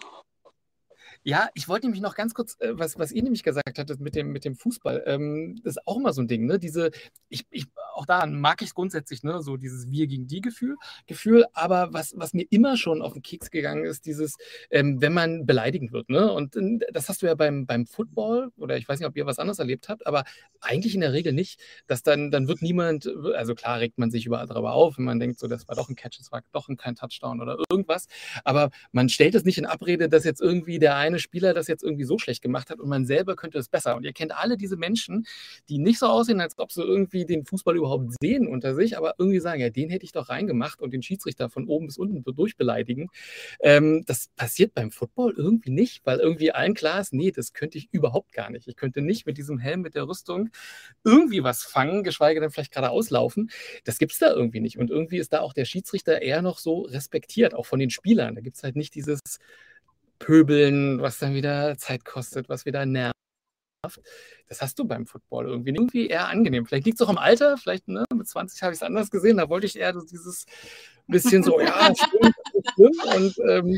Ja, 1.29 1.47
ich 1.53 1.67
wollte 1.67 1.85
nämlich 1.85 2.01
noch 2.01 2.15
ganz 2.15 2.33
kurz, 2.33 2.55
äh, 2.59 2.71
was, 2.71 2.97
was 2.97 3.11
ihr 3.11 3.21
nämlich 3.21 3.43
gesagt 3.43 3.77
hattet 3.77 3.99
mit 3.99 4.15
dem, 4.15 4.31
mit 4.31 4.45
dem 4.45 4.55
Fußball, 4.55 5.03
ähm, 5.05 5.59
das 5.63 5.75
ist 5.75 5.87
auch 5.87 5.97
immer 5.97 6.11
so 6.11 6.23
ein 6.23 6.27
Ding, 6.27 6.47
ne? 6.47 6.57
Diese, 6.57 6.89
ich, 7.29 7.45
ich, 7.51 7.67
auch 7.93 8.07
da 8.07 8.25
mag 8.25 8.63
ich 8.63 8.69
es 8.69 8.73
grundsätzlich, 8.73 9.21
ne? 9.21 9.39
So 9.43 9.55
dieses 9.55 9.91
Wir 9.91 10.07
gegen 10.07 10.25
die 10.25 10.41
Gefühl, 10.41 10.75
Gefühl, 11.05 11.45
aber 11.53 11.93
was, 11.93 12.13
was 12.17 12.33
mir 12.33 12.47
immer 12.49 12.77
schon 12.77 13.03
auf 13.03 13.13
den 13.13 13.21
Keks 13.21 13.51
gegangen 13.51 13.85
ist, 13.85 14.07
dieses, 14.07 14.37
ähm, 14.71 15.01
wenn 15.01 15.13
man 15.13 15.45
beleidigend 15.45 15.91
wird, 15.91 16.09
ne? 16.09 16.33
Und 16.33 16.55
äh, 16.55 16.79
das 16.91 17.09
hast 17.09 17.21
du 17.21 17.27
ja 17.27 17.35
beim, 17.35 17.67
beim 17.67 17.85
Football, 17.85 18.49
oder 18.57 18.77
ich 18.77 18.89
weiß 18.89 18.97
nicht, 18.99 19.07
ob 19.07 19.15
ihr 19.15 19.27
was 19.27 19.37
anderes 19.37 19.59
erlebt 19.59 19.87
habt, 19.87 20.07
aber 20.07 20.23
eigentlich 20.61 20.95
in 20.95 21.01
der 21.01 21.13
Regel 21.13 21.33
nicht, 21.33 21.59
dass 21.85 22.01
dann, 22.01 22.31
dann 22.31 22.47
wird 22.47 22.63
niemand, 22.63 23.07
also 23.35 23.53
klar 23.53 23.79
regt 23.79 23.99
man 23.99 24.09
sich 24.09 24.25
überall 24.25 24.47
darüber 24.47 24.73
auf, 24.73 24.97
wenn 24.97 25.05
man 25.05 25.19
denkt, 25.19 25.37
so, 25.37 25.47
das 25.47 25.67
war 25.67 25.75
doch 25.75 25.89
ein 25.89 25.95
Catch, 25.95 26.17
das 26.17 26.31
war 26.31 26.41
doch 26.53 26.69
ein 26.69 26.77
kein 26.77 26.95
Touchdown 26.95 27.39
oder 27.39 27.59
irgendwas, 27.69 28.07
aber 28.43 28.71
man 28.91 29.09
stellt 29.09 29.35
es 29.35 29.43
nicht 29.45 29.59
in 29.59 29.67
Abrede, 29.67 30.09
dass 30.09 30.23
jetzt 30.23 30.41
irgendwie 30.41 30.79
der 30.79 30.95
eine 30.95 31.18
Spieler 31.19 31.53
das 31.53 31.67
jetzt 31.67 31.83
irgendwie 31.83 32.05
so 32.05 32.17
schlecht 32.17 32.41
gemacht 32.41 32.69
hat 32.69 32.79
und 32.79 32.89
man 32.89 33.05
selber 33.05 33.35
könnte 33.35 33.57
es 33.57 33.69
besser. 33.69 33.95
Und 33.95 34.03
ihr 34.03 34.13
kennt 34.13 34.37
alle 34.37 34.57
diese 34.57 34.77
Menschen, 34.77 35.25
die 35.69 35.77
nicht 35.77 35.99
so 35.99 36.07
aussehen, 36.07 36.41
als 36.41 36.57
ob 36.57 36.71
sie 36.71 36.83
irgendwie 36.83 37.25
den 37.25 37.45
Fußball 37.45 37.75
überhaupt 37.75 38.13
sehen 38.21 38.47
unter 38.47 38.75
sich, 38.75 38.97
aber 38.97 39.15
irgendwie 39.17 39.39
sagen, 39.39 39.61
ja, 39.61 39.69
den 39.69 39.89
hätte 39.89 40.05
ich 40.05 40.11
doch 40.11 40.29
reingemacht 40.29 40.81
und 40.81 40.91
den 40.93 41.01
Schiedsrichter 41.01 41.49
von 41.49 41.67
oben 41.67 41.87
bis 41.87 41.97
unten 41.97 42.23
durchbeleidigen. 42.23 43.09
Ähm, 43.61 44.03
das 44.05 44.29
passiert 44.35 44.73
beim 44.73 44.91
Football 44.91 45.33
irgendwie 45.37 45.71
nicht, 45.71 46.05
weil 46.05 46.19
irgendwie 46.19 46.51
allen 46.51 46.73
klar 46.73 47.01
ist, 47.01 47.13
nee, 47.13 47.31
das 47.31 47.53
könnte 47.53 47.77
ich 47.77 47.89
überhaupt 47.91 48.31
gar 48.33 48.49
nicht. 48.49 48.67
Ich 48.67 48.75
könnte 48.75 49.01
nicht 49.01 49.25
mit 49.25 49.37
diesem 49.37 49.59
Helm, 49.59 49.81
mit 49.81 49.95
der 49.95 50.07
Rüstung 50.07 50.49
irgendwie 51.03 51.43
was 51.43 51.63
fangen, 51.63 52.03
geschweige 52.03 52.39
denn 52.39 52.51
vielleicht 52.51 52.73
gerade 52.73 52.89
auslaufen. 52.89 53.49
Das 53.83 53.97
gibt 53.97 54.13
es 54.13 54.19
da 54.19 54.31
irgendwie 54.31 54.59
nicht. 54.59 54.77
Und 54.77 54.89
irgendwie 54.89 55.17
ist 55.17 55.33
da 55.33 55.41
auch 55.41 55.53
der 55.53 55.65
Schiedsrichter 55.65 56.21
eher 56.21 56.41
noch 56.41 56.59
so 56.59 56.81
respektiert, 56.81 57.53
auch 57.53 57.65
von 57.65 57.79
den 57.79 57.89
Spielern. 57.89 58.35
Da 58.35 58.41
gibt 58.41 58.57
es 58.57 58.63
halt 58.63 58.75
nicht 58.75 58.95
dieses 58.95 59.19
Pöbeln, 60.19 61.01
was 61.01 61.17
dann 61.17 61.33
wieder 61.33 61.77
Zeit 61.77 62.05
kostet, 62.05 62.49
was 62.49 62.65
wieder 62.65 62.85
nervt. 62.85 63.13
Das 64.47 64.61
hast 64.61 64.77
du 64.77 64.85
beim 64.85 65.05
Football 65.05 65.47
irgendwie, 65.47 65.69
irgendwie 65.71 66.07
eher 66.07 66.27
angenehm. 66.27 66.65
Vielleicht 66.65 66.85
liegt 66.85 66.99
es 66.99 67.05
auch 67.05 67.09
im 67.09 67.17
Alter, 67.17 67.57
vielleicht 67.57 67.87
ne, 67.87 68.03
mit 68.13 68.27
20 68.27 68.61
habe 68.61 68.73
ich 68.73 68.79
es 68.79 68.83
anders 68.83 69.09
gesehen, 69.09 69.37
da 69.37 69.49
wollte 69.49 69.67
ich 69.67 69.77
eher 69.77 69.93
dieses 69.93 70.45
bisschen 71.09 71.43
so, 71.43 71.59
ja, 71.59 71.93
stimmt, 71.95 72.35
ist 72.53 72.73
schlimm. 72.73 72.91
Und, 73.15 73.39
ähm, 73.49 73.77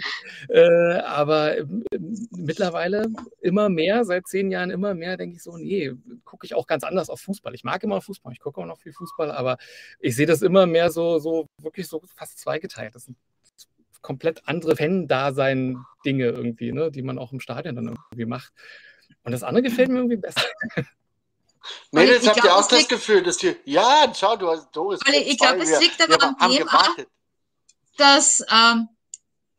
äh, 0.49 0.99
aber 0.99 1.57
ähm, 1.57 1.83
mittlerweile 2.31 3.07
immer 3.41 3.69
mehr, 3.69 4.05
seit 4.05 4.27
zehn 4.27 4.51
Jahren 4.51 4.69
immer 4.69 4.93
mehr, 4.93 5.17
denke 5.17 5.37
ich 5.37 5.43
so, 5.43 5.57
nee, 5.57 5.91
gucke 6.23 6.45
ich 6.45 6.53
auch 6.53 6.67
ganz 6.67 6.83
anders 6.83 7.09
auf 7.09 7.21
Fußball. 7.21 7.55
Ich 7.55 7.63
mag 7.63 7.83
immer 7.83 8.01
Fußball, 8.01 8.33
ich 8.33 8.39
gucke 8.39 8.61
auch 8.61 8.65
noch 8.65 8.79
viel 8.79 8.93
Fußball, 8.93 9.31
aber 9.31 9.57
ich 9.99 10.15
sehe 10.15 10.25
das 10.25 10.41
immer 10.41 10.65
mehr 10.65 10.91
so, 10.91 11.19
so 11.19 11.47
wirklich 11.59 11.87
so 11.87 12.01
fast 12.15 12.39
zweigeteilt. 12.39 12.95
Das 12.95 13.05
sind 13.05 13.17
komplett 14.01 14.47
andere 14.47 14.75
Fan-Dasein-Dinge 14.75 16.25
irgendwie, 16.25 16.71
ne, 16.71 16.91
die 16.91 17.01
man 17.01 17.19
auch 17.19 17.31
im 17.31 17.39
Stadion 17.39 17.75
dann 17.75 17.87
irgendwie 17.87 18.25
macht. 18.25 18.51
Und 19.23 19.31
das 19.31 19.43
andere 19.43 19.63
gefällt 19.63 19.89
mir 19.89 19.97
irgendwie 19.97 20.17
besser. 20.17 20.43
Mädels, 21.91 22.23
ich 22.23 22.29
habt 22.29 22.43
ihr 22.43 22.55
auch 22.55 22.67
das 22.67 22.87
Gefühl, 22.87 23.21
dass 23.21 23.41
ihr. 23.43 23.55
Ja, 23.65 24.11
schau, 24.17 24.35
du 24.35 24.49
hast 24.49 24.71
Doris. 24.71 24.99
Olli, 25.07 25.17
ich 25.19 25.37
glaub, 25.37 25.57
es 25.57 25.69
wir- 25.69 25.79
liegt 25.79 26.01
aber 26.01 26.13
wir 26.13 26.23
am 26.23 26.51
Thema. 26.51 26.65
gewartet. 26.65 27.07
dass 27.97 28.43
ähm, 28.51 28.89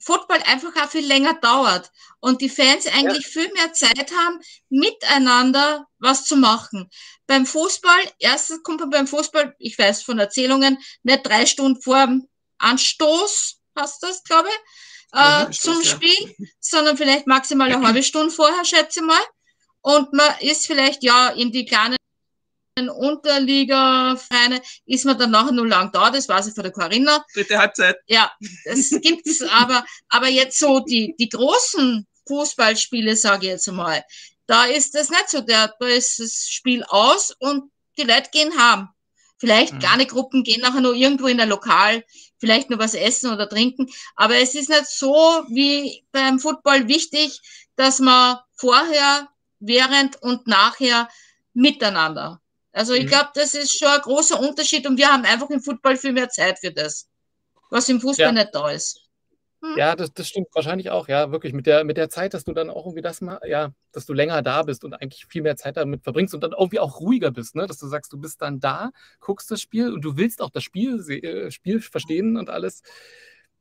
Football 0.01 0.41
einfach 0.47 0.75
auch 0.77 0.89
viel 0.91 1.07
länger 1.07 1.35
dauert 1.35 1.93
und 2.19 2.41
die 2.41 2.49
Fans 2.49 2.87
eigentlich 2.89 3.27
viel 3.27 3.53
mehr 3.53 3.73
Zeit 3.73 4.11
haben, 4.13 4.41
miteinander 4.69 5.87
was 6.01 6.25
zu 6.25 6.37
machen. 6.37 6.91
Beim 7.29 7.47
Fußball, 7.47 8.01
erstens 8.19 8.65
kommt 8.65 8.81
man 8.81 8.91
beim 8.91 9.07
Fußball, 9.07 9.55
ich 9.59 9.79
weiß 9.79 10.03
von 10.03 10.19
Erzählungen, 10.19 10.79
nicht 11.05 11.25
drei 11.25 11.47
Stunden 11.47 11.81
vor 11.81 12.05
dem 12.05 12.29
Anstoß, 12.59 13.61
hast 13.77 14.03
das, 14.03 14.23
glaube 14.25 14.49
ich, 14.49 14.93
Mhm, 15.13 15.19
äh, 15.19 15.23
Anstoß, 15.23 15.75
zum 15.75 15.83
ja. 15.83 15.91
Spiel, 15.91 16.37
sondern 16.61 16.97
vielleicht 16.97 17.27
maximal 17.27 17.71
eine 17.71 17.87
halbe 17.87 18.03
Stunde 18.03 18.33
vorher, 18.33 18.65
schätze 18.65 19.01
ich 19.01 19.07
mal. 19.07 19.21
Und 19.83 20.13
man 20.13 20.31
ist 20.41 20.67
vielleicht 20.67 21.03
ja 21.03 21.29
in 21.29 21.53
die 21.53 21.65
kleinen 21.65 21.97
Unterliga-Vereine, 22.77 24.63
ist 24.87 25.05
man 25.05 25.19
dann 25.19 25.31
nachher 25.33 25.53
nur 25.53 25.67
lang 25.67 25.93
da, 25.93 26.11
das 26.11 26.29
weiß 26.29 26.47
ich 26.49 26.55
von 26.55 26.63
der 26.63 26.73
Corinna. 26.73 27.25
Dritte 27.35 27.59
Halbzeit. 27.59 27.97
Ja, 28.07 28.33
das 28.65 28.91
gibt's, 29.03 29.43
aber, 29.51 29.85
aber 30.09 30.29
jetzt 30.29 30.59
so 30.59 30.81
die, 30.81 31.15
die 31.19 31.29
großen 31.29 32.07
Fußballspiele, 32.27 33.17
sage 33.17 33.47
ich 33.47 33.53
jetzt 33.53 33.71
mal, 33.71 34.03
da 34.47 34.65
ist 34.65 34.95
das 34.95 35.11
nicht 35.11 35.29
so. 35.29 35.41
Der, 35.41 35.75
da 35.79 35.87
ist 35.87 36.19
das 36.21 36.49
Spiel 36.49 36.85
aus 36.85 37.35
und 37.39 37.71
die 37.99 38.03
Leute 38.03 38.31
gehen 38.31 38.53
heim. 38.57 38.89
Vielleicht 39.43 39.75
Mhm. 39.75 39.81
kleine 39.81 40.07
Gruppen 40.07 40.45
gehen 40.45 40.61
nachher 40.61 40.81
noch 40.81 40.93
irgendwo 40.95 41.27
in 41.27 41.41
ein 41.41 41.49
Lokal, 41.49 42.05
vielleicht 42.39 42.71
noch 42.71 42.79
was 42.79 42.95
essen 42.95 43.33
oder 43.33 43.49
trinken. 43.49 43.89
Aber 44.15 44.37
es 44.37 44.55
ist 44.55 44.69
nicht 44.69 44.87
so 44.87 45.13
wie 45.49 46.05
beim 46.13 46.39
Football 46.39 46.87
wichtig, 46.87 47.41
dass 47.75 47.99
man 47.99 48.39
vorher, 48.55 49.29
während 49.59 50.23
und 50.23 50.47
nachher 50.47 51.09
miteinander. 51.55 52.41
Also 52.73 52.95
ich 52.95 53.03
Mhm. 53.05 53.09
glaube, 53.09 53.31
das 53.35 53.55
ist 53.55 53.77
schon 53.77 53.89
ein 53.89 54.01
großer 54.01 54.39
Unterschied 54.39 54.87
und 54.87 54.97
wir 54.97 55.09
haben 55.13 55.25
einfach 55.25 55.51
im 55.51 55.61
Football 55.61 55.97
viel 55.97 56.13
mehr 56.13 56.29
Zeit 56.29 56.61
für 56.61 56.71
das, 56.73 57.09
was 57.71 57.89
im 57.89 58.01
Fußball 58.01 58.33
Ja. 58.33 58.33
nicht 58.33 58.55
da 58.55 58.71
ist. 58.71 59.02
Ja, 59.77 59.95
das, 59.95 60.13
das 60.13 60.29
stimmt 60.29 60.49
wahrscheinlich 60.55 60.91
auch, 60.91 61.07
ja, 61.07 61.31
wirklich. 61.31 61.53
Mit 61.53 61.67
der, 61.67 61.85
mit 61.85 61.97
der 61.97 62.11
Zeit, 62.11 62.35
dass 62.35 62.43
du 62.45 62.53
dann 62.53 62.69
auch 62.69 62.85
irgendwie 62.85 63.01
das 63.03 63.21
mal, 63.21 63.39
ja, 63.47 63.71
dass 63.93 64.07
du 64.07 64.13
länger 64.13 64.43
da 64.43 64.65
bist 64.65 64.83
und 64.85 64.93
eigentlich 64.93 65.27
viel 65.27 65.43
mehr 65.43 65.57
Zeit 65.57 65.77
damit 65.77 66.03
verbringst 66.03 66.35
und 66.35 66.41
dann 66.43 66.53
irgendwie 66.53 66.81
auch 66.81 66.99
ruhiger 67.01 67.31
bist, 67.31 67.55
ne? 67.55 67.67
Dass 67.67 67.79
du 67.79 67.87
sagst, 67.87 68.13
du 68.13 68.19
bist 68.19 68.43
dann 68.43 68.59
da, 68.59 68.91
guckst 69.21 69.51
das 69.53 69.61
Spiel 69.61 69.93
und 69.93 70.03
du 70.03 70.17
willst 70.17 70.43
auch 70.43 70.51
das 70.51 70.65
Spiel, 70.65 70.99
äh, 71.11 71.51
Spiel 71.53 71.81
verstehen 71.81 72.37
und 72.37 72.51
alles. 72.51 72.83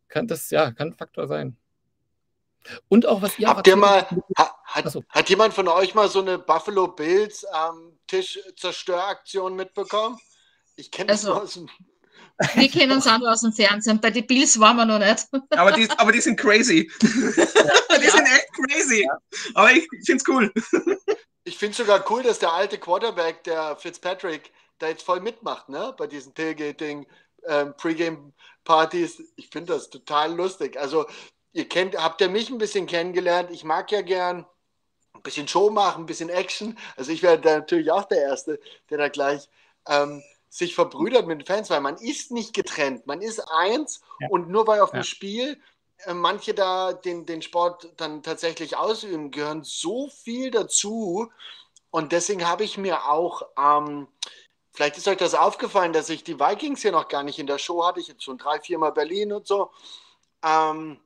Kann 0.08 0.28
das, 0.28 0.50
ja, 0.50 0.72
kann 0.72 0.90
ein 0.90 0.94
Faktor 0.96 1.28
sein. 1.28 1.56
Und 2.90 3.06
auch, 3.08 3.22
was 3.22 3.38
ihr 3.40 3.48
Habt 3.48 3.68
ihr 3.68 3.76
mal, 3.76 4.06
hat, 4.36 4.92
so. 4.92 5.04
hat 5.10 5.30
jemand 5.30 5.54
von 5.54 5.68
euch 5.68 5.94
mal 5.96 6.10
so 6.10 6.22
eine 6.22 6.38
Buffalo 6.40 6.88
Bills 6.88 7.46
ähm, 7.56 7.98
Tischzerstöraktion 8.08 9.56
mitbekommen? 9.56 10.18
Ich 10.76 10.90
kenne 10.92 11.08
das 11.08 11.26
Also- 11.26 11.34
nur 11.34 11.44
aus 11.44 11.54
dem. 11.54 11.70
Wir 12.56 12.70
kennen 12.70 12.94
uns 12.94 13.08
auch 13.08 13.20
nur 13.20 13.32
aus 13.32 13.42
dem 13.42 13.54
Fernsehen. 13.54 14.00
Bei 14.02 14.10
den 14.10 14.26
Bills 14.26 14.60
waren 14.60 14.78
wir 14.78 14.86
noch 14.86 15.00
nicht. 15.00 15.28
Aber 15.52 15.72
die, 15.72 15.90
aber 15.92 16.12
die 16.12 16.22
sind 16.22 16.40
crazy. 16.40 16.90
die 17.02 17.08
sind 17.08 18.26
echt 18.26 18.50
crazy. 18.54 19.08
Aber 19.54 19.72
ich 19.72 19.88
find's 20.06 20.28
cool. 20.28 20.52
Ich 21.44 21.58
finde 21.58 21.76
sogar 21.76 22.06
cool, 22.12 22.22
dass 22.24 22.40
der 22.40 22.54
alte 22.54 22.78
Quarterback, 22.78 23.44
der 23.44 23.76
Fitzpatrick, 23.76 24.52
da 24.78 24.88
jetzt 24.88 25.04
voll 25.04 25.22
mitmacht, 25.22 25.70
ne? 25.70 25.94
Bei 25.98 26.08
diesen 26.08 26.34
Tailgating, 26.34 27.08
ähm, 27.48 27.74
Pre-Game-Partys. 27.78 29.24
Ich 29.36 29.50
finde 29.50 29.74
das 29.74 29.90
total 29.90 30.34
lustig. 30.36 30.80
Also, 30.80 31.08
ihr 31.54 31.68
kennt, 31.68 31.98
habt 31.98 32.22
ihr 32.22 32.30
mich 32.30 32.50
ein 32.50 32.58
bisschen 32.58 32.88
kennengelernt? 32.88 33.50
Ich 33.52 33.64
mag 33.64 33.92
ja 33.92 34.02
gern 34.02 34.46
ein 35.14 35.22
bisschen 35.24 35.48
Show 35.48 35.70
machen, 35.70 36.04
ein 36.04 36.06
bisschen 36.06 36.30
Action. 36.30 36.78
Also, 36.96 37.12
ich 37.12 37.24
wäre 37.24 37.40
da 37.40 37.58
natürlich 37.58 37.92
auch 37.92 38.06
der 38.06 38.22
Erste, 38.22 38.60
der 38.90 38.98
da 39.00 39.10
gleich 39.10 39.50
ähm, 39.88 40.24
sich 40.52 40.76
verbrüdert 40.76 41.28
mit 41.28 41.40
den 41.40 41.46
Fans, 41.46 41.70
weil 41.70 41.80
man 41.80 41.96
ist 41.96 42.30
nicht 42.32 42.54
getrennt. 42.54 43.08
Man 43.08 43.22
ist 43.22 43.40
eins 43.40 44.02
Ja. 44.20 44.28
und 44.30 44.50
nur 44.50 44.68
weil 44.68 44.82
auf 44.82 44.92
Ja. 44.94 45.00
dem 45.00 45.04
Spiel 45.04 45.60
äh, 46.06 46.14
manche 46.14 46.54
da 46.54 46.94
den, 46.94 47.26
den 47.26 47.42
Sport 47.42 47.94
dann 47.98 48.22
tatsächlich 48.22 48.76
ausüben, 48.76 49.32
gehören 49.32 49.64
so 49.64 50.10
viel 50.10 50.52
dazu. 50.52 51.32
Und 51.90 52.12
deswegen 52.12 52.48
habe 52.48 52.64
ich 52.66 52.78
mir 52.78 53.06
auch, 53.10 53.44
ähm, 53.58 54.08
vielleicht 54.74 54.98
ist 54.98 55.08
euch 55.08 55.18
das 55.18 55.36
aufgefallen, 55.36 55.94
dass 55.94 56.10
ich 56.10 56.24
die 56.24 56.40
Vikings 56.40 56.82
hier 56.82 56.92
noch 56.92 57.08
gar 57.08 57.24
nicht 57.24 57.40
in 57.40 57.48
der 57.48 57.58
Show 57.58 57.86
hatte. 57.86 58.02
Ich 58.02 58.08
jetzt 58.08 58.24
schon 58.24 58.38
drei, 58.38 58.60
viermal 58.60 58.92
Berlin 58.92 59.32
und 59.32 59.48
so. 59.48 59.72
Ähm, 60.44 61.00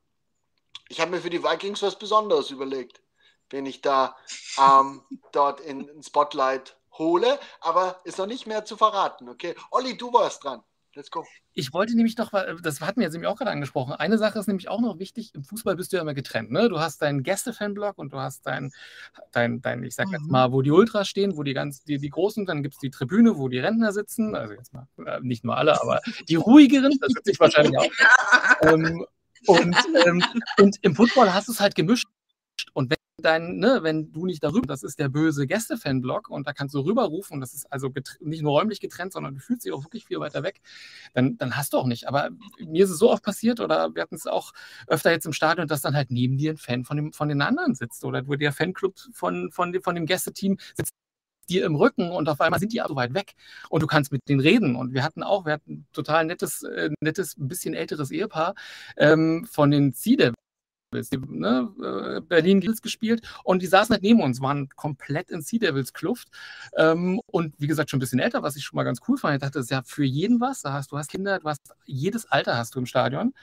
ich 0.89 0.99
habe 1.01 1.11
mir 1.11 1.21
für 1.21 1.29
die 1.29 1.43
Vikings 1.43 1.83
was 1.83 1.99
Besonderes 1.99 2.49
überlegt, 2.49 2.99
wenn 3.51 3.65
ich 3.67 3.81
da 3.81 4.15
ähm, 4.57 5.03
dort 5.31 5.59
in, 5.59 5.87
in 5.87 6.01
Spotlight 6.01 6.77
hole. 6.97 7.39
Aber 7.61 7.99
ist 8.03 8.17
noch 8.17 8.27
nicht 8.27 8.47
mehr 8.47 8.65
zu 8.65 8.77
verraten, 8.77 9.29
okay? 9.29 9.55
Olli, 9.71 9.97
du 9.97 10.11
warst 10.13 10.43
dran. 10.43 10.61
Let's 10.97 11.11
go. 11.11 11.25
Ich 11.51 11.73
wollte 11.73 11.93
nämlich 11.93 12.15
noch, 12.15 12.31
weil- 12.31 12.55
das 12.61 12.79
hatten 12.79 13.01
wir 13.01 13.03
jetzt 13.03 13.11
nämlich 13.11 13.27
auch 13.27 13.35
gerade 13.35 13.51
angesprochen. 13.51 13.91
Eine 13.91 14.17
Sache 14.17 14.39
ist 14.39 14.47
nämlich 14.47 14.69
auch 14.69 14.79
noch 14.79 14.97
wichtig: 14.97 15.35
Im 15.35 15.43
Fußball 15.43 15.75
bist 15.75 15.91
du 15.91 15.97
ja 15.97 16.01
immer 16.01 16.13
getrennt. 16.13 16.51
Ne? 16.51 16.69
Du 16.69 16.79
hast 16.79 17.01
deinen 17.01 17.21
Gäste-Fanblock 17.21 17.97
und 17.97 18.13
du 18.13 18.17
hast 18.17 18.45
dein, 18.47 18.71
dein, 19.33 19.61
dein 19.61 19.83
ich 19.83 19.93
sag 19.93 20.07
jetzt 20.11 20.23
Mhm. 20.27 20.31
mal, 20.31 20.53
wo 20.53 20.61
die 20.61 20.71
Ultras 20.71 21.09
stehen, 21.09 21.35
wo 21.35 21.43
die 21.43 21.53
ganz, 21.53 21.83
die, 21.83 21.97
die 21.97 22.09
Großen, 22.09 22.45
dann 22.45 22.63
gibt 22.63 22.75
es 22.75 22.79
die 22.79 22.91
Tribüne, 22.91 23.37
wo 23.37 23.49
die 23.49 23.59
Rentner 23.59 23.91
sitzen. 23.91 24.35
Also 24.35 24.53
jetzt 24.53 24.71
mal, 24.73 24.87
äh, 25.05 25.19
nicht 25.21 25.43
nur 25.43 25.57
alle, 25.57 25.81
aber 25.81 25.99
die 26.29 26.35
ruhigeren, 26.35 26.97
das 27.01 27.11
sitze 27.11 27.31
ich 27.31 27.39
wahrscheinlich 27.41 27.77
auch. 27.77 27.85
ähm, 28.61 29.05
und, 29.47 29.75
ähm, 30.05 30.23
und 30.59 30.77
im 30.81 30.95
Football 30.95 31.33
hast 31.33 31.49
du 31.49 31.51
es 31.51 31.59
halt 31.59 31.75
gemischt. 31.75 32.07
Und 32.73 32.89
wenn 32.89 32.97
dein, 33.21 33.57
ne, 33.57 33.79
wenn 33.81 34.11
du 34.11 34.25
nicht 34.25 34.43
darüber, 34.43 34.67
das 34.67 34.83
ist 34.83 34.99
der 34.99 35.09
böse 35.09 35.47
Gäste-Fanblock 35.47 36.29
und 36.29 36.47
da 36.47 36.53
kannst 36.53 36.75
du 36.75 36.79
rüberrufen 36.79 37.35
und 37.35 37.41
das 37.41 37.53
ist 37.53 37.71
also 37.71 37.91
nicht 38.19 38.41
nur 38.41 38.51
räumlich 38.51 38.79
getrennt, 38.79 39.13
sondern 39.13 39.35
du 39.35 39.41
fühlst 39.41 39.65
dich 39.65 39.71
auch 39.71 39.83
wirklich 39.83 40.05
viel 40.05 40.19
weiter 40.19 40.43
weg, 40.43 40.61
dann, 41.13 41.37
dann 41.37 41.55
hast 41.57 41.73
du 41.73 41.77
auch 41.77 41.87
nicht. 41.87 42.07
Aber 42.07 42.29
mir 42.59 42.83
ist 42.83 42.91
es 42.91 42.99
so 42.99 43.11
oft 43.11 43.23
passiert 43.23 43.59
oder 43.59 43.95
wir 43.95 44.01
hatten 44.01 44.15
es 44.15 44.27
auch 44.27 44.51
öfter 44.87 45.11
jetzt 45.11 45.25
im 45.25 45.33
Stadion, 45.33 45.67
dass 45.67 45.81
dann 45.81 45.95
halt 45.95 46.11
neben 46.11 46.37
dir 46.37 46.51
ein 46.51 46.57
Fan 46.57 46.83
von, 46.83 46.97
dem, 46.97 47.13
von 47.13 47.29
den 47.29 47.41
anderen 47.41 47.75
sitzt 47.75 48.03
oder 48.05 48.27
wo 48.27 48.35
der 48.35 48.51
Fanclub 48.51 48.95
von, 49.13 49.51
von, 49.51 49.71
dem, 49.71 49.81
von 49.81 49.95
dem 49.95 50.05
Gästeteam 50.05 50.57
sitzt 50.75 50.91
dir 51.49 51.65
im 51.65 51.75
Rücken 51.75 52.11
und 52.11 52.27
auf 52.29 52.41
einmal 52.41 52.59
sind 52.59 52.73
die 52.73 52.81
so 52.87 52.95
weit 52.95 53.13
weg 53.13 53.33
und 53.69 53.83
du 53.83 53.87
kannst 53.87 54.11
mit 54.11 54.21
denen 54.27 54.39
reden. 54.39 54.75
Und 54.75 54.93
wir 54.93 55.03
hatten 55.03 55.23
auch, 55.23 55.45
wir 55.45 55.53
hatten 55.53 55.71
ein 55.71 55.87
total 55.93 56.25
nettes, 56.25 56.63
äh, 56.63 56.89
nettes, 57.01 57.37
ein 57.37 57.47
bisschen 57.47 57.73
älteres 57.73 58.11
Ehepaar 58.11 58.55
ähm, 58.97 59.47
von 59.49 59.71
den 59.71 59.93
Devils, 59.93 60.34
die, 60.93 61.17
ne, 61.17 61.69
äh, 61.81 62.21
Berlin 62.21 62.59
Gills 62.61 62.81
gespielt 62.81 63.21
und 63.43 63.61
die 63.61 63.67
saßen 63.67 63.93
halt 63.93 64.03
neben 64.03 64.21
uns, 64.21 64.41
waren 64.41 64.69
komplett 64.69 65.29
in 65.31 65.41
Sea 65.41 65.59
Devils 65.59 65.93
Kluft 65.93 66.29
ähm, 66.77 67.21
und 67.27 67.53
wie 67.57 67.67
gesagt 67.67 67.89
schon 67.89 67.97
ein 67.97 68.01
bisschen 68.01 68.19
älter, 68.19 68.43
was 68.43 68.55
ich 68.55 68.63
schon 68.63 68.77
mal 68.77 68.83
ganz 68.83 68.99
cool 69.07 69.17
fand. 69.17 69.35
Ich 69.35 69.41
dachte, 69.41 69.59
das 69.59 69.65
ist 69.65 69.71
ja 69.71 69.81
für 69.85 70.05
jeden 70.05 70.39
was. 70.39 70.61
Da 70.61 70.73
hast, 70.73 70.91
du 70.91 70.97
hast 70.97 71.09
Kinder, 71.09 71.39
du 71.39 71.49
hast 71.49 71.61
jedes 71.85 72.31
Alter 72.31 72.57
hast 72.57 72.75
du 72.75 72.79
im 72.79 72.85
Stadion 72.85 73.33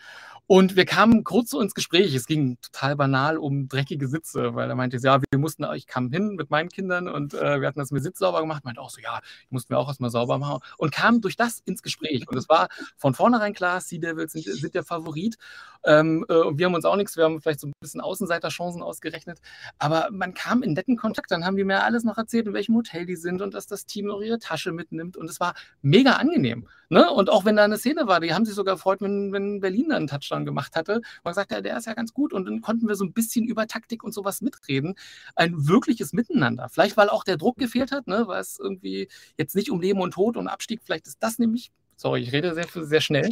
und 0.47 0.77
wir 0.77 0.85
kamen 0.85 1.25
kurz 1.25 1.51
so 1.51 1.61
ins 1.61 1.73
Gespräch. 1.73 2.15
Es 2.15 2.27
ging 2.27 2.59
total 2.61 2.97
banal 2.97 3.39
um 3.39 3.69
dreckige 3.69 4.09
Sitze, 4.09 4.55
weil 4.55 4.69
er 4.69 4.77
meinte, 4.77 4.99
ja, 4.99 5.21
wir 5.21 5.39
mussten, 5.39 5.65
ich 5.75 5.87
kam 5.87 6.11
hin 6.11 6.35
mit 6.35 6.51
meinen 6.51 6.69
Kindern 6.69 7.09
und 7.09 7.33
äh, 7.33 7.61
wir 7.61 7.69
hatten 7.69 7.79
das 7.79 7.91
mit 7.91 8.03
Sitz 8.03 8.19
sauber 8.19 8.41
gemacht. 8.41 8.65
Meinte 8.65 8.81
auch 8.81 8.91
so, 8.91 9.01
ja, 9.01 9.21
ich 9.45 9.51
mussten 9.51 9.71
wir 9.71 9.79
auch 9.79 9.89
erstmal 9.89 10.11
sauber 10.11 10.39
machen 10.39 10.61
und 10.79 10.93
kam 10.93 11.21
durch 11.21 11.37
das 11.37 11.61
ins 11.61 11.83
Gespräch. 11.83 12.29
Und 12.29 12.37
es 12.37 12.49
war 12.49 12.69
von 12.97 13.15
vornherein 13.15 13.55
klar, 13.55 13.81
Sea 13.81 14.01
Devils 14.01 14.33
sind, 14.33 14.45
sind 14.45 14.75
der 14.75 14.85
Favorit. 14.85 15.37
Ähm, 15.85 16.27
äh, 16.29 16.35
wir 16.35 16.67
haben 16.67 16.75
uns 16.75 16.85
auch 16.85 16.97
nichts, 16.97 17.17
wir 17.17 17.25
haben 17.25 17.41
vielleicht 17.43 17.61
so 17.61 17.67
ein 17.67 17.73
bisschen 17.81 18.01
Außenseiterchancen 18.01 18.83
ausgerechnet. 18.83 19.41
Aber 19.79 20.09
man 20.11 20.35
kam 20.35 20.63
in 20.63 20.73
netten 20.73 20.97
Kontakt. 20.97 21.31
Dann 21.31 21.45
haben 21.45 21.57
die 21.57 21.65
mir 21.65 21.83
alles 21.83 22.05
noch 22.05 22.19
erzählt, 22.19 22.47
in 22.47 22.55
welchem 22.55 22.75
Hotel 22.77 23.07
die 23.07 23.17
sind 23.17 23.43
und 23.43 23.55
dass 23.55 23.67
das 23.67 23.87
Team 23.87 24.07
noch 24.07 24.21
ihre 24.21 24.39
Tasche 24.39 24.73
mitnimmt. 24.73 25.17
Und 25.17 25.29
es 25.29 25.41
war 25.41 25.55
mega 25.83 26.13
angenehm. 26.13 26.69
Ne? 26.89 27.11
Und 27.11 27.31
auch 27.31 27.45
wenn 27.45 27.57
da 27.57 27.65
eine 27.65 27.79
Szene 27.79 28.07
war, 28.07 28.21
die 28.21 28.35
haben 28.35 28.45
sich 28.45 28.55
sogar 28.55 28.75
gefreut, 28.75 29.01
wenn, 29.01 29.33
wenn 29.33 29.61
Berlin 29.61 29.89
dann 29.89 29.99
einen 29.99 30.07
Touchdown 30.09 30.45
gemacht 30.45 30.77
hatte. 30.77 31.01
Man 31.25 31.35
sagt, 31.35 31.51
ja, 31.51 31.61
der 31.61 31.77
ist 31.77 31.87
ja 31.87 31.95
ganz 31.95 32.13
gut. 32.13 32.33
Und 32.33 32.47
dann 32.47 32.61
konnten 32.61 32.89
wir 32.89 32.95
so 32.95 33.05
ein 33.05 33.13
bisschen 33.13 33.47
über 33.47 33.67
Taktik 33.67 34.05
und 34.05 34.13
sowas 34.13 34.41
mitreden. 34.41 34.95
Ein 35.35 35.69
wirkliches 35.69 36.13
Miteinander. 36.13 36.69
Vielleicht, 36.69 36.97
weil 36.97 37.09
auch 37.09 37.25
der 37.25 37.37
Druck 37.37 37.59
gefehlt 37.59 37.93
hat, 37.93 38.07
ne? 38.07 38.25
weil 38.27 38.41
es 38.41 38.59
irgendwie 38.59 39.09
jetzt 39.39 39.57
nicht 39.57 39.71
um 39.71 39.81
Leben 39.81 40.01
und 40.01 40.13
Tod 40.13 40.37
und 40.37 40.49
Abstieg, 40.49 40.81
vielleicht 40.85 41.07
ist 41.07 41.23
das 41.23 41.39
nämlich 41.39 41.73
Sorry, 42.03 42.23
ich 42.23 42.33
rede 42.33 42.53
sehr, 42.53 42.67
sehr 42.85 43.01
schnell. 43.01 43.31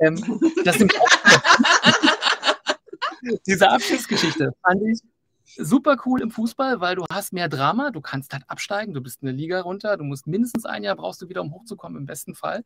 Ähm, 0.00 0.40
das 0.64 0.76
diese 3.46 3.70
Abschlussgeschichte 3.70 4.52
fand 4.62 4.82
ich 4.82 5.00
super 5.56 5.96
cool 6.06 6.22
im 6.22 6.30
Fußball, 6.30 6.80
weil 6.80 6.96
du 6.96 7.04
hast 7.10 7.32
mehr 7.32 7.48
Drama, 7.48 7.90
du 7.90 8.00
kannst 8.00 8.32
halt 8.32 8.44
absteigen, 8.48 8.94
du 8.94 9.00
bist 9.00 9.22
eine 9.22 9.32
Liga 9.32 9.60
runter, 9.60 9.96
du 9.96 10.04
musst 10.04 10.26
mindestens 10.26 10.64
ein 10.64 10.82
Jahr 10.82 10.96
brauchst 10.96 11.20
du 11.22 11.28
wieder, 11.28 11.42
um 11.42 11.52
hochzukommen, 11.52 11.98
im 11.98 12.06
besten 12.06 12.34
Fall. 12.34 12.62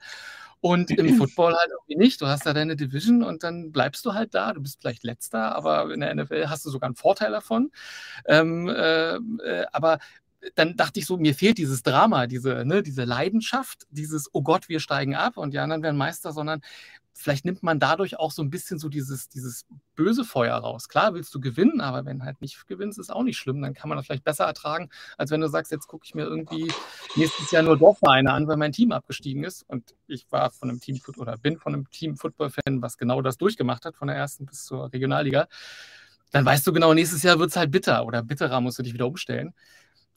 Und 0.61 0.91
im 0.91 1.15
Football 1.19 1.55
halt 1.55 1.71
irgendwie 1.71 1.97
nicht. 1.97 2.21
Du 2.21 2.27
hast 2.27 2.47
da 2.47 2.53
deine 2.53 2.77
Division 2.77 3.23
und 3.23 3.43
dann 3.43 3.73
bleibst 3.73 4.05
du 4.07 4.15
halt 4.15 4.35
da. 4.35 4.53
Du 4.53 4.61
bist 4.61 4.79
vielleicht 4.81 5.05
letzter, 5.05 5.55
aber 5.55 5.93
in 5.93 6.01
der 6.01 6.15
NFL 6.15 6.49
hast 6.49 6.65
du 6.65 6.71
sogar 6.71 6.89
einen 6.89 6.97
Vorteil 6.97 7.31
davon. 7.31 7.71
Ähm, 8.27 8.69
äh, 8.69 9.17
äh, 9.17 9.67
aber 9.73 9.99
dann 10.55 10.77
dachte 10.77 11.01
ich 11.01 11.07
so, 11.07 11.17
mir 11.17 11.35
fehlt 11.35 11.59
dieses 11.59 11.83
Drama, 11.83 12.27
diese, 12.27 12.65
ne, 12.65 12.83
diese 12.83 13.05
Leidenschaft, 13.05 13.87
dieses, 13.91 14.29
oh 14.33 14.43
Gott, 14.43 14.69
wir 14.69 14.81
steigen 14.81 15.15
ab 15.17 15.37
und 15.37 15.53
die 15.53 15.59
anderen 15.59 15.83
werden 15.83 15.97
Meister, 15.97 16.33
sondern 16.33 16.61
vielleicht 17.17 17.45
nimmt 17.45 17.63
man 17.63 17.81
dadurch 17.81 18.19
auch 18.19 18.31
so 18.31 18.43
ein 18.43 18.51
bisschen 18.51 18.79
so 18.79 18.89
dieses, 18.89 19.29
dieses 19.29 19.65
böse 19.95 20.25
Feuer 20.25 20.55
raus. 20.57 20.89
Klar 20.89 21.15
willst 21.15 21.35
du 21.35 21.41
gewinnen, 21.41 21.81
aber 21.81 22.05
wenn 22.05 22.23
halt 22.23 22.41
nicht 22.41 22.67
gewinnst, 22.67 22.99
ist 22.99 23.11
auch 23.11 23.23
nicht 23.23 23.39
schlimm. 23.39 23.63
Dann 23.63 23.75
kann 23.75 23.89
man 23.89 23.97
das 23.97 24.07
vielleicht 24.07 24.25
besser 24.25 24.45
ertragen, 24.45 24.91
als 25.17 25.31
wenn 25.31 25.41
du 25.41 25.49
sagst, 25.49 25.73
jetzt 25.73 25.87
gucke 25.87 26.05
ich 26.05 26.15
mir 26.15 26.25
irgendwie 26.25 26.71
nächstes 27.17 27.51
Jahr 27.51 27.63
nur 27.63 27.79
Dorfvereine 27.79 28.33
an, 28.33 28.47
weil 28.47 28.59
mein 28.59 28.73
Team 28.73 28.93
abgestiegen 28.93 29.45
ist. 29.45 29.65
Und 29.69 29.95
ich 30.07 30.31
war 30.31 30.51
von 30.51 30.69
einem 30.69 30.81
Team 30.81 31.01
oder 31.17 31.39
bin 31.39 31.59
von 31.59 31.73
einem 31.73 31.91
Team 31.91 32.17
Football-Fan, 32.17 32.83
was 32.83 32.99
genau 32.99 33.23
das 33.23 33.39
durchgemacht 33.39 33.87
hat, 33.87 33.97
von 33.97 34.09
der 34.09 34.17
ersten 34.17 34.45
bis 34.45 34.65
zur 34.65 34.93
Regionalliga. 34.93 35.49
Dann 36.33 36.45
weißt 36.45 36.67
du 36.67 36.73
genau, 36.73 36.93
nächstes 36.93 37.23
Jahr 37.23 37.39
wird 37.39 37.51
es 37.51 37.57
halt 37.57 37.71
bitter 37.71 38.05
oder 38.05 38.23
bitterer 38.23 38.61
musst 38.61 38.79
du 38.79 38.83
dich 38.83 38.93
wieder 38.93 39.07
umstellen. 39.07 39.55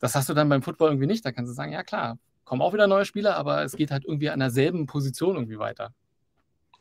Das 0.01 0.15
hast 0.15 0.27
du 0.27 0.33
dann 0.33 0.49
beim 0.49 0.61
Football 0.61 0.89
irgendwie 0.89 1.07
nicht. 1.07 1.25
Da 1.25 1.31
kannst 1.31 1.49
du 1.49 1.53
sagen, 1.53 1.71
ja 1.71 1.83
klar, 1.83 2.17
kommen 2.43 2.61
auch 2.61 2.73
wieder 2.73 2.87
neue 2.87 3.05
Spieler, 3.05 3.37
aber 3.37 3.63
es 3.63 3.75
geht 3.75 3.91
halt 3.91 4.03
irgendwie 4.05 4.29
an 4.29 4.39
derselben 4.39 4.85
Position 4.85 5.35
irgendwie 5.35 5.59
weiter. 5.59 5.93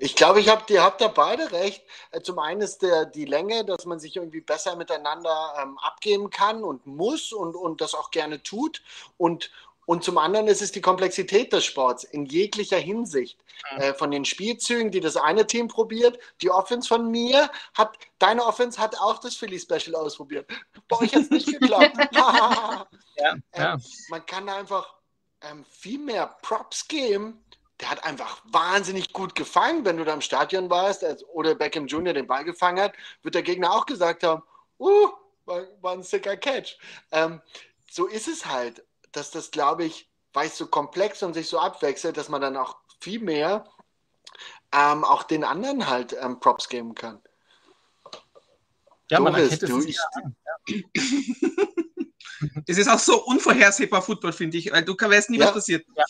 Ich 0.01 0.15
glaube, 0.15 0.41
ich 0.41 0.49
hab, 0.49 0.71
ihr 0.71 0.83
habt 0.83 1.01
da 1.01 1.09
beide 1.09 1.51
recht. 1.51 1.85
Äh, 2.13 2.21
zum 2.23 2.39
einen 2.39 2.61
ist 2.61 2.83
der, 2.83 3.05
die 3.05 3.25
Länge, 3.25 3.65
dass 3.65 3.85
man 3.85 3.99
sich 3.99 4.17
irgendwie 4.17 4.41
besser 4.41 4.77
miteinander 4.77 5.55
ähm, 5.61 5.77
abgeben 5.79 6.31
kann 6.31 6.63
und 6.63 6.87
muss 6.87 7.33
und, 7.33 7.57
und 7.57 7.81
das 7.81 7.95
auch 7.95 8.13
gerne 8.13 8.43
tut. 8.43 8.83
Und, 9.17 9.51
und 9.87 10.05
zum 10.05 10.19
anderen 10.19 10.47
ist 10.47 10.63
es 10.63 10.71
die 10.71 10.81
Komplexität 10.81 11.53
des 11.53 11.65
Sports 11.65 12.05
in 12.05 12.27
jeglicher 12.27 12.79
Hinsicht. 12.79 13.39
Äh, 13.77 13.93
von 13.95 14.13
den 14.13 14.25
Spielzügen, 14.25 14.93
die 14.93 15.01
das 15.01 15.17
eine 15.17 15.45
Team 15.45 15.67
probiert, 15.67 16.17
die 16.43 16.51
Offense 16.51 16.87
von 16.87 17.11
mir 17.11 17.51
hat, 17.75 17.99
deine 18.21 18.45
Offense 18.45 18.81
hat 18.81 18.97
auch 19.01 19.19
das 19.19 19.35
Philly 19.35 19.59
Special 19.59 19.97
ausprobiert. 19.97 20.49
Bei 20.87 21.01
euch 21.01 21.13
hat 21.13 21.23
es 21.23 21.31
nicht 21.31 21.47
geklappt. 21.47 21.97
ja, 22.13 22.87
ähm, 23.17 23.43
ja. 23.57 23.77
Man 24.11 24.25
kann 24.27 24.49
einfach 24.49 24.95
ähm, 25.41 25.65
viel 25.65 25.99
mehr 25.99 26.37
Props 26.41 26.87
geben 26.87 27.45
der 27.81 27.91
hat 27.91 28.05
einfach 28.05 28.43
wahnsinnig 28.47 29.13
gut 29.13 29.35
gefangen, 29.35 29.85
wenn 29.85 29.97
du 29.97 30.05
da 30.05 30.15
im 30.15 30.21
Stadion 30.21 30.69
warst 30.69 31.05
oder 31.33 31.55
Beckham 31.55 31.87
Jr. 31.87 32.13
den 32.13 32.27
Ball 32.27 32.45
gefangen 32.45 32.83
hat, 32.83 32.95
wird 33.23 33.35
der 33.35 33.43
Gegner 33.43 33.73
auch 33.73 33.87
gesagt 33.87 34.25
haben, 34.25 34.43
uh, 34.81 35.09
war, 35.45 35.63
war 35.81 35.93
ein 35.93 36.03
sicker 36.03 36.37
Catch. 36.37 36.77
Ähm, 37.13 37.41
so 37.91 38.07
ist 38.07 38.27
es 38.27 38.47
halt, 38.47 38.85
dass 39.13 39.31
das, 39.31 39.51
glaube 39.51 39.85
ich, 39.85 40.11
weil 40.33 40.49
es 40.49 40.59
so 40.59 40.67
komplex 40.67 41.23
und 41.23 41.35
sich 41.35 41.49
so 41.49 41.59
abwechselt, 41.59 42.17
dass 42.17 42.29
man 42.29 42.41
dann 42.41 42.57
auch 42.57 42.77
viel 43.01 43.21
mehr 43.21 43.65
ähm, 44.73 45.05
auch 45.05 45.23
den 45.23 45.45
anderen 45.45 45.89
halt 45.89 46.17
ähm, 46.21 46.41
Props 46.41 46.69
geben 46.69 46.95
kann. 46.95 47.23
Ja, 49.11 49.21
man 49.21 49.35
erkennt 49.35 49.63
es 49.63 49.85
ich, 49.87 49.97
ja. 49.97 50.85
Es 52.67 52.77
ist 52.79 52.89
auch 52.89 52.99
so 52.99 53.25
unvorhersehbar 53.25 54.03
Football, 54.03 54.33
finde 54.33 54.59
ich, 54.59 54.71
weil 54.71 54.85
du 54.85 54.95
weißt 54.95 55.31
nie, 55.31 55.41
was 55.41 55.55
passiert. 55.55 55.87
Ja 55.95 56.05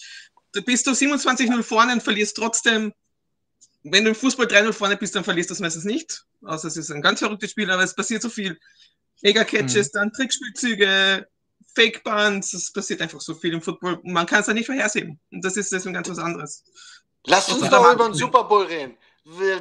bist 0.62 0.86
du 0.86 0.92
27-0 0.92 1.62
vorne 1.62 1.92
und 1.92 2.02
verlierst 2.02 2.36
trotzdem. 2.36 2.92
Wenn 3.84 4.04
du 4.04 4.11
im 4.11 4.16
Fußball 4.16 4.46
3-0 4.46 4.72
vorne 4.72 4.96
bist, 4.96 5.14
dann 5.14 5.24
verlierst 5.24 5.50
du 5.50 5.52
das 5.52 5.61
meistens 5.61 5.84
nicht. 5.84 6.24
Außer 6.42 6.68
es 6.68 6.76
ist 6.76 6.90
ein 6.90 7.02
ganz 7.02 7.20
verrücktes 7.20 7.52
Spiel, 7.52 7.70
aber 7.70 7.82
es 7.82 7.94
passiert 7.94 8.22
so 8.22 8.28
viel. 8.28 8.59
Mega-Catches, 9.22 9.88
mhm. 9.88 9.92
dann 9.94 10.12
Trickspielzüge, 10.12 11.26
Fake-Buns, 11.74 12.52
es 12.54 12.72
passiert 12.72 13.00
einfach 13.00 13.20
so 13.20 13.34
viel 13.34 13.52
im 13.54 13.62
Football. 13.62 14.00
Man 14.02 14.26
kann 14.26 14.40
es 14.40 14.46
da 14.46 14.52
nicht 14.52 14.66
vorhersehen. 14.66 15.18
Und 15.30 15.44
das 15.44 15.56
ist 15.56 15.72
deswegen 15.72 15.94
ganz 15.94 16.09
was 16.09 16.18
anderes. 16.18 16.64
Lass 17.24 17.48
uns 17.48 17.68
doch 17.68 17.92
über 17.92 18.06
den 18.06 18.14
Super 18.14 18.44
Bowl 18.44 18.64
reden. 18.64 18.96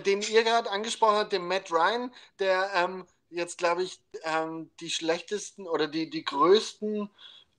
Den 0.05 0.21
ihr 0.21 0.43
gerade 0.43 0.71
angesprochen 0.71 1.17
habt, 1.17 1.33
den 1.33 1.45
Matt 1.47 1.71
Ryan, 1.71 2.11
der 2.39 2.71
ähm, 2.73 3.05
jetzt, 3.29 3.57
glaube 3.57 3.83
ich, 3.83 3.99
ähm, 4.23 4.71
die 4.79 4.89
schlechtesten 4.89 5.67
oder 5.67 5.87
die, 5.87 6.09
die 6.09 6.23
größten 6.23 7.09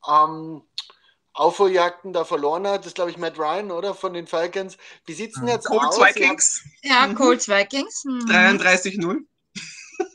ähm, 0.09 0.62
Aufholjagden 1.39 2.12
da 2.12 2.24
verloren 2.24 2.66
hat. 2.66 2.80
Das 2.80 2.89
ist, 2.89 2.95
glaube 2.97 3.11
ich, 3.11 3.16
Matt 3.16 3.39
Ryan, 3.39 3.70
oder? 3.70 3.95
Von 3.95 4.12
den 4.12 4.26
Falcons. 4.26 4.76
Wie 5.07 5.14
sieht 5.14 5.30
es 5.30 5.39
denn 5.39 5.49
jetzt 5.49 5.66
Colts 5.66 5.97
aus? 5.97 6.01
Vikings. 6.01 6.64
Ja, 6.82 7.07
mhm. 7.07 7.14
Colts 7.14 7.49
Vikings. 7.49 8.05
Mhm. 8.05 8.26
33-0. 8.28 9.18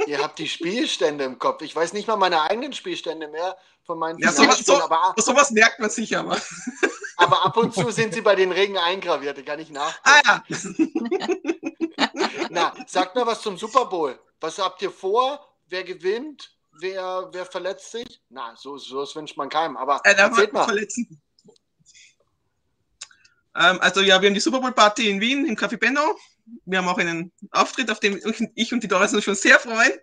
Ihr 0.07 0.21
habt 0.21 0.39
die 0.39 0.47
Spielstände 0.47 1.23
im 1.23 1.39
Kopf. 1.39 1.61
Ich 1.61 1.75
weiß 1.75 1.93
nicht 1.93 2.07
mal 2.07 2.17
meine 2.17 2.41
eigenen 2.41 2.73
Spielstände 2.73 3.29
mehr 3.29 3.57
von 3.85 3.99
meinen 3.99 4.19
ja, 4.19 4.31
sowas, 4.31 4.59
so, 4.59 4.81
aber 4.81 5.13
sowas 5.17 5.51
merkt 5.51 5.79
man 5.79 5.89
sicher 5.89 6.21
aber. 6.21 6.37
Aber 7.17 7.45
ab 7.45 7.57
und 7.57 7.73
zu 7.73 7.91
sind 7.91 8.13
sie 8.13 8.21
bei 8.21 8.35
den 8.35 8.51
Regen 8.51 8.77
eingraviert, 8.77 9.37
die 9.37 9.43
kann 9.43 9.59
ich 9.59 9.69
nach. 9.69 9.99
Ah 10.03 10.21
ja. 10.25 10.43
Na, 12.49 12.73
sagt 12.87 13.15
mal 13.15 13.25
was 13.25 13.41
zum 13.41 13.57
Super 13.57 13.85
Bowl. 13.85 14.17
Was 14.39 14.57
habt 14.57 14.81
ihr 14.81 14.91
vor? 14.91 15.45
Wer 15.67 15.83
gewinnt? 15.83 16.51
Wer, 16.79 17.29
wer 17.31 17.45
verletzt 17.45 17.91
sich? 17.91 18.21
Na, 18.29 18.55
so, 18.55 18.77
so 18.77 19.01
das 19.01 19.15
wünscht 19.15 19.37
man 19.37 19.49
keinem. 19.49 19.77
Aber 19.77 20.01
äh, 20.03 20.13
erzählt 20.13 20.53
mal. 20.53 20.65
Verletzen. 20.65 21.21
Ähm, 23.55 23.79
also 23.81 24.01
ja, 24.01 24.19
wir 24.21 24.27
haben 24.27 24.33
die 24.33 24.39
Super 24.39 24.59
Bowl 24.59 24.71
Party 24.71 25.09
in 25.09 25.21
Wien 25.21 25.45
im 25.45 25.55
Café 25.55 25.77
Benno. 25.77 26.17
Wir 26.65 26.79
haben 26.79 26.87
auch 26.87 26.97
einen 26.97 27.31
Auftritt, 27.51 27.89
auf 27.89 27.99
dem 27.99 28.19
ich 28.55 28.73
und 28.73 28.83
die 28.83 28.87
Doris 28.87 29.13
uns 29.13 29.23
schon 29.23 29.35
sehr 29.35 29.59
freuen. 29.59 29.93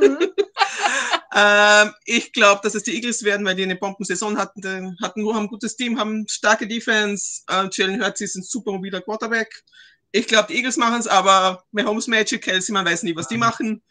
Mhm. 0.00 0.18
ähm, 1.36 1.92
ich 2.04 2.32
glaube, 2.32 2.60
dass 2.64 2.74
es 2.74 2.82
die 2.82 2.94
Eagles 2.94 3.22
werden, 3.22 3.46
weil 3.46 3.54
die 3.54 3.62
eine 3.62 3.76
Bombensaison 3.76 4.38
hatten, 4.38 4.96
hatten 5.00 5.20
nur 5.20 5.34
haben 5.34 5.44
ein 5.44 5.48
gutes 5.48 5.76
Team, 5.76 5.98
haben 5.98 6.26
starke 6.28 6.66
Defense. 6.66 7.42
Äh, 7.48 7.68
Jalen 7.70 8.02
Hurts 8.02 8.20
ist 8.20 8.34
ein 8.34 8.42
super 8.42 8.72
mobiler 8.72 9.02
Quarterback. 9.02 9.62
Ich 10.10 10.26
glaube, 10.26 10.48
die 10.48 10.56
Eagles 10.56 10.76
machen 10.76 11.00
es, 11.00 11.06
aber 11.06 11.64
Mahomes 11.70 12.06
Magic, 12.06 12.42
Kelsey, 12.42 12.72
man 12.72 12.84
weiß 12.84 13.02
nie, 13.02 13.16
was 13.16 13.28
die 13.28 13.38
machen 13.38 13.82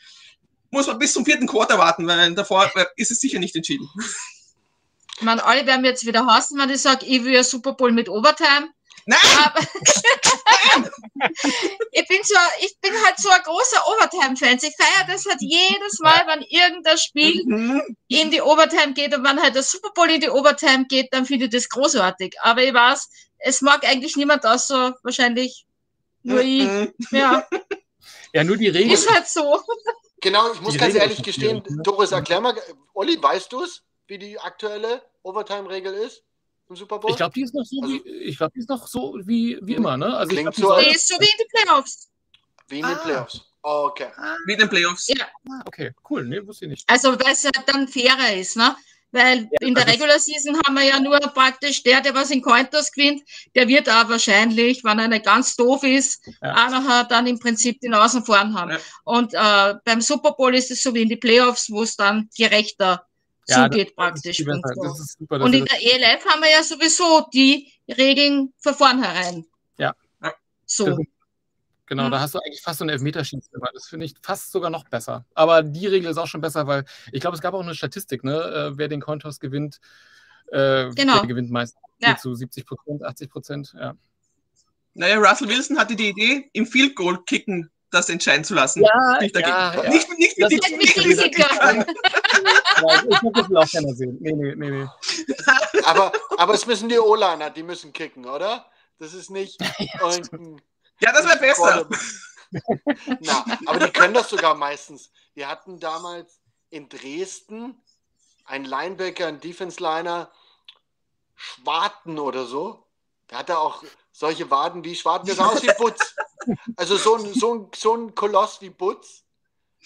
muss 0.72 0.88
man 0.88 0.98
bis 1.00 1.14
zum 1.14 1.26
vierten 1.26 1.48
Quarter 1.48 1.78
warten, 1.78 2.08
weil 2.08 2.34
davor 2.34 2.72
ist 2.96 3.12
es 3.12 3.20
sicher 3.20 3.40
nicht 3.40 3.56
entschieden. 3.56 3.88
Ich 5.18 5.22
meine, 5.24 5.44
alle 5.46 5.66
werden 5.68 5.86
jetzt 5.86 6.06
wieder 6.06 6.26
hassen, 6.26 6.58
wenn 6.58 6.70
ich 6.70 6.82
sage, 6.82 7.06
ich 7.06 7.24
will 7.24 7.34
ja 7.34 7.44
Super 7.44 7.74
Bowl 7.74 7.92
mit 7.92 8.10
Overtime. 8.10 8.70
Nein! 9.06 9.20
Ich, 11.92 12.08
bin 12.08 12.20
so, 12.24 12.36
ich 12.62 12.76
bin 12.82 12.92
halt 13.06 13.18
so 13.18 13.30
ein 13.30 13.42
großer 13.44 13.78
Overtime-Fan. 13.88 14.58
Ich 14.62 14.76
feiere 14.76 15.08
das 15.08 15.26
halt 15.26 15.40
jedes 15.42 16.00
Mal, 16.00 16.24
wenn 16.26 16.42
irgendein 16.42 16.98
Spiel 16.98 17.44
Mhm. 17.46 17.82
in 18.08 18.32
die 18.32 18.42
Overtime 18.42 18.94
geht 18.94 19.14
und 19.16 19.24
wenn 19.24 19.40
halt 19.42 19.56
der 19.56 19.64
Super 19.64 19.90
Bowl 19.94 20.10
in 20.10 20.22
die 20.22 20.30
Overtime 20.30 20.86
geht, 20.88 21.10
dann 21.14 21.26
finde 21.26 21.46
ich 21.46 21.52
das 21.52 21.70
großartig. 21.70 22.36
Aber 22.42 22.64
ich 22.64 22.74
weiß, 22.74 23.10
es 23.40 23.62
mag 23.62 23.86
eigentlich 23.88 24.16
niemand 24.16 24.46
außer 24.46 24.96
wahrscheinlich 25.04 25.66
nur 26.24 26.42
ich. 26.42 26.64
Mhm. 26.64 26.94
Ja, 27.12 27.48
Ja, 28.34 28.44
nur 28.44 28.58
die 28.58 28.70
Regel. 28.70 28.94
ist 28.94 29.10
halt 29.12 29.28
so. 29.28 29.62
Genau, 30.22 30.54
ich 30.54 30.62
muss 30.62 30.74
Die 30.74 30.78
ganz 30.80 30.94
Regel 30.94 31.02
ehrlich 31.10 31.24
gestehen, 31.24 31.64
ne? 31.68 31.82
Doris, 31.84 32.12
erklär 32.12 32.40
mal, 32.42 32.56
Olli, 32.94 33.22
weißt 33.22 33.52
du 33.52 33.64
es, 33.64 33.82
wie 34.08 34.18
die 34.20 34.40
aktuelle 34.40 35.02
Overtime-Regel 35.24 35.94
ist 35.94 36.24
im 36.70 36.76
Super 36.76 37.00
Bowl? 37.00 37.10
Ich 37.12 37.18
glaube, 37.18 37.34
die 37.34 37.42
ist 37.42 37.54
noch 37.56 37.66
so 37.66 37.82
Also- 37.82 37.94
wie, 37.94 38.08
ich 38.10 38.38
glaube, 38.38 38.54
die 38.54 38.60
ist 38.60 38.70
noch 38.70 38.88
so 38.88 39.18
wie, 39.24 39.58
wie 39.64 39.74
immer, 39.76 39.98
ne? 39.98 40.16
Also 40.16 40.32
ich 40.32 40.38
Klingt 40.38 40.56
glaub, 40.56 40.78
die 40.78 40.84
so, 40.86 40.90
Die 40.90 40.96
ist 40.96 41.08
so 41.08 41.16
wie 41.20 41.26
in 41.26 41.38
die 41.40 41.48
Playoffs. 41.64 42.10
wie 42.68 42.80
in 42.80 42.86
den 42.86 42.96
Ah. 42.96 43.00
Playoffs. 43.00 43.42
Okay. 43.64 44.08
Wie 44.46 44.54
in 44.54 44.60
den 44.60 44.70
Playoffs. 44.70 45.08
Ja. 45.08 45.26
Ah, 45.50 45.62
okay, 45.68 45.92
cool, 46.10 46.24
nee, 46.26 46.46
wusste 46.46 46.66
ich 46.66 46.72
nicht. 46.72 46.90
Also, 46.90 47.12
weil 47.20 47.34
es 47.34 47.44
ja 47.44 47.52
dann 47.66 47.88
fairer 47.88 48.34
ist, 48.36 48.58
ne? 48.58 48.76
Weil 49.14 49.50
in 49.60 49.74
der 49.76 49.84
also- 49.86 49.94
Regular 49.94 50.20
Season 50.20 50.58
haben 50.66 50.74
wir 50.76 50.84
ja 50.84 51.00
nur 51.00 51.20
praktisch 51.20 51.84
der, 51.84 52.00
der 52.02 52.14
was 52.16 52.32
in 52.32 52.42
Cointos 52.42 52.92
gewinnt, 52.92 53.22
der 53.56 53.68
wird 53.68 53.90
auch 53.90 54.08
wahrscheinlich, 54.08 54.84
wenn 54.84 55.00
er 55.00 55.08
nicht 55.10 55.26
ganz 55.26 55.56
doof 55.56 55.84
ist, 55.84 56.26
Ja. 56.42 56.54
auch 56.68 56.72
nachher 56.72 57.04
dann 57.06 57.28
im 57.28 57.38
Prinzip 57.40 57.80
die 57.82 57.90
Nasen 57.90 58.24
vorn 58.24 58.54
haben. 58.58 58.72
Ja. 58.72 58.78
Und 59.04 59.34
äh, 59.34 59.76
beim 59.84 60.00
Super 60.02 60.32
Bowl 60.32 60.56
ist 60.56 60.72
es 60.72 60.82
so 60.82 60.94
wie 60.94 61.02
in 61.02 61.10
die 61.10 61.18
Playoffs, 61.18 61.70
wo 61.70 61.84
es 61.84 61.96
dann 61.98 62.30
gerechter 62.38 63.06
Ja, 63.48 63.64
zugeht 63.70 63.96
praktisch. 63.96 64.40
Und, 64.48 64.64
so. 64.76 65.04
super. 65.20 65.42
und 65.42 65.54
in 65.54 65.66
der 65.66 65.82
ELF 65.82 66.26
haben 66.26 66.42
wir 66.42 66.52
ja 66.52 66.64
sowieso 66.64 67.28
die 67.34 67.72
Regeln 67.90 68.54
von 68.60 68.74
vornherein. 68.76 69.46
Ja. 69.78 69.94
Ja. 70.24 70.34
So. 70.66 70.98
Genau, 71.92 72.08
Mhm. 72.08 72.12
da 72.12 72.22
hast 72.22 72.34
du 72.34 72.40
eigentlich 72.40 72.62
fast 72.62 72.80
so 72.80 72.86
ein 72.86 72.90
Elfmeterschießen. 72.90 73.52
Das 73.74 73.88
finde 73.90 74.06
ich 74.06 74.14
fast 74.24 74.50
sogar 74.54 74.70
noch 74.70 74.86
besser. 74.88 75.26
Aber 75.34 75.62
die 75.62 75.88
Regel 75.88 76.10
ist 76.10 76.16
auch 76.18 76.26
schon 76.28 76.40
besser, 76.40 76.66
weil 76.66 76.86
ich 77.12 77.20
glaube, 77.20 77.36
es 77.36 77.42
gab 77.42 77.54
auch 77.54 77.60
eine 77.62 77.76
Statistik, 77.76 78.24
ne? 78.24 78.34
äh, 78.72 78.78
wer 78.78 78.88
den 78.88 79.02
Cointoss 79.02 79.42
gewinnt, 79.42 79.82
äh, 80.54 80.90
Genau. 80.92 81.18
der 81.20 81.28
gewinnt 81.28 81.52
meist 81.52 81.76
Ja. 82.00 82.16
zu 82.16 82.34
70 82.34 82.66
Prozent, 82.66 83.04
80 83.04 83.30
Prozent. 83.30 83.74
Ja. 83.78 83.96
Naja, 84.94 85.18
Russell 85.18 85.50
Wilson 85.50 85.78
hatte 85.78 85.98
die 85.98 86.08
Idee, 86.12 86.50
im 86.54 86.66
Field 86.66 86.96
Goal 86.96 87.22
kicken 87.26 87.70
das 87.90 88.08
entscheiden 88.08 88.46
zu 88.46 88.54
lassen. 88.54 88.84
Ja, 88.84 89.18
nicht 89.20 89.36
dagegen. 89.36 89.52
ja, 89.52 89.84
ja. 89.84 89.90
Nicht, 89.90 90.08
nicht 90.18 90.38
mit 90.40 90.50
dem 90.50 90.80
Kicker. 90.80 91.50
ja 91.76 91.86
ich 93.10 93.20
glaube, 93.20 93.32
das 93.42 93.50
will 93.50 93.58
auch 93.58 93.70
keiner 93.70 93.94
sehen. 93.96 94.18
Nee, 94.22 94.32
nee, 94.32 94.56
nee, 94.56 94.70
nee. 94.72 94.88
Aber, 95.84 96.14
aber 96.38 96.54
es 96.54 96.66
müssen 96.66 96.88
die 96.88 96.98
O-Liner, 97.00 97.50
die 97.50 97.64
müssen 97.64 97.92
kicken, 97.92 98.26
oder? 98.26 98.66
Das 98.98 99.14
ist 99.14 99.30
nicht 99.30 99.60
irgendein 100.02 100.62
Ja, 101.02 101.12
das 101.12 101.26
wäre 101.26 101.40
besser. 101.40 101.88
Na, 103.22 103.46
aber 103.66 103.80
die 103.80 103.92
können 103.92 104.14
das 104.14 104.30
sogar 104.30 104.56
meistens. 104.56 105.12
Wir 105.34 105.48
hatten 105.48 105.80
damals 105.80 106.42
in 106.70 106.90
Dresden 106.90 107.82
einen 108.46 108.66
Linebacker, 108.66 109.28
einen 109.28 109.40
Defense-Liner, 109.40 110.32
Schwarten 111.36 112.20
oder 112.20 112.46
so. 112.46 112.86
Der 113.30 113.40
hatte 113.40 113.58
auch 113.58 113.84
solche 114.12 114.52
Waden 114.52 114.84
wie 114.84 114.96
Schwarten, 114.96 115.26
der 115.26 115.36
sah 115.36 115.48
aus 115.48 115.64
wie 115.64 115.72
Butz. 115.78 116.16
Also 116.76 116.98
so 116.98 117.16
ein, 117.16 117.34
so, 117.34 117.56
ein, 117.56 117.72
so 117.76 117.96
ein 117.96 118.14
Koloss 118.14 118.62
wie 118.62 118.70
Butz. 118.70 119.24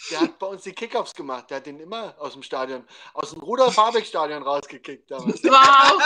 Der 0.09 0.21
hat 0.21 0.39
bei 0.39 0.47
uns 0.47 0.63
die 0.63 0.73
Kickoffs 0.73 1.13
gemacht. 1.13 1.49
Der 1.49 1.57
hat 1.57 1.65
den 1.65 1.79
immer 1.79 2.15
aus 2.17 2.33
dem 2.33 2.43
Stadion, 2.43 2.85
aus 3.13 3.31
dem 3.31 3.41
Rudolf-Habeck-Stadion 3.41 4.43
rausgekickt 4.43 5.09
damals. 5.09 5.41
Wow. 5.43 6.01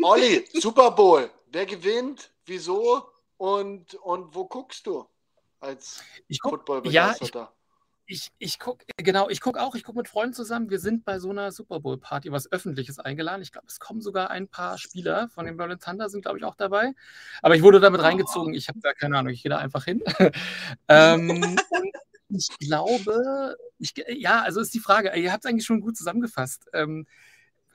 Olli, 0.02 0.48
Super 0.54 0.90
Bowl. 0.92 1.30
Wer 1.52 1.66
gewinnt? 1.66 2.30
Wieso? 2.46 3.10
Und, 3.36 3.94
und 3.96 4.34
wo 4.34 4.46
guckst 4.46 4.86
du 4.86 5.06
als 5.60 6.02
Ich 6.28 6.40
guck, 6.40 6.64
ja, 6.84 7.14
ich, 7.20 7.32
ich, 8.06 8.28
ich 8.38 8.58
gucke, 8.58 8.84
genau, 8.96 9.28
ich 9.28 9.40
gucke 9.40 9.60
auch, 9.60 9.74
ich 9.74 9.84
gucke 9.84 9.98
mit 9.98 10.08
Freunden 10.08 10.34
zusammen. 10.34 10.70
Wir 10.70 10.78
sind 10.78 11.04
bei 11.04 11.18
so 11.18 11.30
einer 11.30 11.52
Super 11.52 11.80
Bowl-Party, 11.80 12.32
was 12.32 12.50
Öffentliches 12.50 12.98
eingeladen. 12.98 13.42
Ich 13.42 13.52
glaube, 13.52 13.66
es 13.68 13.80
kommen 13.80 14.00
sogar 14.00 14.30
ein 14.30 14.48
paar 14.48 14.78
Spieler 14.78 15.28
von 15.28 15.46
den 15.46 15.56
Berlin 15.56 15.78
Thunder, 15.78 16.08
sind, 16.08 16.22
glaube 16.22 16.38
ich, 16.38 16.44
auch 16.44 16.56
dabei. 16.56 16.92
Aber 17.42 17.56
ich 17.56 17.62
wurde 17.62 17.80
damit 17.80 18.02
reingezogen. 18.02 18.54
Ich 18.54 18.68
habe 18.68 18.80
da 18.80 18.92
keine 18.92 19.18
Ahnung, 19.18 19.32
ich 19.32 19.42
gehe 19.42 19.50
da 19.50 19.58
einfach 19.58 19.84
hin. 19.84 20.02
ähm, 20.88 21.58
ich 22.28 22.48
glaube, 22.58 23.56
ich, 23.78 23.92
ja, 24.08 24.42
also 24.42 24.60
ist 24.60 24.74
die 24.74 24.80
Frage, 24.80 25.16
ihr 25.16 25.32
habt 25.32 25.44
es 25.44 25.50
eigentlich 25.50 25.66
schon 25.66 25.80
gut 25.80 25.96
zusammengefasst. 25.96 26.68
Ähm, 26.72 27.06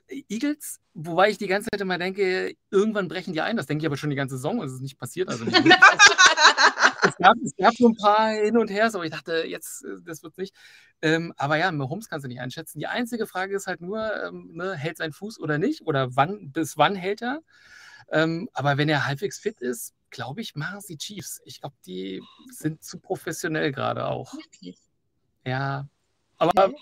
Eagles, 0.08 0.80
wobei 0.94 1.30
ich 1.30 1.38
die 1.38 1.46
ganze 1.46 1.68
Zeit 1.70 1.80
immer 1.80 1.98
denke, 1.98 2.54
irgendwann 2.70 3.08
brechen 3.08 3.32
die 3.32 3.40
ein. 3.40 3.56
Das 3.56 3.66
denke 3.66 3.82
ich 3.82 3.86
aber 3.86 3.96
schon 3.96 4.10
die 4.10 4.16
ganze 4.16 4.36
Saison 4.36 4.58
und 4.58 4.66
es 4.66 4.74
ist 4.74 4.82
nicht 4.82 4.98
passiert. 4.98 5.28
Also 5.28 5.44
nicht 5.44 5.56
wirklich. 5.56 5.72
es, 7.02 7.16
gab, 7.16 7.36
es 7.42 7.56
gab 7.56 7.74
so 7.74 7.88
ein 7.88 7.96
paar 7.96 8.30
Hin 8.30 8.56
und 8.56 8.70
Hers, 8.70 8.94
aber 8.94 9.04
ich 9.04 9.10
dachte, 9.10 9.44
jetzt, 9.46 9.84
äh, 9.84 9.96
das 10.04 10.22
wird 10.22 10.38
nicht. 10.38 10.54
Ähm, 11.02 11.32
aber 11.36 11.56
ja, 11.56 11.70
Mahomes 11.72 12.08
kannst 12.08 12.24
du 12.24 12.28
nicht 12.28 12.40
einschätzen. 12.40 12.78
Die 12.78 12.86
einzige 12.86 13.26
Frage 13.26 13.56
ist 13.56 13.66
halt 13.66 13.80
nur, 13.80 14.10
ähm, 14.24 14.50
ne, 14.52 14.74
hält 14.74 14.98
sein 14.98 15.12
Fuß 15.12 15.40
oder 15.40 15.58
nicht? 15.58 15.82
Oder 15.82 16.14
wann, 16.16 16.52
bis 16.52 16.76
wann 16.76 16.94
hält 16.94 17.22
er? 17.22 17.40
Ähm, 18.08 18.48
aber 18.52 18.78
wenn 18.78 18.88
er 18.88 19.06
halbwegs 19.06 19.38
fit 19.38 19.60
ist, 19.60 19.94
glaube 20.10 20.40
ich, 20.40 20.54
machen 20.54 20.78
es 20.78 20.86
die 20.86 20.98
Chiefs. 20.98 21.40
Ich 21.44 21.60
glaube, 21.60 21.76
die 21.84 22.22
sind 22.50 22.82
zu 22.82 22.98
professionell 22.98 23.72
gerade 23.72 24.06
auch. 24.06 24.32
Ja. 25.44 25.88
Aber 26.38 26.72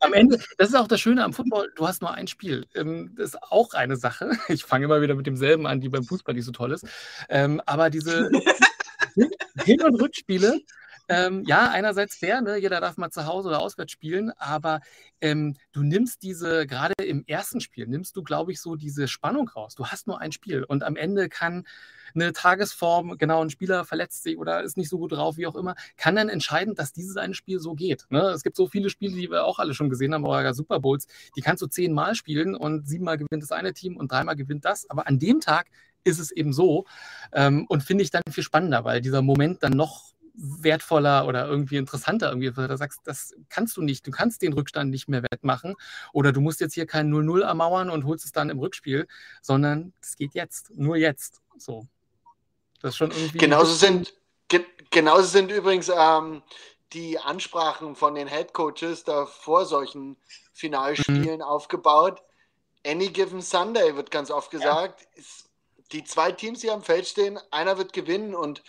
am 0.00 0.12
Ende, 0.12 0.38
das 0.58 0.68
ist 0.68 0.74
auch 0.74 0.86
das 0.88 1.00
Schöne 1.00 1.24
am 1.24 1.32
Football, 1.32 1.72
du 1.76 1.86
hast 1.86 2.02
nur 2.02 2.12
ein 2.12 2.26
Spiel. 2.28 2.66
Ähm, 2.74 3.14
das 3.16 3.30
ist 3.30 3.42
auch 3.42 3.74
eine 3.74 3.96
Sache. 3.96 4.30
Ich 4.48 4.64
fange 4.64 4.84
immer 4.84 5.00
wieder 5.02 5.14
mit 5.14 5.26
demselben 5.26 5.66
an, 5.66 5.80
die 5.80 5.88
beim 5.88 6.04
Fußball 6.04 6.34
nicht 6.34 6.44
so 6.44 6.52
toll 6.52 6.72
ist. 6.72 6.86
Ähm, 7.28 7.60
aber 7.66 7.90
diese 7.90 8.30
Hin- 9.14 9.30
Hin- 9.64 9.82
und 9.82 10.00
Rückspiele, 10.00 10.60
ähm, 11.12 11.44
ja, 11.46 11.70
einerseits 11.70 12.16
fair, 12.16 12.40
ne? 12.40 12.56
jeder 12.56 12.80
darf 12.80 12.96
mal 12.96 13.10
zu 13.10 13.26
Hause 13.26 13.48
oder 13.48 13.60
auswärts 13.60 13.92
spielen, 13.92 14.32
aber 14.38 14.80
ähm, 15.20 15.56
du 15.72 15.82
nimmst 15.82 16.22
diese, 16.22 16.66
gerade 16.66 16.94
im 17.04 17.24
ersten 17.26 17.60
Spiel, 17.60 17.86
nimmst 17.86 18.16
du, 18.16 18.22
glaube 18.22 18.52
ich, 18.52 18.60
so 18.60 18.76
diese 18.76 19.08
Spannung 19.08 19.48
raus. 19.48 19.74
Du 19.74 19.86
hast 19.86 20.06
nur 20.06 20.20
ein 20.20 20.32
Spiel 20.32 20.64
und 20.64 20.82
am 20.82 20.96
Ende 20.96 21.28
kann 21.28 21.66
eine 22.14 22.32
Tagesform, 22.32 23.18
genau, 23.18 23.42
ein 23.42 23.50
Spieler 23.50 23.84
verletzt 23.84 24.22
sich 24.22 24.38
oder 24.38 24.62
ist 24.62 24.76
nicht 24.76 24.88
so 24.88 24.98
gut 24.98 25.12
drauf, 25.12 25.36
wie 25.36 25.46
auch 25.46 25.56
immer, 25.56 25.74
kann 25.96 26.16
dann 26.16 26.28
entscheiden, 26.28 26.74
dass 26.74 26.92
dieses 26.92 27.16
eine 27.16 27.34
Spiel 27.34 27.58
so 27.58 27.74
geht. 27.74 28.06
Ne? 28.10 28.20
Es 28.30 28.42
gibt 28.42 28.56
so 28.56 28.66
viele 28.66 28.90
Spiele, 28.90 29.14
die 29.14 29.30
wir 29.30 29.44
auch 29.44 29.58
alle 29.58 29.74
schon 29.74 29.90
gesehen 29.90 30.14
haben, 30.14 30.24
oder 30.24 30.54
Super 30.54 30.80
Bowls, 30.80 31.06
die 31.36 31.42
kannst 31.42 31.62
du 31.62 31.66
zehnmal 31.66 32.14
spielen 32.14 32.54
und 32.54 32.88
siebenmal 32.88 33.18
gewinnt 33.18 33.42
das 33.42 33.52
eine 33.52 33.74
Team 33.74 33.96
und 33.96 34.10
dreimal 34.10 34.36
gewinnt 34.36 34.64
das. 34.64 34.88
Aber 34.88 35.06
an 35.06 35.18
dem 35.18 35.40
Tag 35.40 35.66
ist 36.04 36.18
es 36.18 36.30
eben 36.30 36.52
so 36.52 36.84
ähm, 37.32 37.66
und 37.68 37.82
finde 37.82 38.02
ich 38.02 38.10
dann 38.10 38.22
viel 38.30 38.44
spannender, 38.44 38.84
weil 38.84 39.00
dieser 39.00 39.22
Moment 39.22 39.62
dann 39.62 39.72
noch 39.72 40.12
wertvoller 40.34 41.26
oder 41.26 41.46
irgendwie 41.46 41.76
interessanter 41.76 42.28
irgendwie, 42.28 42.56
weil 42.56 42.68
du 42.68 42.76
sagst, 42.76 43.00
das 43.04 43.34
kannst 43.48 43.76
du 43.76 43.82
nicht, 43.82 44.06
du 44.06 44.10
kannst 44.10 44.42
den 44.42 44.52
Rückstand 44.52 44.90
nicht 44.90 45.08
mehr 45.08 45.22
wettmachen 45.22 45.74
oder 46.12 46.32
du 46.32 46.40
musst 46.40 46.60
jetzt 46.60 46.74
hier 46.74 46.86
kein 46.86 47.12
0-0 47.12 47.42
ermauern 47.42 47.90
und 47.90 48.04
holst 48.04 48.24
es 48.24 48.32
dann 48.32 48.50
im 48.50 48.58
Rückspiel, 48.58 49.06
sondern 49.42 49.92
es 50.00 50.16
geht 50.16 50.34
jetzt, 50.34 50.70
nur 50.74 50.96
jetzt, 50.96 51.40
so. 51.56 51.86
Das 52.80 52.90
ist 52.90 52.96
schon 52.96 53.10
irgendwie... 53.10 53.38
Genauso 53.38 53.74
sind, 53.74 54.14
ge 54.48 54.64
genauso 54.90 55.26
sind 55.26 55.50
übrigens 55.52 55.90
ähm, 55.94 56.42
die 56.92 57.18
Ansprachen 57.18 57.94
von 57.94 58.14
den 58.14 58.28
Head 58.28 58.52
Coaches 58.52 59.04
da 59.04 59.26
vor 59.26 59.66
solchen 59.66 60.16
Finalspielen 60.52 61.38
Mhm. 61.38 61.42
aufgebaut. 61.42 62.22
Any 62.86 63.08
given 63.08 63.40
Sunday 63.40 63.96
wird 63.96 64.10
ganz 64.10 64.30
oft 64.30 64.50
gesagt. 64.50 65.06
Ist, 65.14 65.48
die 65.92 66.04
zwei 66.04 66.32
Teams, 66.32 66.60
die 66.60 66.70
am 66.70 66.82
Feld 66.82 67.06
stehen, 67.06 67.38
einer 67.50 67.78
wird 67.78 67.92
gewinnen 67.92 68.34
und 68.34 68.62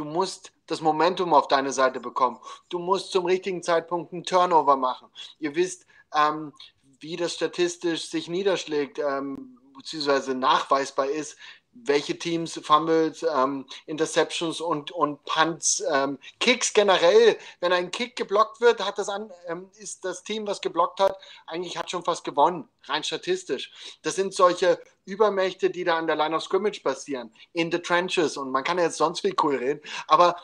du 0.00 0.06
musst 0.06 0.52
das 0.66 0.80
Momentum 0.80 1.34
auf 1.34 1.46
deine 1.46 1.72
Seite 1.72 2.00
bekommen. 2.00 2.38
Du 2.70 2.78
musst 2.78 3.12
zum 3.12 3.26
richtigen 3.26 3.62
Zeitpunkt 3.62 4.14
einen 4.14 4.24
Turnover 4.24 4.76
machen. 4.76 5.08
Ihr 5.38 5.54
wisst, 5.54 5.86
ähm, 6.14 6.54
wie 7.00 7.16
das 7.16 7.34
statistisch 7.34 8.08
sich 8.08 8.26
niederschlägt, 8.26 8.98
ähm, 8.98 9.58
beziehungsweise 9.76 10.34
nachweisbar 10.34 11.10
ist, 11.10 11.36
welche 11.72 12.18
Teams 12.18 12.60
Fumbles, 12.62 13.22
ähm, 13.22 13.66
Interceptions 13.86 14.60
und, 14.60 14.90
und 14.90 15.24
Punts, 15.24 15.82
ähm, 15.90 16.18
Kicks 16.38 16.72
generell, 16.72 17.36
wenn 17.60 17.72
ein 17.72 17.90
Kick 17.90 18.16
geblockt 18.16 18.60
wird, 18.60 18.84
hat 18.84 18.98
das 18.98 19.08
an, 19.08 19.30
ähm, 19.46 19.70
ist 19.78 20.04
das 20.04 20.22
Team, 20.22 20.46
was 20.46 20.60
geblockt 20.60 21.00
hat, 21.00 21.16
eigentlich 21.46 21.76
hat 21.76 21.90
schon 21.90 22.04
fast 22.04 22.24
gewonnen, 22.24 22.68
rein 22.84 23.04
statistisch. 23.04 23.70
Das 24.02 24.16
sind 24.16 24.34
solche 24.34 24.80
Übermächte, 25.04 25.70
die 25.70 25.84
da 25.84 25.96
an 25.96 26.06
der 26.06 26.16
Line 26.16 26.36
of 26.36 26.42
Scrimmage 26.42 26.82
passieren, 26.82 27.32
in 27.52 27.70
the 27.70 27.78
trenches 27.78 28.36
und 28.36 28.50
man 28.50 28.64
kann 28.64 28.78
ja 28.78 28.84
jetzt 28.84 28.98
sonst 28.98 29.20
viel 29.20 29.34
cool 29.42 29.56
reden, 29.56 29.80
aber 30.06 30.36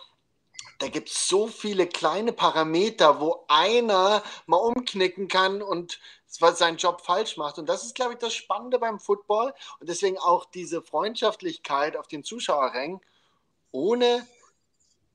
da 0.78 0.88
gibt 0.88 1.08
es 1.08 1.26
so 1.26 1.46
viele 1.46 1.86
kleine 1.86 2.32
Parameter, 2.32 3.20
wo 3.20 3.44
einer 3.48 4.22
mal 4.46 4.58
umknicken 4.58 5.26
kann 5.26 5.62
und 5.62 5.98
seinen 6.28 6.76
Job 6.76 7.00
falsch 7.02 7.36
macht. 7.36 7.58
Und 7.58 7.68
das 7.68 7.84
ist, 7.84 7.94
glaube 7.94 8.14
ich, 8.14 8.18
das 8.18 8.34
Spannende 8.34 8.78
beim 8.78 8.98
Football 9.00 9.54
und 9.80 9.88
deswegen 9.88 10.18
auch 10.18 10.44
diese 10.46 10.82
Freundschaftlichkeit 10.82 11.96
auf 11.96 12.06
den 12.08 12.24
Zuschauerrängen. 12.24 13.00
Ohne 13.72 14.26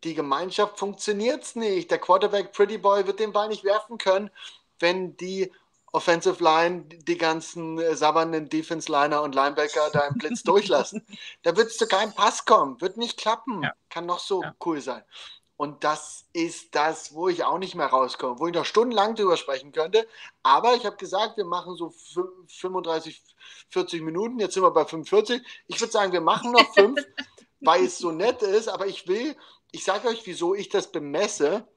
die 0.04 0.14
Gemeinschaft 0.16 0.80
funktioniert 0.80 1.44
es 1.44 1.56
nicht. 1.56 1.92
Der 1.92 2.00
Quarterback 2.00 2.54
Pretty 2.54 2.78
Boy 2.78 3.06
wird 3.06 3.20
den 3.20 3.34
Ball 3.34 3.50
nicht 3.50 3.64
werfen 3.64 3.98
können, 3.98 4.32
wenn 4.80 5.16
die 5.18 5.52
Offensive 5.94 6.42
Line 6.42 6.86
die 6.86 7.18
ganzen 7.18 7.78
äh, 7.78 7.96
sabbernden 7.96 8.48
Defense 8.48 8.90
Liner 8.90 9.22
und 9.22 9.36
Linebacker 9.36 9.90
da 9.92 10.08
im 10.08 10.16
Blitz 10.18 10.42
durchlassen. 10.44 11.06
Da 11.44 11.56
wird 11.58 11.68
es 11.68 11.78
zu 11.78 11.86
keinem 11.86 12.14
Pass 12.14 12.46
kommen, 12.46 12.80
wird 12.80 12.96
nicht 12.98 13.18
klappen, 13.18 13.62
Ja. 13.62 13.74
kann 13.90 14.06
noch 14.06 14.20
so 14.20 14.42
Ja. 14.42 14.56
cool 14.66 14.80
sein. 14.80 15.04
Und 15.62 15.84
das 15.84 16.26
ist 16.34 16.74
das, 16.74 17.14
wo 17.14 17.28
ich 17.30 17.44
auch 17.44 17.60
nicht 17.60 17.76
mehr 17.76 17.86
rauskomme, 17.86 18.40
wo 18.40 18.48
ich 18.48 18.54
noch 18.56 18.66
stundenlang 18.66 19.14
drüber 19.14 19.38
sprechen 19.38 19.72
könnte. 19.72 20.08
Aber 20.42 20.74
ich 20.74 20.88
habe 20.88 20.96
gesagt, 20.96 21.38
wir 21.38 21.46
machen 21.46 21.76
so 21.76 21.90
fü- 21.90 22.32
35, 22.60 23.22
40 23.70 24.02
Minuten. 24.02 24.40
Jetzt 24.40 24.56
sind 24.56 24.64
wir 24.64 24.72
bei 24.72 24.86
45. 24.86 25.40
Ich 25.68 25.80
würde 25.80 25.92
sagen, 25.94 26.14
wir 26.14 26.22
machen 26.22 26.52
noch 26.52 26.74
fünf, 26.74 27.00
weil 27.60 27.86
es 27.86 28.00
so 28.00 28.10
nett 28.10 28.42
ist. 28.42 28.70
Aber 28.70 28.88
ich 28.88 29.08
will, 29.08 29.36
ich 29.72 29.84
sage 29.84 30.08
euch, 30.08 30.26
wieso 30.26 30.56
ich 30.56 30.68
das 30.70 30.92
bemesse. 30.92 31.68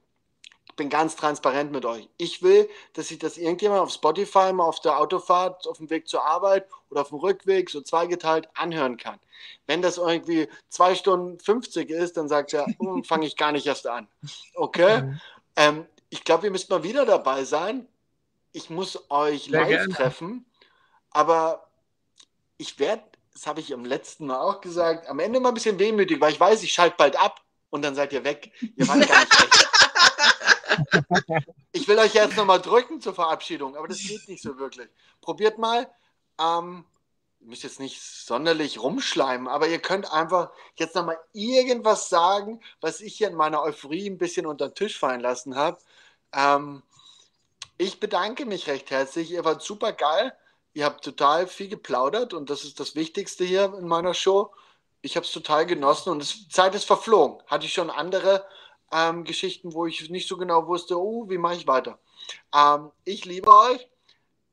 Ich 0.74 0.76
bin 0.76 0.88
ganz 0.88 1.14
transparent 1.14 1.70
mit 1.70 1.84
euch. 1.84 2.08
Ich 2.16 2.42
will, 2.42 2.68
dass 2.94 3.06
sich 3.06 3.20
das 3.20 3.38
irgendjemand 3.38 3.80
auf 3.80 3.92
Spotify 3.92 4.52
mal 4.52 4.64
auf 4.64 4.80
der 4.80 4.98
Autofahrt, 4.98 5.68
auf 5.68 5.76
dem 5.76 5.88
Weg 5.88 6.08
zur 6.08 6.26
Arbeit 6.26 6.66
oder 6.90 7.02
auf 7.02 7.10
dem 7.10 7.18
Rückweg 7.18 7.70
so 7.70 7.80
zweigeteilt 7.80 8.48
anhören 8.54 8.96
kann. 8.96 9.20
Wenn 9.68 9.82
das 9.82 9.98
irgendwie 9.98 10.48
zwei 10.68 10.96
Stunden 10.96 11.38
50 11.38 11.90
ist, 11.90 12.16
dann 12.16 12.28
sagt 12.28 12.54
er, 12.54 12.66
hm, 12.80 13.04
fange 13.04 13.24
ich 13.24 13.36
gar 13.36 13.52
nicht 13.52 13.68
erst 13.68 13.86
an. 13.86 14.08
Okay? 14.54 15.14
Ähm, 15.54 15.86
ich 16.10 16.24
glaube, 16.24 16.48
ihr 16.48 16.50
müsst 16.50 16.70
mal 16.70 16.82
wieder 16.82 17.06
dabei 17.06 17.44
sein. 17.44 17.86
Ich 18.50 18.68
muss 18.68 19.08
euch 19.12 19.44
Sehr 19.44 19.60
live 19.60 19.68
gerne. 19.68 19.94
treffen, 19.94 20.44
aber 21.10 21.68
ich 22.56 22.80
werde, 22.80 23.04
das 23.32 23.46
habe 23.46 23.60
ich 23.60 23.72
am 23.72 23.84
letzten 23.84 24.26
Mal 24.26 24.40
auch 24.40 24.60
gesagt, 24.60 25.06
am 25.08 25.20
Ende 25.20 25.38
mal 25.38 25.50
ein 25.50 25.54
bisschen 25.54 25.78
wehmütig, 25.78 26.20
weil 26.20 26.32
ich 26.32 26.40
weiß, 26.40 26.64
ich 26.64 26.72
schalte 26.72 26.96
bald 26.98 27.14
ab 27.14 27.42
und 27.70 27.82
dann 27.82 27.94
seid 27.94 28.12
ihr 28.12 28.24
weg. 28.24 28.50
Ihr 28.74 28.88
wart 28.88 29.06
gar 29.06 29.20
nicht 29.20 29.40
echt. 29.40 29.68
Ich 31.72 31.88
will 31.88 31.98
euch 31.98 32.14
jetzt 32.14 32.36
nochmal 32.36 32.60
drücken 32.60 33.00
zur 33.00 33.14
Verabschiedung, 33.14 33.76
aber 33.76 33.88
das 33.88 33.98
geht 33.98 34.28
nicht 34.28 34.42
so 34.42 34.58
wirklich. 34.58 34.88
Probiert 35.20 35.58
mal. 35.58 35.90
Ähm, 36.40 36.84
ihr 37.40 37.48
müsst 37.48 37.62
jetzt 37.62 37.80
nicht 37.80 38.00
sonderlich 38.00 38.80
rumschleimen, 38.80 39.48
aber 39.48 39.68
ihr 39.68 39.80
könnt 39.80 40.10
einfach 40.12 40.50
jetzt 40.76 40.94
nochmal 40.94 41.18
irgendwas 41.32 42.08
sagen, 42.08 42.60
was 42.80 43.00
ich 43.00 43.16
hier 43.16 43.28
in 43.28 43.34
meiner 43.34 43.62
Euphorie 43.62 44.08
ein 44.08 44.18
bisschen 44.18 44.46
unter 44.46 44.68
den 44.68 44.74
Tisch 44.74 44.98
fallen 44.98 45.20
lassen 45.20 45.56
habe. 45.56 45.78
Ähm, 46.32 46.82
ich 47.76 48.00
bedanke 48.00 48.46
mich 48.46 48.66
recht 48.68 48.90
herzlich. 48.90 49.30
Ihr 49.30 49.44
wart 49.44 49.62
super 49.62 49.92
geil. 49.92 50.32
Ihr 50.74 50.84
habt 50.84 51.04
total 51.04 51.46
viel 51.46 51.68
geplaudert 51.68 52.34
und 52.34 52.50
das 52.50 52.64
ist 52.64 52.80
das 52.80 52.94
Wichtigste 52.94 53.44
hier 53.44 53.74
in 53.78 53.86
meiner 53.86 54.14
Show. 54.14 54.52
Ich 55.02 55.16
habe 55.16 55.26
es 55.26 55.32
total 55.32 55.66
genossen 55.66 56.10
und 56.10 56.22
die 56.22 56.48
Zeit 56.48 56.74
ist 56.74 56.84
verflogen. 56.84 57.42
Hatte 57.46 57.66
ich 57.66 57.72
schon 57.72 57.90
andere 57.90 58.44
ähm, 58.94 59.24
Geschichten, 59.24 59.74
wo 59.74 59.86
ich 59.86 60.08
nicht 60.10 60.28
so 60.28 60.36
genau 60.36 60.66
wusste, 60.68 60.98
oh, 60.98 61.28
wie 61.28 61.38
mache 61.38 61.56
ich 61.56 61.66
weiter. 61.66 61.98
Ähm, 62.54 62.90
ich 63.04 63.24
liebe 63.24 63.50
euch. 63.50 63.88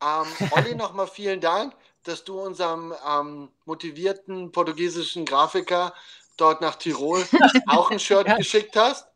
Ähm, 0.02 0.26
Olli, 0.52 0.76
nochmal 0.76 1.08
vielen 1.08 1.40
Dank, 1.40 1.76
dass 2.04 2.24
du 2.24 2.42
unserem 2.42 2.94
ähm, 3.08 3.50
motivierten 3.66 4.52
portugiesischen 4.52 5.26
Grafiker 5.26 5.94
dort 6.38 6.62
nach 6.62 6.76
Tirol 6.76 7.24
auch 7.68 7.92
ein 7.92 8.00
Shirt 8.00 8.28
Ja. 8.28 8.36
geschickt 8.36 8.76
hast. 8.76 9.08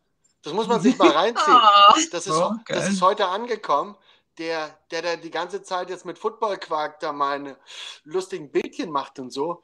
Das 0.43 0.53
muss 0.53 0.67
man 0.67 0.79
sich 0.79 0.95
mal 0.97 1.11
reinziehen. 1.15 1.57
Ah, 1.57 1.95
Das 2.11 2.27
ist, 2.27 2.39
Oh, 2.39 2.51
das 2.67 2.87
ist 2.87 3.01
heute 3.01 3.27
angekommen. 3.27 3.95
Der, 4.37 4.77
der 4.91 5.01
da 5.01 5.15
die 5.15 5.31
ganze 5.31 5.63
Zeit 5.63 5.89
jetzt 5.89 6.05
mit 6.05 6.19
Footballquark 6.19 6.99
da 6.99 7.13
meine 7.13 7.55
lustigen 8.03 8.51
Bildchen 8.51 8.91
macht 8.91 9.17
und 9.17 9.31
so, 9.31 9.63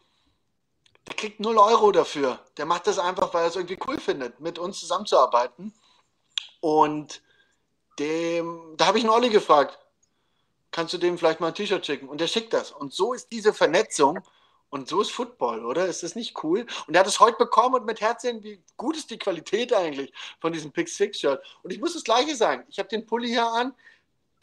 der 1.08 1.16
kriegt 1.16 1.40
0 1.40 1.58
Euro 1.58 1.92
dafür. 1.92 2.40
Der 2.58 2.66
macht 2.66 2.88
das 2.88 3.00
einfach, 3.00 3.34
weil 3.34 3.44
er 3.44 3.50
es 3.50 3.56
irgendwie 3.56 3.80
cool 3.88 4.00
findet, 4.00 4.40
mit 4.40 4.60
uns 4.60 4.80
zusammenzuarbeiten. 4.80 5.74
Und 6.60 7.22
dem, 8.00 8.76
da 8.78 8.88
habe 8.88 8.98
ich 8.98 9.04
einen 9.04 9.14
Olli 9.14 9.30
gefragt, 9.30 9.80
kannst 10.72 10.94
du 10.94 10.98
dem 10.98 11.18
vielleicht 11.18 11.40
mal 11.40 11.48
ein 11.48 11.56
T-Shirt 11.56 11.86
schicken? 11.86 12.08
Und 12.08 12.22
der 12.22 12.28
schickt 12.28 12.54
das. 12.54 12.72
Und 12.72 12.94
so 12.94 13.14
ist 13.14 13.32
diese 13.32 13.54
Vernetzung 13.54 14.20
und 14.70 14.88
so 14.88 15.02
ist 15.02 15.12
Football, 15.12 15.66
oder? 15.66 15.86
Ist 15.88 16.02
das 16.02 16.16
nicht 16.16 16.44
cool? 16.44 16.66
Und 16.88 16.96
er 16.96 17.02
hat 17.02 17.08
es 17.08 17.20
heute 17.20 17.38
bekommen 17.38 17.76
und 17.76 17.86
mit 17.86 18.00
Herzchen, 18.00 18.42
wie 18.42 18.64
gut 18.78 18.96
ist 18.96 19.12
die 19.12 19.20
Qualität 19.20 19.74
eigentlich 19.74 20.14
von 20.40 20.54
diesem 20.54 20.72
Pick 20.72 20.88
Six 20.88 21.20
Shirt? 21.20 21.44
Und 21.62 21.72
ich 21.72 21.80
muss 21.80 21.94
das 21.94 22.04
Gleiche 22.04 22.36
sagen. 22.36 22.64
Ich 22.70 22.80
habe 22.80 22.88
den 22.88 23.06
Pulli 23.06 23.28
hier 23.28 23.46
an. 23.46 23.74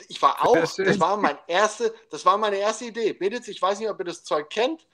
Ich 0.09 0.21
war 0.21 0.47
auch, 0.47 0.55
das 0.55 1.01
war 1.01 1.17
mein 1.17 1.39
erste, 1.49 1.93
das 2.11 2.25
war 2.25 2.37
meine 2.37 2.57
erste 2.57 2.85
Idee. 2.85 3.17
Mädels, 3.19 3.49
ich 3.49 3.61
weiß 3.61 3.81
nicht, 3.81 3.89
ob 3.89 3.99
ihr 3.99 4.05
das 4.05 4.23
Zeug 4.23 4.51
kennt. 4.51 4.87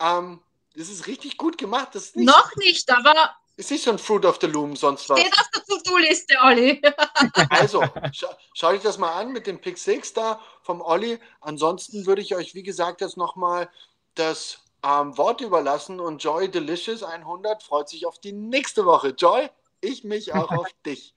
Ähm, 0.00 0.40
das 0.76 0.88
ist 0.88 1.06
richtig 1.06 1.36
gut 1.36 1.58
gemacht. 1.58 1.88
Das 1.92 2.04
ist 2.06 2.16
nicht, 2.16 2.26
noch 2.26 2.54
nicht, 2.56 2.90
aber 2.90 3.34
ist 3.56 3.70
nicht 3.72 3.82
so 3.82 3.90
ein 3.90 3.98
Fruit 3.98 4.24
of 4.24 4.38
the 4.40 4.46
Loom, 4.46 4.76
sonst 4.76 5.08
was. 5.08 5.18
steht 5.18 5.32
auf 5.36 5.48
der 5.54 5.64
To-Do-Liste, 5.64 6.36
Olli. 6.44 6.80
Also, 7.50 7.82
scha 8.12 8.36
schaut 8.54 8.74
euch 8.74 8.82
das 8.82 8.98
mal 8.98 9.12
an 9.12 9.32
mit 9.32 9.46
dem 9.48 9.60
Pick 9.60 9.78
6 9.78 10.12
da 10.12 10.40
vom 10.62 10.80
Olli. 10.80 11.18
Ansonsten 11.40 12.06
würde 12.06 12.22
ich 12.22 12.34
euch, 12.36 12.54
wie 12.54 12.62
gesagt, 12.62 13.00
jetzt 13.00 13.16
nochmal 13.16 13.68
das 14.14 14.58
ähm, 14.84 15.16
Wort 15.18 15.40
überlassen 15.40 15.98
und 15.98 16.22
Joy 16.22 16.48
Delicious 16.48 17.02
100 17.02 17.62
freut 17.64 17.88
sich 17.88 18.06
auf 18.06 18.20
die 18.20 18.32
nächste 18.32 18.86
Woche. 18.86 19.08
Joy, 19.08 19.50
ich 19.80 20.04
mich 20.04 20.32
auch 20.34 20.50
auf 20.52 20.68
dich. 20.86 21.14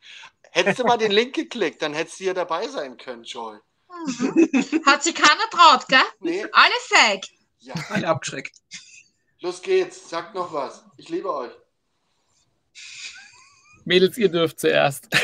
Hättest 0.52 0.80
du 0.80 0.84
mal 0.84 0.98
den 0.98 1.12
Link 1.12 1.36
geklickt, 1.36 1.82
dann 1.84 1.94
hättest 1.94 2.20
du 2.20 2.24
hier 2.24 2.34
dabei 2.34 2.68
sein 2.68 2.98
können, 2.98 3.24
Joy. 3.24 3.58
Hat 4.88 5.04
sich 5.04 5.14
keiner 5.14 5.50
traut, 5.52 5.88
gell? 5.88 6.00
Nee, 6.22 6.44
Alle 6.54 6.74
fake. 6.88 7.28
ja. 7.60 7.76
Alle 7.90 8.08
abgeschreckt. 8.08 8.56
Los 9.42 9.62
geht's, 9.62 10.10
sagt 10.10 10.36
noch 10.36 10.54
was. 10.54 10.84
Ich 10.98 11.10
liebe 11.10 11.34
euch. 11.34 11.52
Mädels, 13.86 14.18
ihr 14.18 14.30
dürft 14.30 14.60
zuerst. 14.60 15.08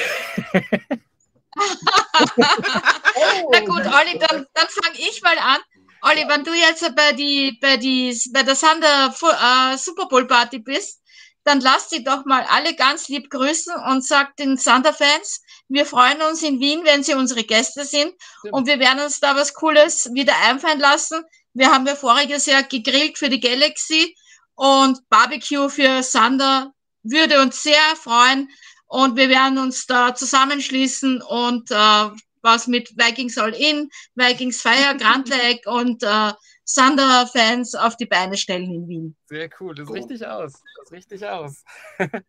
Na 3.51 3.59
gut, 3.59 3.85
Olli, 3.85 4.17
dann, 4.19 4.47
dann 4.53 4.67
fange 4.67 4.97
ich 4.97 5.21
mal 5.21 5.37
an. 5.37 5.59
Olli, 6.01 6.27
wenn 6.27 6.43
du 6.43 6.53
jetzt 6.53 6.83
bei, 6.95 7.13
die, 7.13 7.57
bei, 7.61 7.77
die, 7.77 8.19
bei 8.33 8.41
der 8.41 8.55
Sander 8.55 9.13
äh, 9.13 9.77
Super 9.77 10.07
Bowl 10.07 10.27
Party 10.27 10.59
bist, 10.59 11.01
dann 11.43 11.61
lass 11.61 11.87
die 11.89 12.03
doch 12.03 12.25
mal 12.25 12.43
alle 12.49 12.75
ganz 12.75 13.07
lieb 13.07 13.29
grüßen 13.29 13.73
und 13.89 14.03
sag 14.03 14.35
den 14.35 14.57
Sander-Fans, 14.57 15.41
wir 15.69 15.85
freuen 15.85 16.21
uns 16.23 16.43
in 16.43 16.59
Wien, 16.59 16.81
wenn 16.83 17.03
sie 17.03 17.13
unsere 17.13 17.43
Gäste 17.43 17.85
sind 17.85 18.13
und 18.51 18.67
wir 18.67 18.79
werden 18.79 19.03
uns 19.03 19.19
da 19.19 19.35
was 19.35 19.53
Cooles 19.53 20.09
wieder 20.13 20.33
einfallen 20.45 20.79
lassen. 20.79 21.23
Wir 21.57 21.71
haben 21.71 21.87
ja 21.87 21.95
voriges 21.95 22.45
Jahr 22.45 22.61
gegrillt 22.61 23.17
für 23.17 23.29
die 23.29 23.39
Galaxy 23.39 24.15
und 24.53 24.99
Barbecue 25.09 25.69
für 25.69 26.03
Sander 26.03 26.71
würde 27.01 27.41
uns 27.41 27.63
sehr 27.63 27.95
freuen 27.95 28.47
und 28.85 29.15
wir 29.15 29.27
werden 29.27 29.57
uns 29.57 29.87
da 29.87 30.13
zusammenschließen 30.13 31.19
und 31.19 31.71
äh, 31.71 32.09
was 32.43 32.67
mit 32.67 32.95
Vikings 32.95 33.39
All 33.39 33.55
In, 33.55 33.89
Vikings 34.13 34.61
Fire, 34.61 34.95
Grand 34.99 35.29
Lake 35.29 35.67
und 35.67 36.03
äh, 36.03 36.31
Sander-Fans 36.63 37.73
auf 37.73 37.97
die 37.97 38.05
Beine 38.05 38.37
stellen 38.37 38.71
in 38.71 38.87
Wien. 38.87 39.17
Sehr 39.25 39.49
cool, 39.59 39.73
das 39.73 39.89
ist 39.89 39.95
richtig 39.95 40.27
aus. 40.27 40.53
Das 40.53 40.83
ist 40.83 40.91
richtig 40.91 41.25
aus. 41.25 41.63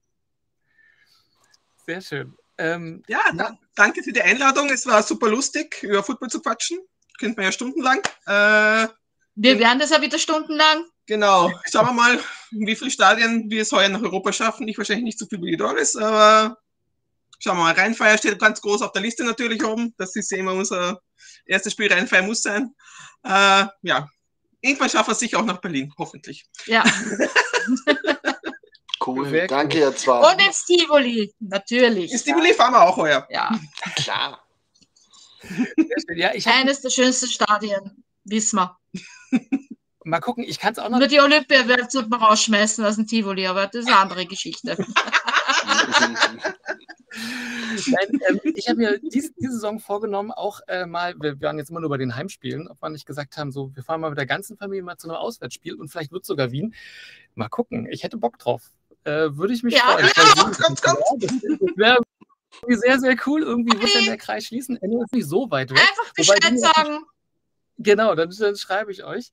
Sehr 1.87 2.01
schön. 2.01 2.35
Ähm, 2.57 3.03
Ja, 3.09 3.21
da, 3.35 3.59
danke 3.75 4.03
für 4.03 4.13
die 4.13 4.23
Einladung. 4.23 4.71
Es 4.71 4.87
war 4.87 5.03
super 5.03 5.29
lustig, 5.29 5.83
über 5.83 6.03
Football 6.03 6.31
zu 6.31 6.41
quatschen. 6.41 6.79
Könnte 7.19 7.37
man 7.37 7.45
ja 7.47 7.53
stundenlang. 7.53 8.01
Äh, 8.27 8.89
Wir 9.41 9.59
werden 9.61 9.79
das 9.79 9.91
ja 9.91 10.03
wieder 10.03 10.19
stundenlang. 10.19 10.85
genau. 11.07 11.53
Schauen 11.71 11.87
wir 11.87 11.93
mal, 11.93 12.19
wie 12.51 12.75
viele 12.75 12.91
Stadien 12.91 13.49
wir 13.49 13.63
es 13.63 13.71
heuer 13.71 13.89
nach 13.89 14.03
Europa 14.03 14.33
schaffen. 14.33 14.67
Ich 14.67 14.77
wahrscheinlich 14.77 15.05
nicht 15.05 15.19
so 15.19 15.27
viel 15.27 15.41
wie 15.41 15.53
die 15.53 15.57
Doris, 15.57 15.95
aber 15.95 16.59
schauen 17.39 17.57
wir 17.57 17.63
mal. 17.63 17.73
Rheinfeier 17.73 18.19
steht 18.19 18.41
ganz 18.41 18.61
groß 18.61 18.83
auf 18.83 18.91
der 18.93 19.03
Liste 19.03 19.25
natürlich 19.25 19.65
oben. 19.65 19.95
Das 19.97 20.17
ist 20.17 20.31
ja 20.33 20.39
immer 20.39 20.55
unser 20.55 21.01
erstes 21.47 21.73
Spiel. 21.73 21.93
Rheinfeier 21.93 22.23
muss 22.23 22.43
sein. 22.43 22.75
Äh, 23.23 23.67
ja. 23.83 24.09
Irgendwann 24.61 24.91
schaffen 24.91 25.11
wir 25.11 25.13
es 25.13 25.21
sicher 25.21 25.39
auch 25.39 25.45
nach 25.45 25.61
Berlin, 25.61 25.93
hoffentlich. 25.97 26.45
Ja. 26.67 26.85
Cool, 29.07 29.31
Sehr 29.31 29.47
danke 29.47 29.79
ihr 29.79 29.95
zwei. 29.97 30.33
Und 30.33 30.45
ins 30.45 30.65
Tivoli, 30.65 31.33
natürlich. 31.39 32.13
Ist 32.13 32.27
die 32.27 32.35
Willi 32.35 32.53
fahren 32.53 32.73
wir 32.73 32.83
auch 32.83 32.97
heuer. 32.97 33.27
Ja, 33.31 33.59
Klar. 33.95 34.45
Ja, 36.15 36.31
eines 36.47 36.81
der 36.81 36.91
schönsten 36.91 37.29
Stadien, 37.29 38.05
wissen 38.25 38.57
wir. 38.57 38.77
mal 40.05 40.21
gucken, 40.21 40.45
ich 40.45 40.59
kann 40.59 40.73
es 40.73 40.79
auch 40.79 40.89
noch 40.89 40.99
Nur 40.99 41.09
die 41.09 41.21
Olympiawelt 41.21 41.91
sollte 41.91 42.09
man 42.09 42.23
rausschmeißen 42.23 42.85
aus 42.85 42.97
dem 42.97 43.07
Tivoli, 43.07 43.47
aber 43.47 43.67
das 43.67 43.83
ist 43.85 43.89
eine 43.89 43.99
andere 43.99 44.27
Geschichte. 44.27 44.77
Nein, 47.87 48.21
ähm, 48.29 48.41
ich 48.55 48.69
habe 48.69 48.79
mir 48.79 48.99
dies, 48.99 49.33
diese 49.35 49.53
Saison 49.53 49.81
vorgenommen, 49.81 50.31
auch 50.31 50.61
äh, 50.69 50.87
mal, 50.87 51.15
wir 51.21 51.41
waren 51.41 51.59
jetzt 51.59 51.71
immer 51.71 51.81
nur 51.81 51.91
bei 51.91 51.97
den 51.97 52.15
Heimspielen, 52.15 52.69
ob 52.69 52.81
wir 52.83 52.89
nicht 52.91 53.07
gesagt 53.07 53.37
haben, 53.37 53.51
so, 53.51 53.75
wir 53.75 53.83
fahren 53.83 54.01
mal 54.01 54.11
mit 54.11 54.19
der 54.19 54.27
ganzen 54.27 54.57
Familie 54.57 54.83
mal 54.83 54.97
zu 54.97 55.09
einem 55.09 55.17
Auswärtsspiel 55.17 55.75
und 55.75 55.89
vielleicht 55.89 56.13
wird 56.13 56.25
sogar 56.25 56.51
Wien. 56.53 56.75
Mal 57.35 57.49
gucken, 57.49 57.89
ich 57.91 58.05
hätte 58.05 58.17
Bock 58.17 58.39
drauf. 58.39 58.71
Äh, 59.05 59.37
Würde 59.37 59.55
ich 59.55 59.63
mich 59.63 59.75
Ja, 59.75 59.81
freuen. 59.83 60.07
ja, 60.07 60.43
kommt, 60.43 60.59
kommt, 60.61 60.83
kommt. 60.83 60.99
Ja, 60.99 61.17
das 61.19 61.31
das 61.41 61.77
wäre 61.77 61.99
irgendwie 62.63 62.81
sehr, 62.81 62.99
sehr 62.99 63.17
cool. 63.27 63.43
Irgendwie 63.43 63.77
muss 63.77 63.93
dann 63.93 64.05
der 64.05 64.17
Kreis 64.17 64.45
schließen. 64.45 64.77
Enno 64.83 65.03
ist 65.03 65.13
nicht 65.13 65.29
so 65.29 65.51
weit 65.51 65.71
weg. 65.71 65.79
Einfach 65.79 66.13
Bescheid 66.15 66.59
sagen. 66.59 67.05
Genau, 67.79 68.15
dann, 68.15 68.31
dann 68.31 68.57
schreibe 68.57 68.93
ich 68.93 69.05
euch. 69.05 69.31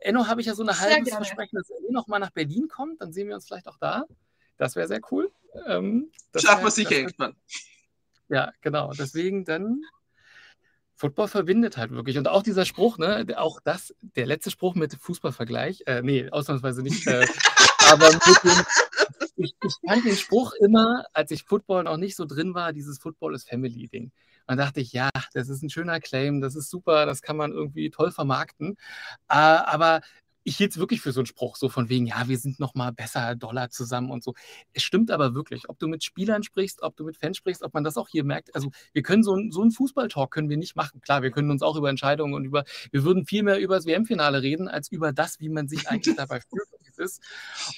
Enno 0.00 0.26
habe 0.26 0.40
ich 0.40 0.46
ja 0.46 0.54
so 0.54 0.62
ein 0.62 0.72
Sehr 0.72 0.80
halbes 0.80 1.08
gerne. 1.08 1.24
Versprechen, 1.24 1.56
dass 1.56 1.70
er 1.70 1.76
eh 1.78 1.92
noch 1.92 2.06
mal 2.06 2.18
nach 2.18 2.30
Berlin 2.30 2.68
kommt. 2.68 3.00
Dann 3.00 3.12
sehen 3.12 3.28
wir 3.28 3.34
uns 3.34 3.46
vielleicht 3.46 3.68
auch 3.68 3.78
da. 3.78 4.04
Das 4.56 4.76
wäre 4.76 4.86
sehr 4.88 5.00
cool. 5.10 5.30
Ähm, 5.66 6.10
das 6.32 6.42
Schaffen 6.42 6.64
wir 6.64 6.70
sicher 6.70 6.92
irgendwann. 6.92 7.34
Ja, 8.32 8.52
genau. 8.60 8.92
Deswegen 8.92 9.44
dann 9.44 9.82
Football 10.94 11.26
verbindet 11.26 11.76
halt 11.78 11.90
wirklich. 11.90 12.16
Und 12.16 12.28
auch 12.28 12.44
dieser 12.44 12.64
Spruch, 12.64 12.96
ne, 12.96 13.26
auch 13.38 13.58
das, 13.58 13.92
der 14.02 14.26
letzte 14.26 14.52
Spruch 14.52 14.76
mit 14.76 14.94
Fußballvergleich, 14.94 15.82
äh, 15.86 16.00
nee, 16.02 16.28
ausnahmsweise 16.30 16.82
nicht, 16.82 17.06
äh, 17.08 17.26
aber 17.90 18.12
mit 18.12 18.44
dem, 18.44 18.64
ich, 19.36 19.54
ich 19.64 19.74
fand 19.84 20.04
den 20.04 20.16
Spruch 20.16 20.52
immer, 20.60 21.06
als 21.14 21.30
ich 21.30 21.42
Football 21.42 21.84
noch 21.84 21.96
nicht 21.96 22.14
so 22.14 22.24
drin 22.24 22.54
war, 22.54 22.72
dieses 22.72 22.98
Football 22.98 23.34
ist 23.34 23.48
Family-Ding. 23.48 24.12
Und 24.50 24.56
dachte 24.56 24.80
ich, 24.80 24.92
ja, 24.92 25.10
das 25.32 25.48
ist 25.48 25.62
ein 25.62 25.70
schöner 25.70 26.00
Claim, 26.00 26.40
das 26.40 26.56
ist 26.56 26.70
super, 26.70 27.06
das 27.06 27.22
kann 27.22 27.36
man 27.36 27.52
irgendwie 27.52 27.88
toll 27.90 28.10
vermarkten. 28.10 28.76
Äh, 29.28 29.34
aber 29.36 30.00
ich 30.50 30.56
hielt 30.56 30.72
es 30.72 30.78
wirklich 30.78 31.00
für 31.00 31.12
so 31.12 31.20
einen 31.20 31.26
Spruch, 31.26 31.54
so 31.54 31.68
von 31.68 31.88
wegen, 31.88 32.06
ja, 32.06 32.26
wir 32.26 32.36
sind 32.36 32.58
noch 32.58 32.74
mal 32.74 32.90
besser, 32.90 33.36
Dollar 33.36 33.70
zusammen 33.70 34.10
und 34.10 34.24
so. 34.24 34.34
Es 34.72 34.82
stimmt 34.82 35.12
aber 35.12 35.32
wirklich, 35.32 35.68
ob 35.68 35.78
du 35.78 35.86
mit 35.86 36.02
Spielern 36.02 36.42
sprichst, 36.42 36.82
ob 36.82 36.96
du 36.96 37.04
mit 37.04 37.16
Fans 37.16 37.36
sprichst, 37.36 37.62
ob 37.62 37.72
man 37.72 37.84
das 37.84 37.96
auch 37.96 38.08
hier 38.08 38.24
merkt. 38.24 38.52
Also 38.56 38.72
wir 38.92 39.02
können 39.02 39.22
so, 39.22 39.38
so 39.50 39.62
einen 39.62 39.70
Fußballtalk 39.70 40.32
können 40.32 40.50
wir 40.50 40.56
nicht 40.56 40.74
machen. 40.74 41.00
Klar, 41.02 41.22
wir 41.22 41.30
können 41.30 41.52
uns 41.52 41.62
auch 41.62 41.76
über 41.76 41.88
Entscheidungen 41.88 42.34
und 42.34 42.44
über, 42.44 42.64
wir 42.90 43.04
würden 43.04 43.26
viel 43.26 43.44
mehr 43.44 43.60
über 43.60 43.76
das 43.76 43.86
WM-Finale 43.86 44.42
reden, 44.42 44.66
als 44.66 44.90
über 44.90 45.12
das, 45.12 45.38
wie 45.38 45.50
man 45.50 45.68
sich 45.68 45.88
eigentlich 45.88 46.16
dabei 46.16 46.40
fühlt 46.50 46.66
ist. 47.00 47.22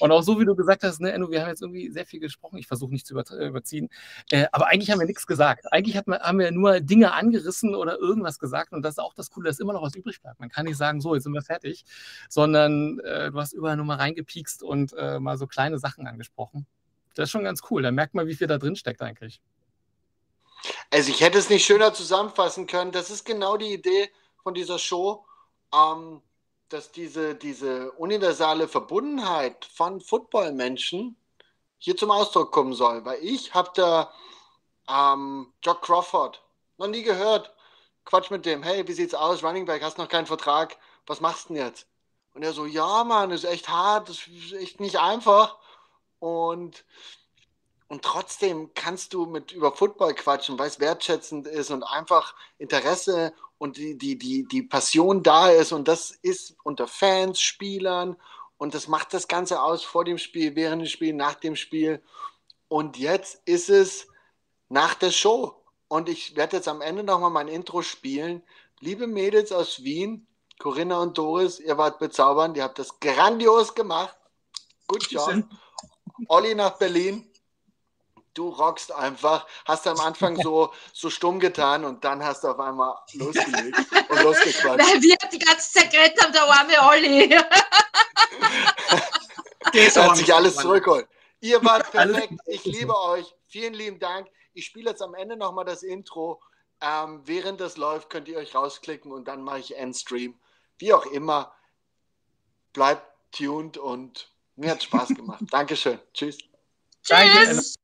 Und 0.01 0.11
auch 0.11 0.23
so, 0.23 0.39
wie 0.41 0.45
du 0.45 0.55
gesagt 0.55 0.83
hast, 0.83 1.01
ne, 1.01 1.13
Enno, 1.13 1.31
wir 1.31 1.43
haben 1.43 1.49
jetzt 1.49 1.63
irgendwie 1.63 1.91
sehr 1.91 2.05
viel 2.05 2.21
gesprochen. 2.21 2.59
Ich 2.59 2.67
versuche 2.67 2.91
nicht 2.91 3.07
zu 3.07 3.15
überziehen. 3.15 3.89
Äh, 4.31 4.47
aber 4.53 4.69
eigentlich 4.69 4.91
haben 4.91 4.99
wir 4.99 5.07
nichts 5.07 5.27
gesagt. 5.27 5.73
Eigentlich 5.73 6.01
man, 6.07 6.21
haben 6.21 6.39
wir 6.39 6.51
nur 6.51 6.81
Dinge 6.81 7.13
angerissen 7.13 7.75
oder 7.75 7.99
irgendwas 7.99 8.39
gesagt. 8.39 8.73
Und 8.73 8.83
das 8.83 8.95
ist 8.95 8.99
auch 8.99 9.15
das 9.15 9.31
Coole, 9.31 9.49
dass 9.49 9.61
immer 9.61 9.73
noch 9.73 9.83
was 9.83 9.95
übrig 9.95 10.21
bleibt. 10.21 10.41
Man 10.41 10.49
kann 10.49 10.67
nicht 10.67 10.77
sagen, 10.77 11.01
so, 11.01 11.15
jetzt 11.15 11.25
sind 11.25 11.33
wir 11.33 11.43
fertig, 11.43 11.85
sondern 12.29 12.62
äh, 13.01 13.31
du 13.31 13.39
hast 13.39 13.53
überall 13.53 13.77
nur 13.77 13.87
mal 13.87 13.97
reingepiekst 13.97 14.63
und 14.63 14.93
äh, 14.95 15.19
mal 15.19 15.39
so 15.39 15.47
kleine 15.47 15.79
Sachen 15.79 16.07
angesprochen. 16.07 16.67
Das 17.15 17.25
ist 17.25 17.31
schon 17.31 17.45
ganz 17.45 17.63
cool. 17.71 17.83
Da 17.83 17.91
merkt 17.91 18.15
man, 18.15 18.27
wie 18.27 18.35
viel 18.35 18.47
da 18.47 18.59
drin 18.59 18.77
steckt 18.77 19.03
eigentlich. 19.03 19.41
Also 20.91 21.11
ich 21.11 21.21
hätte 21.21 21.39
es 21.39 21.51
nicht 21.51 21.65
schöner 21.65 21.93
zusammenfassen 21.93 22.67
können. 22.67 22.93
Das 22.93 23.11
ist 23.11 23.25
genau 23.25 23.57
die 23.57 23.73
Idee 23.73 24.11
von 24.43 24.55
dieser 24.55 24.79
Show. 24.79 25.25
Ähm, 25.75 26.23
dass 26.73 26.91
diese, 26.91 27.35
diese 27.35 27.93
universale 27.93 28.67
Verbundenheit 28.67 29.65
von 29.65 30.01
Footballmenschen 30.01 31.17
hier 31.79 31.97
zum 31.97 32.11
Ausdruck 32.11 32.53
kommen 32.53 32.73
soll. 32.73 33.05
Weil 33.05 33.23
ich 33.23 33.53
habe 33.53 33.71
da 33.75 34.13
ähm, 34.89 35.53
Jock 35.63 35.83
Crawford 35.83 36.43
noch 36.79 36.89
nie 36.89 37.03
gehört. 37.03 37.55
Quatsch 38.05 38.31
mit 38.31 38.47
dem, 38.47 38.63
hey, 38.63 38.87
wie 38.89 38.93
sieht's 38.93 39.15
aus? 39.15 39.45
Running 39.45 39.67
Back, 39.67 39.83
hast 39.83 39.99
noch 39.99 40.09
keinen 40.09 40.27
Vertrag, 40.27 40.77
was 41.07 41.21
machst 41.21 41.49
du 41.49 41.55
denn 41.55 41.65
jetzt? 41.65 41.87
Und 42.35 42.43
er 42.43 42.53
so, 42.53 42.67
ja, 42.67 43.05
Mann, 43.05 43.31
ist 43.31 43.45
echt 43.45 43.69
hart, 43.69 44.09
ist 44.09 44.29
echt 44.55 44.81
nicht 44.81 44.99
einfach. 44.99 45.59
Und, 46.19 46.85
und 47.89 48.03
trotzdem 48.03 48.73
kannst 48.75 49.13
du 49.13 49.27
mit 49.27 49.53
über 49.53 49.73
Football 49.73 50.15
quatschen, 50.15 50.59
weil 50.59 50.69
es 50.69 50.81
wertschätzend 50.81 51.47
ist 51.47 51.71
und 51.71 51.83
einfach 51.83 52.35
Interesse 52.59 53.35
und 53.59 53.77
die, 53.77 53.99
die, 53.99 54.17
die, 54.19 54.47
die 54.49 54.63
Passion 54.63 55.23
da 55.23 55.51
ist 55.51 55.73
und 55.73 55.89
das 55.89 56.11
ist 56.11 56.57
unter 56.65 56.89
Fans, 56.89 57.41
Spielern 57.41 58.17
und 58.63 58.75
das 58.75 58.87
macht 58.87 59.13
das 59.13 59.27
Ganze 59.27 59.61
aus 59.61 59.83
vor 59.83 60.05
dem 60.05 60.19
Spiel, 60.19 60.55
während 60.55 60.83
dem 60.83 60.89
Spiel, 60.89 61.13
nach 61.13 61.35
dem 61.35 61.57
Spiel. 61.57 62.01
Und 62.69 62.97
jetzt 62.97 63.43
ist 63.45 63.69
es 63.69 64.07
nach 64.69 64.95
der 64.95 65.11
Show. 65.11 65.61
Und 65.89 66.09
ich 66.09 66.37
werde 66.37 66.59
jetzt 66.59 66.69
am 66.69 66.81
Ende 66.81 67.03
nochmal 67.03 67.31
mein 67.31 67.49
Intro 67.49 67.83
spielen. 67.83 68.43
Liebe 68.79 69.09
Mädels 69.09 69.51
aus 69.51 69.83
Wien, 69.83 70.29
Corinna 70.63 71.01
und 71.01 71.19
Doris, 71.19 71.59
ihr 71.59 71.77
wart 71.77 71.99
bezaubernd, 71.99 72.57
ihr 72.57 72.63
habt 72.63 72.79
das 72.79 73.01
grandios 73.01 73.75
gemacht. 73.75 74.17
Gut 74.87 75.11
Job. 75.11 75.45
Olli 76.29 76.55
nach 76.55 76.79
Berlin 76.79 77.29
du 78.35 78.49
rockst 78.49 78.93
einfach, 78.93 79.47
hast 79.65 79.87
am 79.87 80.01
Anfang 80.01 80.37
so, 80.37 80.73
so 80.93 81.11
stumm 81.11 81.39
getan 81.41 81.85
und 81.85 82.05
dann 82.05 82.25
hast 82.25 82.45
du 82.45 82.49
auf 82.49 82.59
einmal 82.59 82.95
losgelegt 83.15 83.79
und 84.09 84.23
losgequatscht. 84.23 84.65
Weil 84.65 85.03
wir 85.03 85.17
die 85.31 85.39
ganze 85.39 85.73
Zeit 85.73 85.91
geredet 85.91 86.23
haben, 86.23 86.33
der 86.33 86.43
arme 86.45 86.73
Olli. 86.83 87.29
das 89.73 89.97
hat 89.97 90.17
sich 90.17 90.33
alles 90.33 90.57
zurückgeholt. 90.57 91.07
Ihr 91.41 91.63
wart 91.65 91.91
perfekt, 91.91 92.35
ich 92.47 92.65
liebe 92.65 92.99
euch, 93.03 93.35
vielen 93.47 93.75
lieben 93.75 93.99
Dank. 93.99 94.29
Ich 94.55 94.67
spiele 94.67 94.91
jetzt 94.91 95.03
am 95.03 95.15
Ende 95.15 95.37
nochmal 95.37 95.65
das 95.65 95.83
Intro. 95.83 96.41
Ähm, 96.81 97.23
während 97.25 97.61
das 97.61 97.77
läuft, 97.77 98.11
könnt 98.11 98.29
ihr 98.29 98.39
euch 98.39 98.55
rausklicken 98.55 99.13
und 99.13 99.27
dann 99.29 99.43
mache 99.43 99.59
ich 99.61 99.77
Endstream. 99.77 100.39
Wie 100.83 100.93
auch 100.93 101.07
immer, 101.07 101.55
bleibt 102.73 103.07
tuned 103.31 103.79
und 103.79 104.33
mir 104.57 104.73
hat 104.73 104.83
Spaß 104.83 105.11
gemacht. 105.11 105.41
Dankeschön. 105.53 106.01
Tschüss. 106.13 106.39
Tschüss. 107.05 107.77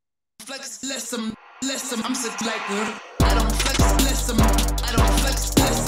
flex, 0.44 0.82
less 0.82 1.10
them, 1.10 1.32
less 1.62 1.90
them. 1.90 2.00
I'm 2.00 2.16
sick 2.16 2.32
like 2.40 2.58
her. 2.68 3.00
I 3.22 3.38
don't 3.38 3.54
flex, 3.62 3.78
less 4.02 4.26
them. 4.26 4.40
I 4.40 4.96
don't 4.96 5.20
flex, 5.20 5.56
less 5.58 5.84
them. 5.84 5.87